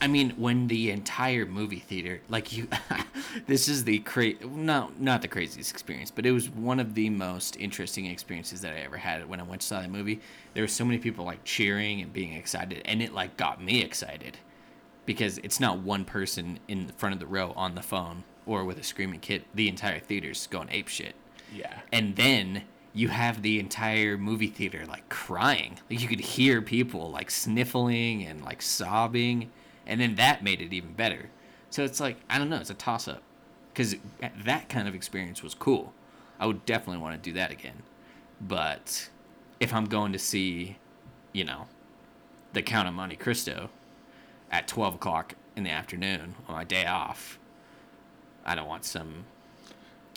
I 0.00 0.08
mean, 0.08 0.30
when 0.36 0.68
the 0.68 0.90
entire 0.90 1.46
movie 1.46 1.78
theater, 1.78 2.20
like 2.28 2.54
you, 2.56 2.68
this 3.46 3.66
is 3.68 3.84
the 3.84 4.00
cra- 4.00 4.34
no, 4.44 4.90
not 4.98 5.22
the 5.22 5.28
craziest 5.28 5.70
experience, 5.70 6.10
but 6.10 6.26
it 6.26 6.32
was 6.32 6.50
one 6.50 6.80
of 6.80 6.94
the 6.94 7.08
most 7.10 7.56
interesting 7.56 8.06
experiences 8.06 8.60
that 8.60 8.74
I 8.74 8.80
ever 8.80 8.98
had 8.98 9.26
when 9.28 9.40
I 9.40 9.44
went 9.44 9.62
to 9.62 9.66
saw 9.66 9.80
that 9.80 9.90
movie. 9.90 10.20
There 10.54 10.62
were 10.62 10.68
so 10.68 10.84
many 10.84 10.98
people 10.98 11.24
like 11.24 11.44
cheering 11.44 12.02
and 12.02 12.12
being 12.12 12.34
excited, 12.34 12.82
and 12.84 13.02
it 13.02 13.14
like 13.14 13.36
got 13.36 13.62
me 13.62 13.82
excited 13.82 14.36
because 15.06 15.38
it's 15.38 15.60
not 15.60 15.78
one 15.78 16.04
person 16.04 16.58
in 16.68 16.86
the 16.88 16.92
front 16.92 17.14
of 17.14 17.18
the 17.20 17.26
row 17.26 17.52
on 17.56 17.74
the 17.74 17.82
phone 17.82 18.24
or 18.44 18.64
with 18.64 18.78
a 18.78 18.82
screaming 18.82 19.20
kid. 19.20 19.44
The 19.54 19.68
entire 19.68 19.98
theater's 20.00 20.46
going 20.48 20.68
ape 20.70 20.88
shit 20.88 21.14
Yeah. 21.54 21.72
and 21.92 22.16
then 22.16 22.62
you 22.92 23.08
have 23.08 23.42
the 23.42 23.60
entire 23.60 24.16
movie 24.18 24.48
theater 24.48 24.84
like 24.86 25.06
crying 25.10 25.78
like 25.90 26.00
you 26.00 26.08
could 26.08 26.18
hear 26.20 26.62
people 26.62 27.10
like 27.10 27.30
sniffling 27.30 28.24
and 28.24 28.42
like 28.42 28.62
sobbing 28.62 29.50
and 29.86 30.00
then 30.00 30.16
that 30.16 30.42
made 30.42 30.60
it 30.60 30.72
even 30.72 30.92
better. 30.92 31.30
So 31.70 31.84
it's 31.84 32.00
like 32.00 32.16
i 32.30 32.38
don't 32.38 32.48
know 32.48 32.58
it's 32.58 32.70
a 32.70 32.74
toss 32.74 33.08
up 33.08 33.22
because 33.72 33.96
that 34.44 34.68
kind 34.68 34.88
of 34.88 34.94
experience 34.94 35.42
was 35.42 35.54
cool. 35.54 35.92
I 36.38 36.46
would 36.46 36.66
definitely 36.66 37.02
want 37.02 37.22
to 37.22 37.30
do 37.30 37.34
that 37.34 37.50
again. 37.50 37.82
But 38.40 39.08
if 39.58 39.72
i'm 39.72 39.86
going 39.86 40.12
to 40.12 40.18
see 40.18 40.76
you 41.32 41.44
know 41.44 41.66
the 42.52 42.62
count 42.62 42.86
of 42.88 42.94
monte 42.94 43.16
cristo 43.16 43.70
at 44.50 44.68
12 44.68 44.96
o'clock 44.96 45.34
in 45.56 45.64
the 45.64 45.70
afternoon 45.70 46.34
on 46.46 46.54
my 46.54 46.62
day 46.62 46.84
off 46.84 47.38
i 48.44 48.54
don't 48.54 48.68
want 48.68 48.84
some 48.84 49.24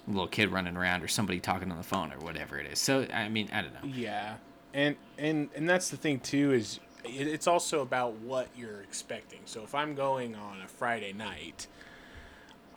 little 0.10 0.28
kid 0.28 0.52
running 0.52 0.76
around 0.76 1.04
or 1.04 1.08
somebody 1.08 1.40
talking 1.40 1.72
on 1.72 1.78
the 1.78 1.84
phone 1.84 2.12
or 2.12 2.18
whatever 2.20 2.58
it 2.58 2.68
is. 2.68 2.80
So 2.80 3.06
I 3.14 3.30
mean, 3.30 3.50
I 3.54 3.62
don't 3.62 3.74
know. 3.74 3.90
Yeah, 3.94 4.36
and 4.74 4.96
and 5.18 5.50
and 5.56 5.70
that's 5.70 5.90
the 5.90 5.98
thing 5.98 6.20
too 6.20 6.52
is 6.54 6.80
it's 7.04 7.48
also 7.48 7.82
about 7.82 8.16
what 8.16 8.50
you're 8.56 8.82
expecting. 8.82 9.40
So 9.46 9.64
if 9.64 9.74
I'm 9.74 9.96
going 9.96 10.36
on 10.36 10.62
a 10.62 10.68
Friday 10.68 11.14
night, 11.14 11.68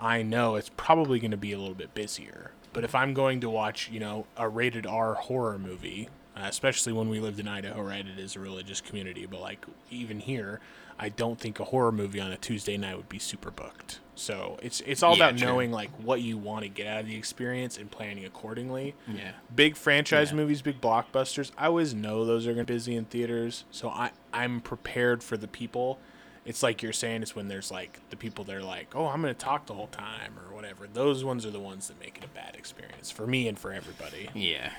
I 0.01 0.23
know 0.23 0.57
it's 0.57 0.70
probably 0.77 1.20
going 1.20 1.31
to 1.31 1.37
be 1.37 1.53
a 1.53 1.59
little 1.59 1.75
bit 1.75 1.95
busier. 1.95 2.53
But 2.73 2.85
if 2.85 2.95
I'm 2.95 3.14
going 3.14 3.41
to 3.41 3.51
watch, 3.51 3.91
you 3.91 4.01
know, 4.01 4.27
a 4.37 4.49
rated 4.49 4.87
R 4.87 5.14
horror 5.14 5.59
movie, 5.59 6.09
uh, 6.37 6.45
especially 6.45 6.93
when 6.93 7.09
we 7.09 7.20
lived 7.20 7.39
in 7.39 7.47
Idaho, 7.47 7.83
right? 7.83 8.07
It 8.07 8.18
is 8.18 8.37
a 8.37 8.41
religious 8.41 8.81
community, 8.81 9.27
but 9.27 9.41
like 9.41 9.66
even 9.91 10.20
here, 10.20 10.61
I 10.99 11.11
don't 11.11 11.39
think 11.39 11.61
a 11.61 11.64
horror 11.64 11.93
movie 11.93 12.20
on 12.20 12.33
a 12.33 12.37
Tuesday 12.37 12.77
night 12.77 12.97
would 12.97 13.09
be 13.09 13.18
super 13.18 13.51
booked. 13.51 14.01
So 14.14 14.58
it's 14.62 14.80
it's 14.82 15.02
all 15.02 15.16
Yeah, 15.16 15.28
about 15.28 15.38
true. 15.38 15.46
knowing 15.48 15.72
like 15.72 15.90
what 15.98 16.20
you 16.20 16.36
want 16.36 16.62
to 16.64 16.68
get 16.68 16.86
out 16.86 17.00
of 17.00 17.06
the 17.06 17.16
experience 17.16 17.78
and 17.78 17.90
planning 17.90 18.24
accordingly 18.24 18.94
Yeah. 19.08 19.32
big 19.54 19.74
franchise 19.76 20.30
Yeah. 20.30 20.36
movies, 20.36 20.60
big 20.62 20.80
blockbusters. 20.80 21.50
I 21.56 21.66
always 21.66 21.94
know 21.94 22.24
those 22.26 22.46
are 22.46 22.52
going 22.52 22.66
to 22.66 22.70
be 22.72 22.76
busy 22.76 22.94
in 22.94 23.06
theaters, 23.06 23.64
so 23.70 23.88
I 23.88 24.10
I'm 24.32 24.60
prepared 24.60 25.22
for 25.22 25.36
the 25.36 25.48
people. 25.48 25.98
It's 26.44 26.62
like 26.62 26.82
you're 26.82 26.92
saying, 26.92 27.22
it's 27.22 27.36
when 27.36 27.46
there's 27.48 27.70
like 27.70 28.00
the 28.10 28.16
people 28.16 28.42
that 28.44 28.56
are 28.56 28.62
like, 28.64 28.94
oh, 28.96 29.06
I'm 29.06 29.22
going 29.22 29.32
to 29.32 29.38
talk 29.40 29.66
the 29.66 29.74
whole 29.74 29.86
time 29.86 30.34
or 30.38 30.52
whatever. 30.54 30.88
Those 30.92 31.22
ones 31.24 31.46
are 31.46 31.50
the 31.52 31.60
ones 31.60 31.86
that 31.88 32.00
make 32.00 32.18
it 32.18 32.24
a 32.24 32.28
bad 32.28 32.56
experience 32.56 33.10
for 33.12 33.26
me 33.28 33.46
and 33.46 33.56
for 33.58 33.72
everybody. 33.72 34.28
Yeah. 34.34 34.72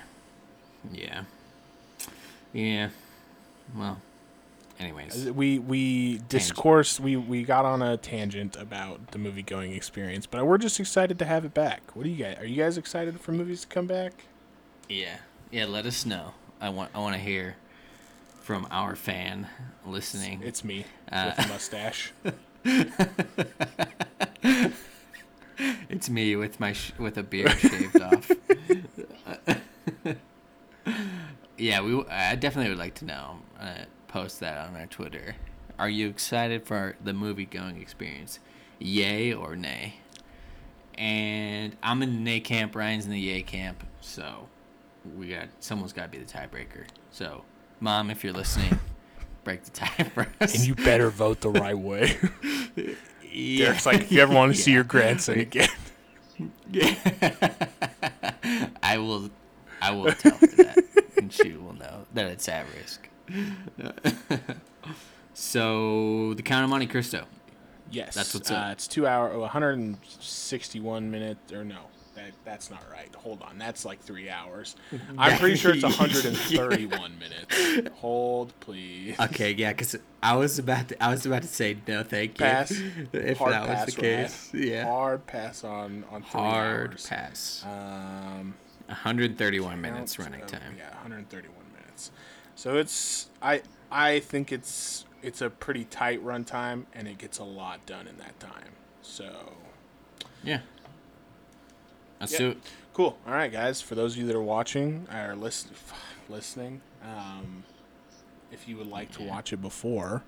Yeah. 0.92 1.24
Yeah. 2.52 2.90
Well. 3.76 4.02
Anyways. 4.84 5.32
We 5.32 5.60
we 5.60 6.20
discoursed, 6.28 7.00
we 7.00 7.16
we 7.16 7.44
got 7.44 7.64
on 7.64 7.82
a 7.82 7.96
tangent 7.96 8.56
about 8.58 9.12
the 9.12 9.18
movie 9.18 9.42
going 9.44 9.72
experience, 9.74 10.26
but 10.26 10.46
we're 10.46 10.58
just 10.58 10.78
excited 10.80 11.18
to 11.20 11.26
have 11.26 11.46
it 11.46 11.54
back. 11.54 11.96
What 11.96 12.04
do 12.04 12.10
you 12.10 12.22
guys? 12.24 12.38
Are 12.38 12.46
you 12.46 12.62
guys 12.62 12.78
excited 12.78 13.20
for 13.22 13.32
movies 13.32 13.62
to 13.62 13.68
come 13.68 13.88
back? 13.88 14.12
Yeah. 14.90 15.18
Yeah. 15.52 15.66
Let 15.66 15.86
us 15.86 16.06
know. 16.06 16.34
I 16.60 16.68
want. 16.70 16.92
I 16.94 17.00
want 17.00 17.16
to 17.16 17.22
hear 17.22 17.56
from 18.42 18.68
our 18.72 18.96
fan 18.98 19.48
listening. 19.86 20.42
It's 20.44 20.64
me 20.66 20.86
Uh, 21.12 21.32
with 21.38 21.46
a 21.46 21.50
mustache. 21.50 22.12
It's 25.90 26.10
me 26.10 26.36
with 26.36 26.60
my 26.60 26.74
sh- 26.74 26.92
with 26.98 27.18
a 27.18 27.24
beard 27.24 27.52
shaved 27.60 28.02
off. 28.02 28.32
yeah, 31.58 31.82
we. 31.82 32.04
I 32.10 32.36
definitely 32.36 32.70
would 32.70 32.80
like 32.80 32.96
to 32.96 33.06
know. 33.06 33.38
Uh, 33.60 33.86
post 34.14 34.40
that 34.42 34.60
on 34.60 34.76
our 34.76 34.86
Twitter. 34.86 35.36
Are 35.80 35.90
you 35.90 36.08
excited 36.08 36.68
for 36.68 36.96
the 37.04 37.14
movie 37.14 37.46
going 37.46 37.82
experience? 37.82 38.38
Yay 38.78 39.34
or 39.34 39.56
nay? 39.56 39.96
And 40.96 41.76
I'm 41.82 42.04
in 42.04 42.14
the 42.14 42.20
nay 42.22 42.40
camp. 42.40 42.76
Ryan's 42.76 43.06
in 43.06 43.12
the 43.12 43.20
yay 43.20 43.42
camp. 43.42 43.84
So 44.02 44.48
we 45.18 45.30
got 45.30 45.48
someone's 45.60 45.94
got 45.94 46.04
to 46.04 46.10
be 46.10 46.24
the 46.24 46.32
tiebreaker. 46.32 46.86
So, 47.12 47.44
mom, 47.80 48.12
if 48.12 48.24
you're 48.24 48.34
listening, 48.34 48.80
break 49.44 49.64
the 49.64 49.72
tie 49.72 50.04
for 50.14 50.28
us. 50.40 50.54
and 50.54 50.64
you 50.68 50.76
better 50.76 51.10
vote 51.24 51.42
the 51.42 51.50
right 51.50 51.78
way. 51.78 52.16
yeah. 53.32 53.66
Derek's 53.66 53.88
like, 53.88 54.02
if 54.02 54.12
you 54.12 54.22
ever 54.22 54.32
want 54.34 54.56
to 54.56 54.62
see 54.62 54.72
your 54.74 54.84
grandson 54.84 55.40
again, 55.40 55.70
Yeah. 56.72 56.94
I 58.84 59.00
will, 59.00 59.32
I 59.82 59.92
will 59.92 60.12
tell 60.14 60.38
her 60.38 60.46
that, 60.48 60.84
and 61.18 61.34
she 61.34 61.54
will 61.56 61.74
know 61.74 62.06
that 62.14 62.28
it's 62.28 62.48
at 62.48 62.68
risk. 62.78 63.10
so 65.34 66.34
the 66.36 66.44
Count 66.44 66.64
of 66.64 66.70
Monte 66.70 66.88
Cristo. 66.88 67.26
yes, 67.92 68.16
That's 68.16 68.34
what's 68.34 68.52
uh, 68.52 68.56
up. 68.56 68.72
It's 68.74 68.88
two 68.88 69.08
hour, 69.08 69.38
161 69.38 71.10
minutes, 71.12 71.52
or 71.52 71.64
no, 71.64 71.78
that 72.16 72.32
that's 72.46 72.70
not 72.70 72.84
right. 72.92 73.14
Hold 73.16 73.42
on, 73.42 73.58
that's 73.58 73.86
like 73.86 74.00
three 74.02 74.30
hours. 74.30 74.76
I'm 75.18 75.38
pretty 75.40 75.56
sure 75.56 75.74
it's 75.74 75.84
131 75.84 77.18
minutes. 77.20 77.90
Hold, 78.00 78.54
please. 78.60 79.20
Okay, 79.20 79.52
yeah, 79.54 79.72
because 79.72 79.96
I 80.22 80.36
was 80.36 80.60
about 80.60 80.90
to, 80.90 81.04
I 81.04 81.10
was 81.10 81.26
about 81.26 81.42
to 81.42 81.48
say 81.48 81.78
no, 81.88 82.04
thank 82.04 82.40
you. 82.40 82.46
Pass. 82.46 82.72
If 83.12 83.38
Hard 83.40 83.54
that 83.54 83.66
pass, 83.68 83.86
was 83.88 83.96
the 83.96 84.02
Ryan. 84.02 84.24
case, 84.26 84.50
yeah. 84.54 84.84
Hard 84.86 85.26
pass 85.26 85.64
on 85.64 86.04
on 86.12 86.22
three 86.22 86.40
Hard 86.42 86.92
hours. 86.92 87.08
pass. 87.08 87.66
Um, 87.66 88.54
131 88.88 89.82
minutes 89.82 90.20
running 90.20 90.42
of- 90.42 90.48
time. 90.48 90.76
Yeah, 90.78 90.90
131 91.02 91.56
minutes. 91.74 92.12
So 92.56 92.78
it's 92.78 93.30
I 93.42 93.62
I 93.92 94.20
think 94.20 94.52
it's 94.52 95.06
it's 95.22 95.42
a 95.42 95.50
pretty 95.50 95.86
tight 95.86 96.24
runtime 96.24 96.86
and 96.94 97.08
it 97.08 97.18
gets 97.18 97.40
a 97.40 97.44
lot 97.44 97.86
done 97.86 98.08
in 98.08 98.18
that 98.18 98.40
time. 98.40 98.74
So 99.02 99.54
Yeah. 100.44 100.60
Let's 102.20 102.34
Yeah. 102.34 102.40
do 102.40 102.50
it. 102.52 102.58
cool. 102.94 103.18
All 103.26 103.34
right, 103.34 103.52
guys. 103.52 103.82
For 103.82 103.96
those 103.96 104.14
of 104.14 104.20
you 104.20 104.28
that 104.28 104.36
are 104.36 104.42
watching 104.42 105.08
or 105.14 105.36
listen, 105.36 105.72
listening, 106.30 106.82
um, 107.04 107.64
if 108.52 108.68
you 108.68 108.78
would 108.78 108.88
like 108.88 109.12
to 109.14 109.24
watch 109.24 109.52
it 109.52 109.58
before, 109.62 110.24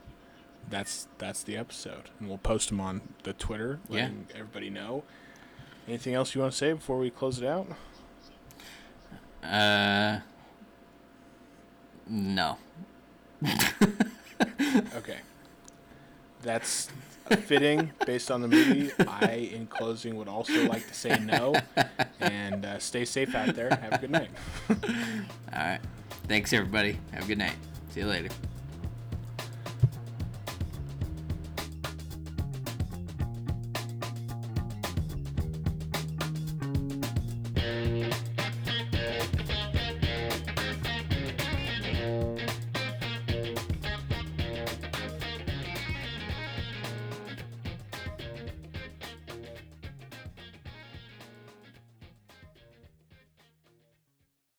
that's 0.70 1.08
that's 1.20 1.44
the 1.44 1.56
episode, 1.58 2.10
and 2.20 2.28
we'll 2.28 2.38
post 2.40 2.70
them 2.70 2.82
on 2.82 3.02
the 3.24 3.34
Twitter, 3.34 3.80
Yeah. 3.88 4.10
everybody 4.34 4.70
know. 4.70 5.04
Anything 5.88 6.16
else 6.16 6.34
you 6.34 6.42
want 6.42 6.54
to 6.54 6.58
say 6.58 6.74
before 6.74 6.98
we 6.98 7.12
close 7.12 7.38
it 7.40 7.46
out? 7.46 7.68
Uh. 9.44 10.20
No. 12.08 12.58
Okay. 14.96 15.20
That's 16.42 16.90
fitting 17.46 17.92
based 18.06 18.30
on 18.30 18.42
the 18.42 18.48
movie. 18.48 18.92
I, 19.08 19.50
in 19.54 19.68
closing, 19.68 20.16
would 20.16 20.28
also 20.28 20.68
like 20.68 20.86
to 20.88 20.94
say 20.94 21.18
no. 21.20 21.56
And 22.20 22.66
uh, 22.66 22.80
stay 22.80 23.06
safe 23.06 23.34
out 23.36 23.56
there. 23.56 23.70
Have 23.70 23.94
a 23.94 23.98
good 23.98 24.12
night. 24.12 24.30
All 24.70 24.76
right. 25.54 25.80
Thanks, 26.28 26.54
everybody. 26.54 27.00
Have 27.12 27.24
a 27.24 27.28
good 27.28 27.38
night. 27.38 27.56
See 27.92 28.02
you 28.02 28.08
later. 28.08 28.30